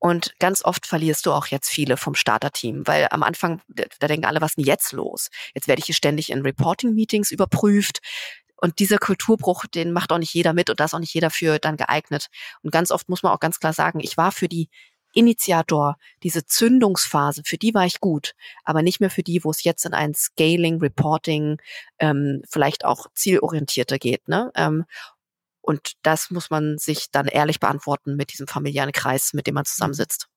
[0.00, 4.26] Und ganz oft verlierst du auch jetzt viele vom Starterteam, weil am Anfang, da denken
[4.26, 5.28] alle, was ist denn jetzt los?
[5.54, 7.98] Jetzt werde ich hier ständig in Reporting-Meetings überprüft.
[8.60, 11.30] Und dieser Kulturbruch, den macht auch nicht jeder mit und da ist auch nicht jeder
[11.30, 12.28] für dann geeignet.
[12.62, 14.68] Und ganz oft muss man auch ganz klar sagen, ich war für die
[15.14, 18.34] Initiator, diese Zündungsphase, für die war ich gut,
[18.64, 21.58] aber nicht mehr für die, wo es jetzt in ein Scaling, Reporting,
[21.98, 24.28] ähm, vielleicht auch zielorientierter geht.
[24.28, 24.50] Ne?
[24.54, 24.84] Ähm,
[25.60, 29.64] und das muss man sich dann ehrlich beantworten mit diesem familiären Kreis, mit dem man
[29.64, 30.28] zusammensitzt.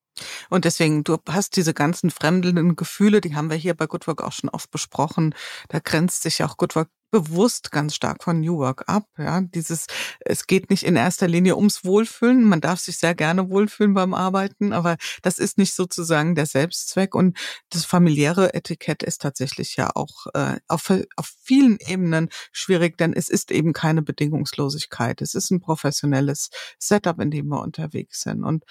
[0.49, 4.21] Und deswegen, du hast diese ganzen fremdelnden Gefühle, die haben wir hier bei Good Work
[4.21, 5.33] auch schon oft besprochen.
[5.69, 9.05] Da grenzt sich auch Good Work bewusst ganz stark von New Work ab.
[9.17, 9.87] Ja, dieses,
[10.21, 12.45] es geht nicht in erster Linie ums Wohlfühlen.
[12.45, 17.13] Man darf sich sehr gerne wohlfühlen beim Arbeiten, aber das ist nicht sozusagen der Selbstzweck.
[17.13, 17.37] Und
[17.69, 23.29] das familiäre Etikett ist tatsächlich ja auch äh, auf, auf vielen Ebenen schwierig, denn es
[23.29, 25.21] ist eben keine Bedingungslosigkeit.
[25.21, 26.49] Es ist ein professionelles
[26.79, 28.43] Setup, in dem wir unterwegs sind.
[28.43, 28.63] Und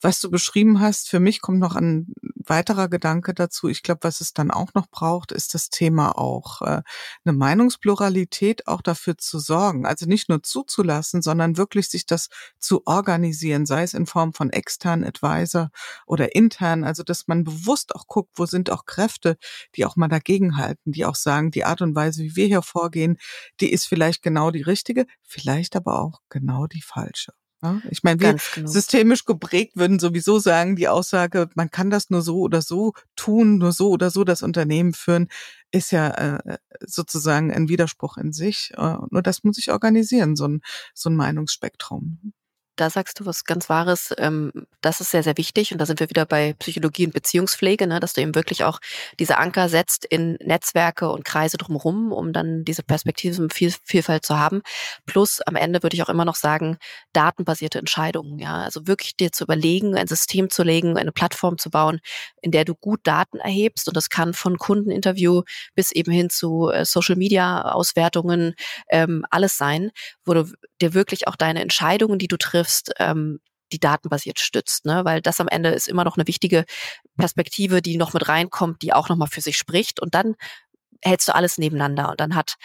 [0.00, 2.12] was du beschrieben hast, für mich kommt noch ein
[2.48, 3.68] weiterer Gedanke dazu.
[3.68, 6.82] Ich glaube, was es dann auch noch braucht, ist das Thema auch äh,
[7.24, 9.86] eine Meinungspluralität auch dafür zu sorgen.
[9.86, 12.28] Also nicht nur zuzulassen, sondern wirklich sich das
[12.58, 15.70] zu organisieren, sei es in Form von externen Advisor
[16.06, 16.84] oder intern.
[16.84, 19.36] Also dass man bewusst auch guckt, wo sind auch Kräfte,
[19.74, 23.18] die auch mal dagegenhalten, die auch sagen, die Art und Weise, wie wir hier vorgehen,
[23.60, 27.32] die ist vielleicht genau die richtige, vielleicht aber auch genau die falsche.
[27.66, 28.68] Ja, ich meine, wir genau.
[28.68, 33.58] systemisch geprägt würden sowieso sagen, die Aussage, man kann das nur so oder so tun,
[33.58, 35.28] nur so oder so das Unternehmen führen,
[35.70, 38.72] ist ja äh, sozusagen ein Widerspruch in sich.
[38.76, 40.60] Äh, nur das muss ich organisieren, so ein,
[40.94, 42.32] so ein Meinungsspektrum
[42.76, 44.14] da sagst du was ganz Wahres.
[44.18, 44.52] Ähm,
[44.82, 45.72] das ist sehr, sehr wichtig.
[45.72, 48.78] Und da sind wir wieder bei Psychologie und Beziehungspflege, ne, dass du eben wirklich auch
[49.18, 54.38] diese Anker setzt in Netzwerke und Kreise drumherum, um dann diese Perspektiven viel, Vielfalt zu
[54.38, 54.62] haben.
[55.06, 56.76] Plus am Ende würde ich auch immer noch sagen,
[57.12, 58.38] datenbasierte Entscheidungen.
[58.38, 62.00] Ja, also wirklich dir zu überlegen, ein System zu legen, eine Plattform zu bauen,
[62.42, 63.88] in der du gut Daten erhebst.
[63.88, 65.42] Und das kann von Kundeninterview
[65.74, 68.54] bis eben hin zu äh, Social Media Auswertungen
[68.90, 69.90] ähm, alles sein,
[70.24, 70.44] wo du
[70.80, 72.65] dir wirklich auch deine Entscheidungen, die du triffst,
[72.98, 73.40] ähm,
[73.72, 75.04] die datenbasiert stützt, ne?
[75.04, 76.64] weil das am Ende ist immer noch eine wichtige
[77.16, 80.36] Perspektive, die noch mit reinkommt, die auch nochmal für sich spricht und dann
[81.02, 82.56] hältst du alles nebeneinander und dann hat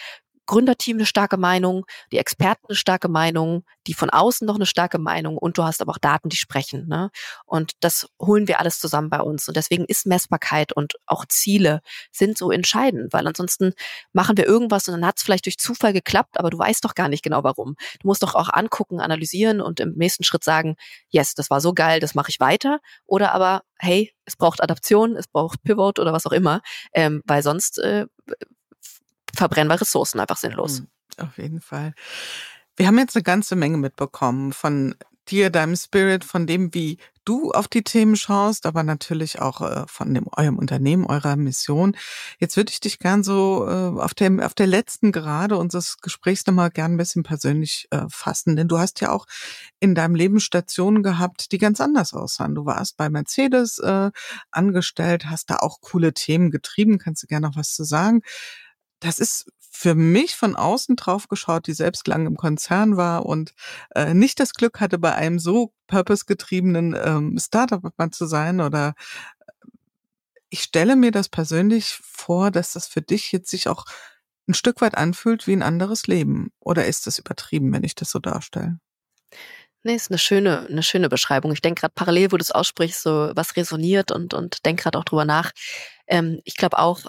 [0.46, 4.98] Gründerteam eine starke Meinung, die Experten eine starke Meinung, die von außen noch eine starke
[4.98, 6.88] Meinung und du hast aber auch Daten, die sprechen.
[6.88, 7.10] Ne?
[7.44, 9.48] Und das holen wir alles zusammen bei uns.
[9.48, 11.80] Und deswegen ist Messbarkeit und auch Ziele
[12.10, 13.72] sind so entscheidend, weil ansonsten
[14.12, 16.94] machen wir irgendwas und dann hat es vielleicht durch Zufall geklappt, aber du weißt doch
[16.94, 17.76] gar nicht genau warum.
[18.00, 20.76] Du musst doch auch angucken, analysieren und im nächsten Schritt sagen,
[21.08, 22.80] yes, das war so geil, das mache ich weiter.
[23.06, 26.60] Oder aber, hey, es braucht Adaption, es braucht Pivot oder was auch immer,
[26.92, 28.06] ähm, weil sonst äh,
[29.42, 30.78] verbrennen Ressourcen einfach sinnlos.
[30.78, 30.86] Hm,
[31.18, 31.94] auf jeden Fall.
[32.76, 34.94] Wir haben jetzt eine ganze Menge mitbekommen von
[35.28, 39.84] dir, deinem Spirit, von dem, wie du auf die Themen schaust, aber natürlich auch äh,
[39.86, 41.96] von dem, eurem Unternehmen, eurer Mission.
[42.38, 46.46] Jetzt würde ich dich gern so äh, auf, dem, auf der letzten Gerade unseres Gesprächs
[46.46, 49.26] nochmal gern ein bisschen persönlich äh, fassen, denn du hast ja auch
[49.78, 52.54] in deinem Leben Stationen gehabt, die ganz anders aussahen.
[52.54, 53.80] Du warst bei Mercedes
[54.50, 58.22] angestellt, hast da auch coole Themen getrieben, kannst du gerne noch was zu sagen
[59.02, 63.52] das ist für mich von außen drauf geschaut, die selbst lange im Konzern war und
[63.94, 67.82] äh, nicht das Glück hatte, bei einem so purpose-getriebenen ähm, Startup
[68.12, 68.94] zu sein oder
[69.40, 69.42] äh,
[70.50, 73.86] ich stelle mir das persönlich vor, dass das für dich jetzt sich auch
[74.46, 76.52] ein Stück weit anfühlt wie ein anderes Leben.
[76.60, 78.78] Oder ist das übertrieben, wenn ich das so darstelle?
[79.82, 81.52] Nee, ist eine schöne, eine schöne Beschreibung.
[81.52, 84.98] Ich denke gerade parallel, wo du es aussprichst, so was resoniert und, und denk gerade
[84.98, 85.52] auch drüber nach.
[86.06, 87.06] Ähm, ich glaube auch,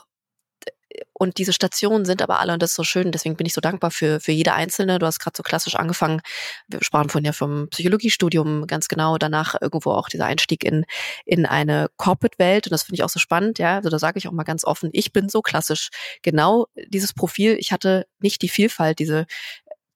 [1.14, 3.62] und diese Stationen sind aber alle, und das ist so schön, deswegen bin ich so
[3.62, 5.00] dankbar für, für jede einzelne.
[5.00, 6.22] Du hast gerade so klassisch angefangen.
[6.68, 9.18] Wir sprachen vorhin ja vom Psychologiestudium ganz genau.
[9.18, 10.86] Danach irgendwo auch dieser Einstieg in,
[11.26, 12.68] in eine Corporate-Welt.
[12.68, 13.60] Und das finde ich auch so spannend.
[13.60, 15.90] Ja, also da sage ich auch mal ganz offen, ich bin so klassisch
[16.22, 17.56] genau dieses Profil.
[17.60, 19.26] Ich hatte nicht die Vielfalt, diese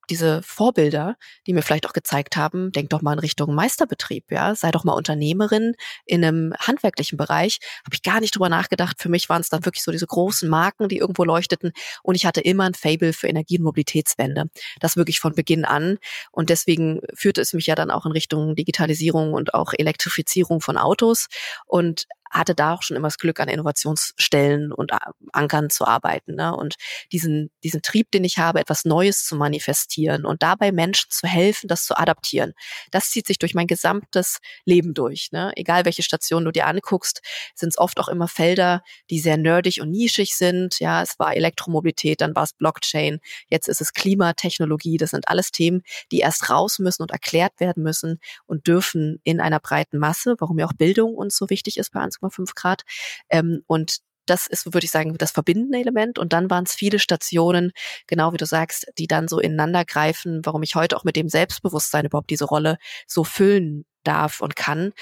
[0.09, 4.55] diese Vorbilder, die mir vielleicht auch gezeigt haben, denk doch mal in Richtung Meisterbetrieb, ja,
[4.55, 5.73] sei doch mal Unternehmerin
[6.05, 8.97] in einem handwerklichen Bereich, habe ich gar nicht drüber nachgedacht.
[9.01, 11.71] Für mich waren es dann wirklich so diese großen Marken, die irgendwo leuchteten.
[12.03, 14.45] Und ich hatte immer ein Fable für Energie- und Mobilitätswende.
[14.79, 15.97] Das wirklich von Beginn an.
[16.31, 20.77] Und deswegen führte es mich ja dann auch in Richtung Digitalisierung und auch Elektrifizierung von
[20.77, 21.27] Autos.
[21.65, 24.97] Und hatte da auch schon immer das Glück, an Innovationsstellen und äh,
[25.33, 26.35] Ankern zu arbeiten.
[26.35, 26.55] Ne?
[26.55, 26.75] Und
[27.11, 31.67] diesen, diesen Trieb, den ich habe, etwas Neues zu manifestieren und dabei Menschen zu helfen,
[31.67, 32.53] das zu adaptieren,
[32.91, 35.29] das zieht sich durch mein gesamtes Leben durch.
[35.31, 35.51] Ne?
[35.55, 37.21] Egal welche Station du dir anguckst,
[37.55, 40.79] sind es oft auch immer Felder, die sehr nerdig und nischig sind.
[40.79, 43.19] Ja, es war Elektromobilität, dann war es Blockchain,
[43.49, 44.97] jetzt ist es Klimatechnologie.
[44.97, 49.39] Das sind alles Themen, die erst raus müssen und erklärt werden müssen und dürfen in
[49.39, 52.83] einer breiten Masse, warum ja auch Bildung uns so wichtig ist bei 1,5 Grad.
[53.29, 56.19] Ähm, und das ist, würde ich sagen, das verbindende Element.
[56.19, 57.71] Und dann waren es viele Stationen,
[58.07, 61.29] genau wie du sagst, die dann so ineinander greifen, warum ich heute auch mit dem
[61.29, 64.93] Selbstbewusstsein überhaupt diese Rolle so füllen darf und kann.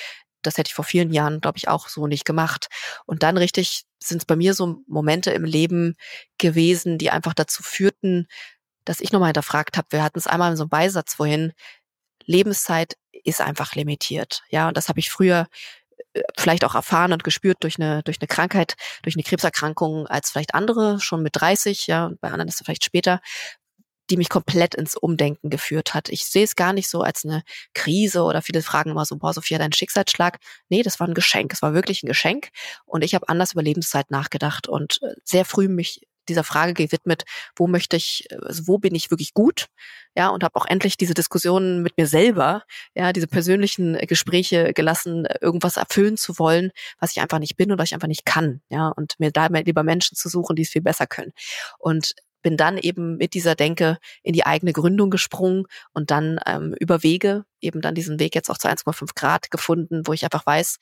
[0.41, 2.67] Das hätte ich vor vielen Jahren, glaube ich, auch so nicht gemacht.
[3.05, 5.95] Und dann richtig sind es bei mir so Momente im Leben
[6.37, 8.27] gewesen, die einfach dazu führten,
[8.85, 9.87] dass ich nochmal hinterfragt habe.
[9.89, 11.53] Wir hatten es einmal in so einem Beisatz vorhin.
[12.25, 14.43] Lebenszeit ist einfach limitiert.
[14.49, 15.47] Ja, und das habe ich früher
[16.37, 20.53] vielleicht auch erfahren und gespürt durch eine, durch eine Krankheit, durch eine Krebserkrankung als vielleicht
[20.53, 23.21] andere, schon mit 30, ja, und bei anderen ist es vielleicht später,
[24.09, 26.09] die mich komplett ins Umdenken geführt hat.
[26.09, 27.43] Ich sehe es gar nicht so als eine
[27.73, 30.37] Krise oder viele fragen immer so, boah, Sophia, dein Schicksalsschlag.
[30.69, 31.53] Nee, das war ein Geschenk.
[31.53, 32.49] Es war wirklich ein Geschenk.
[32.85, 37.23] Und ich habe anders über Lebenszeit nachgedacht und äh, sehr früh mich dieser Frage gewidmet,
[37.55, 39.67] wo möchte ich, also wo bin ich wirklich gut,
[40.15, 42.63] ja, und habe auch endlich diese Diskussionen mit mir selber,
[42.93, 47.77] ja, diese persönlichen Gespräche gelassen, irgendwas erfüllen zu wollen, was ich einfach nicht bin und
[47.77, 50.69] was ich einfach nicht kann, ja, und mir da lieber Menschen zu suchen, die es
[50.69, 51.31] viel besser können.
[51.79, 52.13] Und
[52.45, 57.01] bin dann eben mit dieser Denke in die eigene Gründung gesprungen und dann ähm, über
[57.01, 60.77] Wege eben dann diesen Weg jetzt auch zu 1,5 Grad gefunden, wo ich einfach weiß,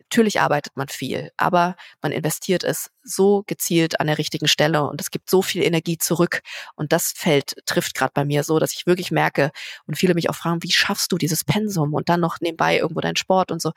[0.00, 5.00] Natürlich arbeitet man viel, aber man investiert es so gezielt an der richtigen Stelle und
[5.00, 6.42] es gibt so viel Energie zurück.
[6.74, 9.50] Und das Feld trifft gerade bei mir so, dass ich wirklich merke
[9.86, 13.00] und viele mich auch fragen, wie schaffst du dieses Pensum und dann noch nebenbei irgendwo
[13.00, 13.72] dein Sport und so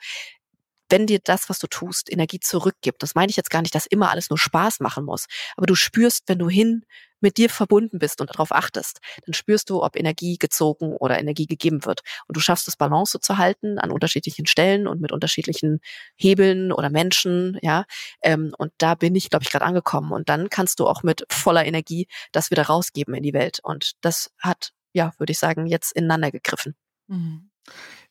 [0.94, 3.84] wenn dir das, was du tust, Energie zurückgibt, das meine ich jetzt gar nicht, dass
[3.84, 5.26] immer alles nur Spaß machen muss,
[5.56, 6.84] aber du spürst, wenn du hin
[7.18, 11.46] mit dir verbunden bist und darauf achtest, dann spürst du, ob Energie gezogen oder Energie
[11.46, 12.02] gegeben wird.
[12.28, 15.80] Und du schaffst es, Balance zu halten an unterschiedlichen Stellen und mit unterschiedlichen
[16.14, 17.86] Hebeln oder Menschen, ja.
[18.22, 20.12] Ähm, und da bin ich, glaube ich, gerade angekommen.
[20.12, 23.58] Und dann kannst du auch mit voller Energie das wieder rausgeben in die Welt.
[23.64, 26.76] Und das hat, ja, würde ich sagen, jetzt ineinander gegriffen.
[27.08, 27.50] Mhm.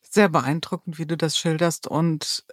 [0.02, 1.86] Sehr beeindruckend, wie du das schilderst.
[1.86, 2.44] Und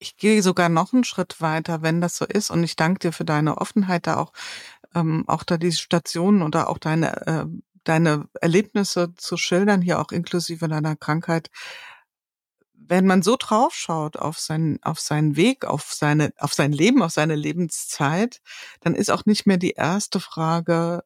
[0.00, 2.50] ich gehe sogar noch einen Schritt weiter, wenn das so ist.
[2.50, 4.32] Und ich danke dir für deine Offenheit, da auch,
[4.94, 7.46] ähm, auch da diese Stationen oder auch deine, äh,
[7.84, 11.50] deine Erlebnisse zu schildern, hier auch inklusive deiner Krankheit.
[12.74, 17.12] Wenn man so draufschaut auf seinen, auf seinen Weg, auf seine, auf sein Leben, auf
[17.12, 18.40] seine Lebenszeit,
[18.80, 21.04] dann ist auch nicht mehr die erste Frage,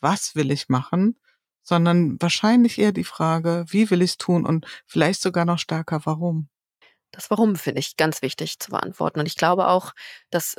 [0.00, 1.18] was will ich machen,
[1.62, 6.02] sondern wahrscheinlich eher die Frage, wie will ich es tun und vielleicht sogar noch stärker,
[6.04, 6.48] warum.
[7.14, 9.20] Das Warum finde ich ganz wichtig zu beantworten.
[9.20, 9.92] Und ich glaube auch,
[10.30, 10.56] dass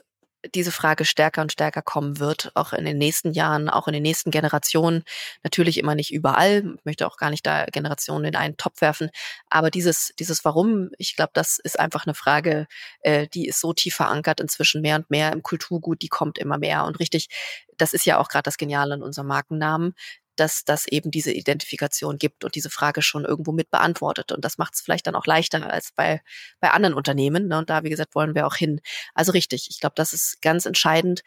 [0.53, 4.03] diese Frage stärker und stärker kommen wird, auch in den nächsten Jahren, auch in den
[4.03, 5.03] nächsten Generationen.
[5.43, 6.75] Natürlich immer nicht überall.
[6.77, 9.09] Ich möchte auch gar nicht da Generationen in einen Topf werfen.
[9.49, 12.67] Aber dieses, dieses Warum, ich glaube, das ist einfach eine Frage,
[13.01, 16.57] äh, die ist so tief verankert inzwischen mehr und mehr im Kulturgut, die kommt immer
[16.57, 16.85] mehr.
[16.85, 17.29] Und richtig,
[17.77, 19.95] das ist ja auch gerade das Geniale in unserem Markennamen
[20.35, 24.31] dass das eben diese Identifikation gibt und diese Frage schon irgendwo mit beantwortet.
[24.31, 26.21] Und das macht es vielleicht dann auch leichter als bei,
[26.59, 27.47] bei anderen Unternehmen.
[27.47, 27.57] Ne?
[27.57, 28.81] Und da, wie gesagt, wollen wir auch hin.
[29.13, 31.21] Also richtig, ich glaube, das ist ganz entscheidend.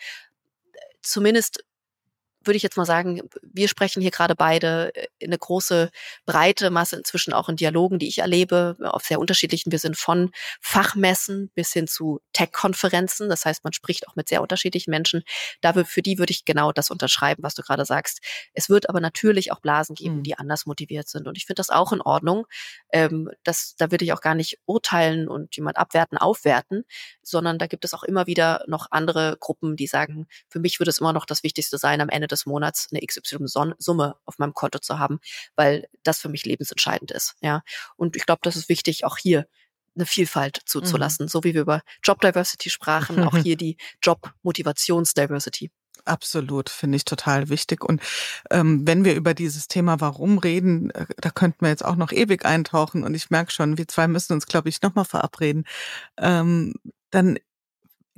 [1.02, 1.64] Zumindest
[2.48, 5.90] würde ich jetzt mal sagen, wir sprechen hier gerade beide äh, in eine große,
[6.26, 9.70] breite Masse inzwischen auch in Dialogen, die ich erlebe, auf sehr unterschiedlichen.
[9.70, 10.30] Wir sind von
[10.60, 13.28] Fachmessen bis hin zu Tech-Konferenzen.
[13.28, 15.22] Das heißt, man spricht auch mit sehr unterschiedlichen Menschen.
[15.60, 18.20] Dafür, für die würde ich genau das unterschreiben, was du gerade sagst.
[18.54, 20.22] Es wird aber natürlich auch Blasen geben, mhm.
[20.22, 21.28] die anders motiviert sind.
[21.28, 22.46] Und ich finde das auch in Ordnung.
[22.92, 26.84] Ähm, das, da würde ich auch gar nicht urteilen und jemand abwerten, aufwerten,
[27.22, 30.90] sondern da gibt es auch immer wieder noch andere Gruppen, die sagen, für mich würde
[30.90, 34.78] es immer noch das Wichtigste sein, am Ende des Monats eine XY-Summe auf meinem Konto
[34.78, 35.20] zu haben,
[35.56, 37.34] weil das für mich lebensentscheidend ist.
[37.40, 37.62] Ja.
[37.96, 39.46] Und ich glaube, das ist wichtig, auch hier
[39.94, 41.28] eine Vielfalt zuzulassen, mhm.
[41.28, 45.70] so wie wir über Job Diversity sprachen, auch hier die Job Motivations Diversity.
[46.04, 47.84] Absolut, finde ich total wichtig.
[47.84, 48.00] Und
[48.50, 52.12] ähm, wenn wir über dieses Thema Warum reden, äh, da könnten wir jetzt auch noch
[52.12, 53.04] ewig eintauchen.
[53.04, 55.64] Und ich merke schon, wir zwei müssen uns, glaube ich, nochmal verabreden.
[56.16, 56.74] Ähm,
[57.10, 57.38] dann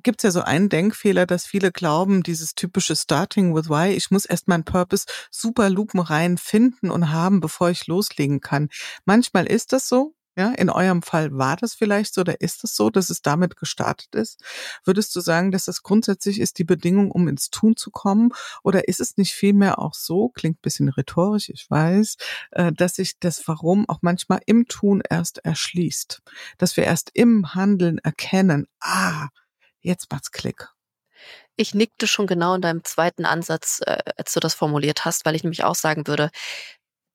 [0.02, 4.10] gibt es ja so einen Denkfehler, dass viele glauben, dieses typische Starting with Why, ich
[4.10, 8.68] muss erst meinen Purpose super lupenrein finden und haben, bevor ich loslegen kann.
[9.04, 12.76] Manchmal ist das so, ja, in eurem Fall war das vielleicht so oder ist es
[12.76, 14.42] so, dass es damit gestartet ist?
[14.84, 18.30] Würdest du sagen, dass das grundsätzlich ist die Bedingung, um ins Tun zu kommen?
[18.62, 22.16] Oder ist es nicht vielmehr auch so, klingt bisschen rhetorisch, ich weiß,
[22.52, 26.22] äh, dass sich das Warum auch manchmal im Tun erst erschließt?
[26.58, 29.28] Dass wir erst im Handeln erkennen, ah,
[29.80, 30.68] jetzt macht's Klick.
[31.56, 35.34] Ich nickte schon genau in deinem zweiten Ansatz, äh, als du das formuliert hast, weil
[35.34, 36.30] ich nämlich auch sagen würde,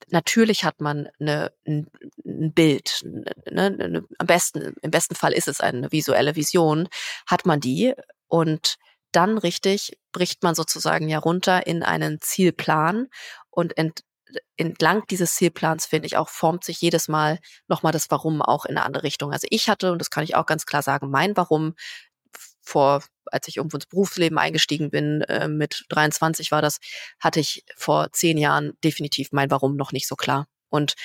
[0.09, 1.87] natürlich hat man eine, ein,
[2.25, 6.87] ein Bild, ne, ne, am besten, im besten Fall ist es eine visuelle Vision,
[7.25, 7.93] hat man die
[8.27, 8.77] und
[9.11, 13.07] dann richtig bricht man sozusagen ja runter in einen Zielplan
[13.49, 14.01] und ent,
[14.57, 18.77] entlang dieses Zielplans, finde ich, auch formt sich jedes Mal nochmal das Warum auch in
[18.77, 19.31] eine andere Richtung.
[19.31, 21.75] Also ich hatte, und das kann ich auch ganz klar sagen, mein Warum
[22.65, 26.79] vor, als ich irgendwo ins Berufsleben eingestiegen bin, äh, mit 23 war das,
[27.19, 30.47] hatte ich vor zehn Jahren definitiv mein Warum noch nicht so klar.
[30.69, 30.95] Und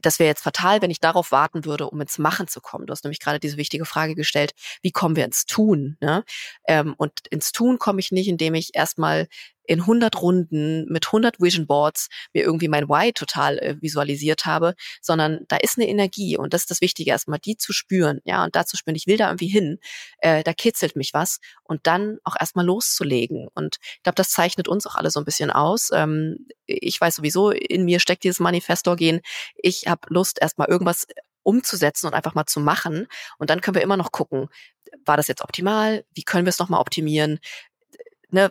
[0.00, 2.86] das wäre jetzt fatal, wenn ich darauf warten würde, um ins Machen zu kommen.
[2.86, 5.96] Du hast nämlich gerade diese wichtige Frage gestellt, wie kommen wir ins Tun?
[6.00, 6.24] Ne?
[6.66, 9.26] Ähm, und ins Tun komme ich nicht, indem ich erstmal
[9.68, 14.74] in 100 Runden mit 100 Vision Boards mir irgendwie mein Why total äh, visualisiert habe,
[15.00, 18.44] sondern da ist eine Energie und das ist das Wichtige erstmal, die zu spüren, ja,
[18.44, 19.78] und da zu spüren, ich will da irgendwie hin,
[20.18, 24.68] äh, da kitzelt mich was und dann auch erstmal loszulegen und ich glaube, das zeichnet
[24.68, 25.90] uns auch alle so ein bisschen aus.
[25.92, 29.20] Ähm, ich weiß sowieso, in mir steckt dieses Manifestor-Gehen.
[29.56, 31.06] Ich habe Lust, erstmal irgendwas
[31.42, 33.06] umzusetzen und einfach mal zu machen.
[33.38, 34.48] Und dann können wir immer noch gucken,
[35.04, 36.04] war das jetzt optimal?
[36.14, 37.38] Wie können wir es nochmal optimieren?
[38.30, 38.50] Ne,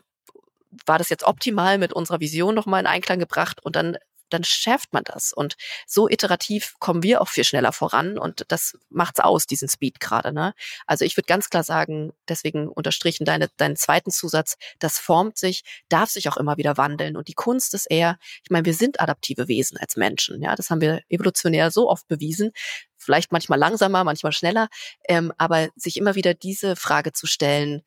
[0.85, 3.97] war das jetzt optimal mit unserer Vision nochmal in Einklang gebracht und dann
[4.29, 5.33] dann schärft man das.
[5.33, 9.99] Und so iterativ kommen wir auch viel schneller voran und das macht's aus, diesen Speed
[9.99, 10.33] gerade.
[10.33, 10.53] Ne?
[10.85, 15.63] Also ich würde ganz klar sagen, deswegen unterstrichen deine, deinen zweiten Zusatz, das formt sich,
[15.89, 17.17] darf sich auch immer wieder wandeln.
[17.17, 20.41] Und die Kunst ist eher, ich meine, wir sind adaptive Wesen als Menschen.
[20.41, 22.51] Ja, das haben wir evolutionär so oft bewiesen.
[22.97, 24.67] Vielleicht manchmal langsamer, manchmal schneller,
[25.07, 27.83] ähm, aber sich immer wieder diese Frage zu stellen,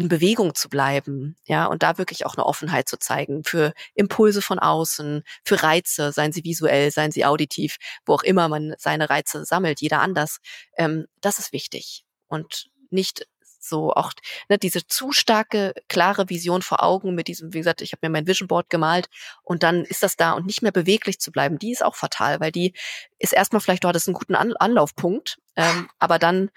[0.00, 4.40] in Bewegung zu bleiben, ja, und da wirklich auch eine Offenheit zu zeigen für Impulse
[4.40, 9.10] von außen, für Reize, seien sie visuell, seien sie auditiv, wo auch immer man seine
[9.10, 10.38] Reize sammelt, jeder anders.
[10.78, 13.26] Ähm, das ist wichtig und nicht
[13.62, 14.12] so auch
[14.48, 18.10] ne, diese zu starke klare Vision vor Augen mit diesem, wie gesagt, ich habe mir
[18.10, 19.10] mein Vision Board gemalt
[19.42, 22.40] und dann ist das da und nicht mehr beweglich zu bleiben, die ist auch fatal,
[22.40, 22.72] weil die
[23.18, 26.50] ist erstmal vielleicht, du hattest einen guten Anlaufpunkt, ähm, aber dann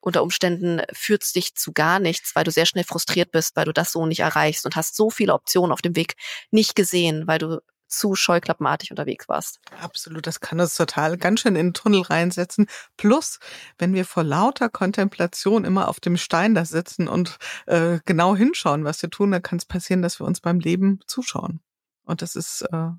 [0.00, 3.64] unter Umständen führt es dich zu gar nichts, weil du sehr schnell frustriert bist, weil
[3.64, 6.14] du das so nicht erreichst und hast so viele Optionen auf dem Weg
[6.50, 9.60] nicht gesehen, weil du zu scheuklappenartig unterwegs warst.
[9.80, 12.66] Absolut, das kann uns total ganz schön in den Tunnel reinsetzen.
[12.96, 13.38] Plus,
[13.78, 18.84] wenn wir vor lauter Kontemplation immer auf dem Stein da sitzen und äh, genau hinschauen,
[18.84, 21.60] was wir tun, dann kann es passieren, dass wir uns beim Leben zuschauen.
[22.04, 22.90] Und das ist äh,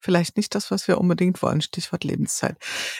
[0.00, 1.60] vielleicht nicht das, was wir unbedingt wollen.
[1.60, 2.56] Stichwort Lebenszeit.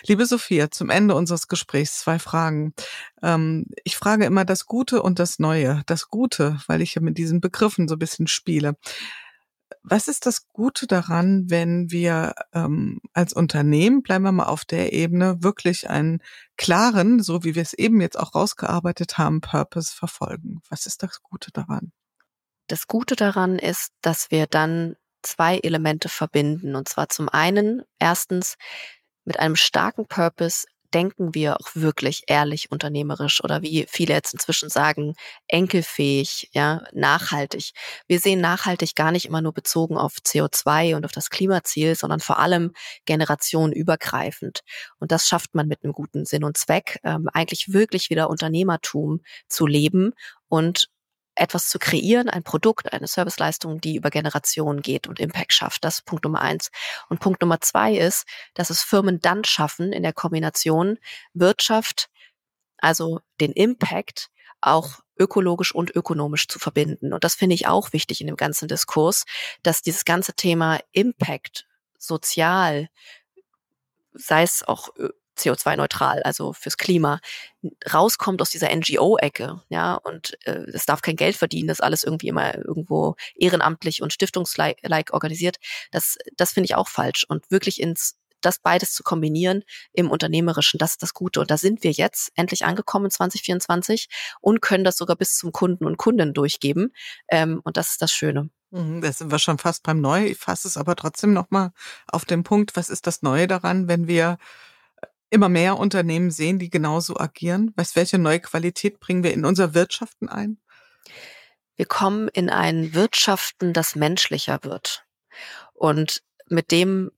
[0.06, 2.74] Liebe Sophia, zum Ende unseres Gesprächs zwei Fragen.
[3.22, 5.82] Ähm, ich frage immer das Gute und das Neue.
[5.86, 8.76] Das Gute, weil ich ja mit diesen Begriffen so ein bisschen spiele.
[9.82, 14.92] Was ist das Gute daran, wenn wir ähm, als Unternehmen, bleiben wir mal auf der
[14.92, 16.22] Ebene, wirklich einen
[16.56, 20.60] klaren, so wie wir es eben jetzt auch rausgearbeitet haben, Purpose verfolgen?
[20.68, 21.92] Was ist das Gute daran?
[22.66, 26.76] Das Gute daran ist, dass wir dann zwei Elemente verbinden.
[26.76, 28.56] Und zwar zum einen, erstens,
[29.24, 34.68] mit einem starken Purpose denken wir auch wirklich ehrlich unternehmerisch oder wie viele jetzt inzwischen
[34.68, 35.14] sagen,
[35.48, 37.72] enkelfähig, ja, nachhaltig.
[38.06, 42.20] Wir sehen nachhaltig gar nicht immer nur bezogen auf CO2 und auf das Klimaziel, sondern
[42.20, 42.72] vor allem
[43.06, 44.60] generationenübergreifend.
[44.98, 49.20] Und das schafft man mit einem guten Sinn und Zweck, ähm, eigentlich wirklich wieder Unternehmertum
[49.48, 50.12] zu leben
[50.48, 50.88] und
[51.34, 55.84] etwas zu kreieren, ein Produkt, eine Serviceleistung, die über Generationen geht und Impact schafft.
[55.84, 56.70] Das ist Punkt Nummer eins.
[57.08, 60.98] Und Punkt Nummer zwei ist, dass es Firmen dann schaffen, in der Kombination
[61.32, 62.10] Wirtschaft,
[62.78, 64.30] also den Impact,
[64.60, 67.12] auch ökologisch und ökonomisch zu verbinden.
[67.12, 69.24] Und das finde ich auch wichtig in dem ganzen Diskurs,
[69.62, 71.66] dass dieses ganze Thema Impact,
[71.98, 72.88] sozial,
[74.12, 74.88] sei es auch
[75.40, 77.20] CO2-neutral, also fürs Klima,
[77.92, 82.28] rauskommt aus dieser NGO-Ecke, ja, und äh, es darf kein Geld verdienen, das alles irgendwie
[82.28, 85.56] immer irgendwo ehrenamtlich und stiftungslike organisiert,
[85.90, 87.24] das, das finde ich auch falsch.
[87.28, 91.40] Und wirklich ins das beides zu kombinieren im Unternehmerischen, das ist das Gute.
[91.40, 94.08] Und da sind wir jetzt endlich angekommen 2024
[94.40, 96.92] und können das sogar bis zum Kunden und Kunden durchgeben.
[97.28, 98.50] Ähm, und das ist das Schöne.
[98.70, 100.26] Mhm, da sind wir schon fast beim Neu.
[100.26, 101.72] Ich fasse es aber trotzdem nochmal
[102.06, 104.38] auf den Punkt, was ist das Neue daran, wenn wir
[105.30, 107.72] immer mehr Unternehmen sehen, die genauso agieren?
[107.76, 110.58] Weißt, welche neue Qualität bringen wir in unser Wirtschaften ein?
[111.76, 115.06] Wir kommen in ein Wirtschaften, das menschlicher wird.
[115.72, 117.10] Und mit dem,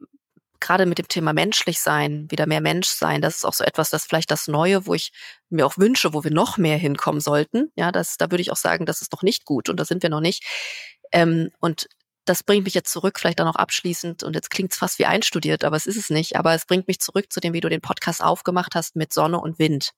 [0.61, 3.91] gerade mit dem Thema menschlich sein, wieder mehr Mensch sein, das ist auch so etwas,
[3.91, 5.11] das vielleicht das Neue, wo ich
[5.49, 7.73] mir auch wünsche, wo wir noch mehr hinkommen sollten.
[7.75, 10.03] Ja, das, da würde ich auch sagen, das ist noch nicht gut und da sind
[10.03, 10.45] wir noch nicht.
[11.11, 11.89] Ähm, und
[12.25, 15.07] das bringt mich jetzt zurück, vielleicht dann noch abschließend, und jetzt klingt es fast wie
[15.07, 16.37] einstudiert, aber es ist es nicht.
[16.37, 19.41] Aber es bringt mich zurück zu dem, wie du den Podcast aufgemacht hast mit Sonne
[19.41, 19.93] und Wind.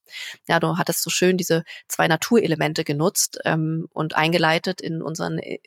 [0.48, 5.58] Ja, du hattest so schön diese zwei Naturelemente genutzt ähm, und eingeleitet in unseren, äh,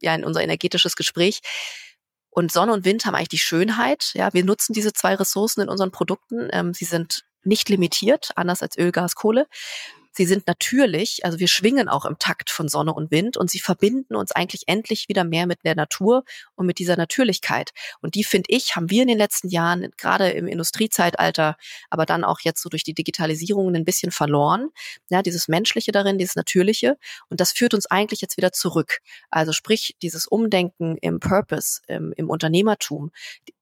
[0.00, 1.40] ja, in unser energetisches Gespräch.
[2.30, 4.12] Und Sonne und Wind haben eigentlich die Schönheit.
[4.14, 6.48] Ja, wir nutzen diese zwei Ressourcen in unseren Produkten.
[6.52, 9.46] Ähm, sie sind nicht limitiert, anders als Öl, Gas, Kohle.
[10.18, 13.60] Sie sind natürlich, also wir schwingen auch im Takt von Sonne und Wind und sie
[13.60, 16.24] verbinden uns eigentlich endlich wieder mehr mit der Natur
[16.56, 17.70] und mit dieser Natürlichkeit.
[18.00, 21.56] Und die, finde ich, haben wir in den letzten Jahren, gerade im Industriezeitalter,
[21.88, 24.70] aber dann auch jetzt so durch die Digitalisierung ein bisschen verloren.
[25.08, 26.96] Ja, dieses Menschliche darin, dieses Natürliche.
[27.28, 28.98] Und das führt uns eigentlich jetzt wieder zurück.
[29.30, 33.12] Also sprich, dieses Umdenken im Purpose, im, im Unternehmertum,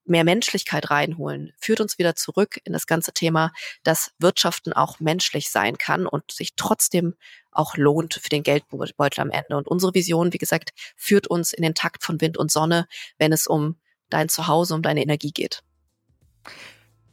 [0.06, 3.52] mehr Menschlichkeit reinholen, führt uns wieder zurück in das ganze Thema,
[3.82, 7.14] dass Wirtschaften auch menschlich sein kann und sich trotzdem
[7.50, 9.56] auch lohnt für den Geldbeutel am Ende.
[9.56, 12.86] Und unsere Vision, wie gesagt, führt uns in den Takt von Wind und Sonne,
[13.18, 13.76] wenn es um
[14.10, 15.62] dein Zuhause, um deine Energie geht.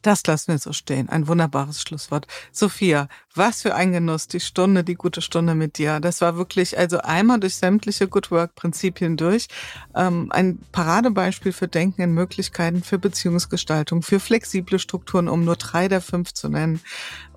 [0.03, 1.07] Das lassen wir so stehen.
[1.07, 2.27] Ein wunderbares Schlusswort.
[2.51, 6.01] Sophia, was für ein Genuss, die Stunde, die gute Stunde mit dir.
[6.01, 9.47] Das war wirklich also einmal durch sämtliche Good Work-Prinzipien durch.
[9.95, 15.87] Ähm, ein Paradebeispiel für Denken in Möglichkeiten, für Beziehungsgestaltung, für flexible Strukturen, um nur drei
[15.87, 16.81] der fünf zu nennen.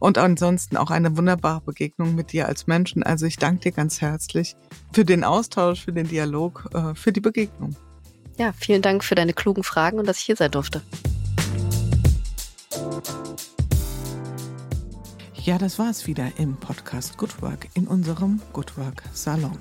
[0.01, 3.05] Und ansonsten auch eine wunderbare Begegnung mit dir als Menschen.
[3.05, 4.57] Also ich danke dir ganz herzlich
[4.93, 7.77] für den Austausch, für den Dialog, äh, für die Begegnung.
[8.39, 10.83] Ja, vielen Dank für deine klugen Fragen und dass ich hier sein durfte.
[15.47, 19.59] Ja, das war es wieder im Podcast Good Work in unserem Good Work Salon.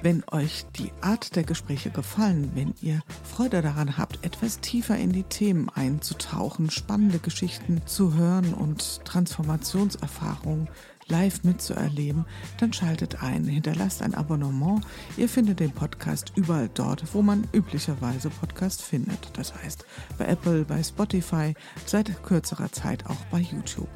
[0.00, 5.10] Wenn euch die Art der Gespräche gefallen, wenn ihr Freude daran habt, etwas tiefer in
[5.10, 10.68] die Themen einzutauchen, spannende Geschichten zu hören und Transformationserfahrungen
[11.08, 12.24] live mitzuerleben,
[12.58, 14.84] dann schaltet ein, hinterlasst ein Abonnement.
[15.16, 19.30] Ihr findet den Podcast überall dort, wo man üblicherweise Podcast findet.
[19.34, 19.84] Das heißt
[20.18, 21.54] bei Apple, bei Spotify,
[21.86, 23.88] seit kürzerer Zeit auch bei YouTube.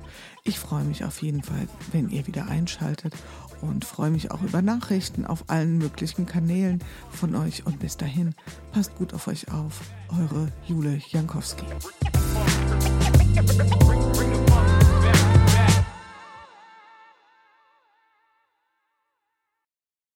[0.44, 3.14] Ich freue mich auf jeden Fall, wenn ihr wieder einschaltet
[3.60, 7.64] und freue mich auch über Nachrichten auf allen möglichen Kanälen von euch.
[7.64, 8.34] Und bis dahin,
[8.72, 9.80] passt gut auf euch auf.
[10.08, 11.64] Eure Jule Jankowski.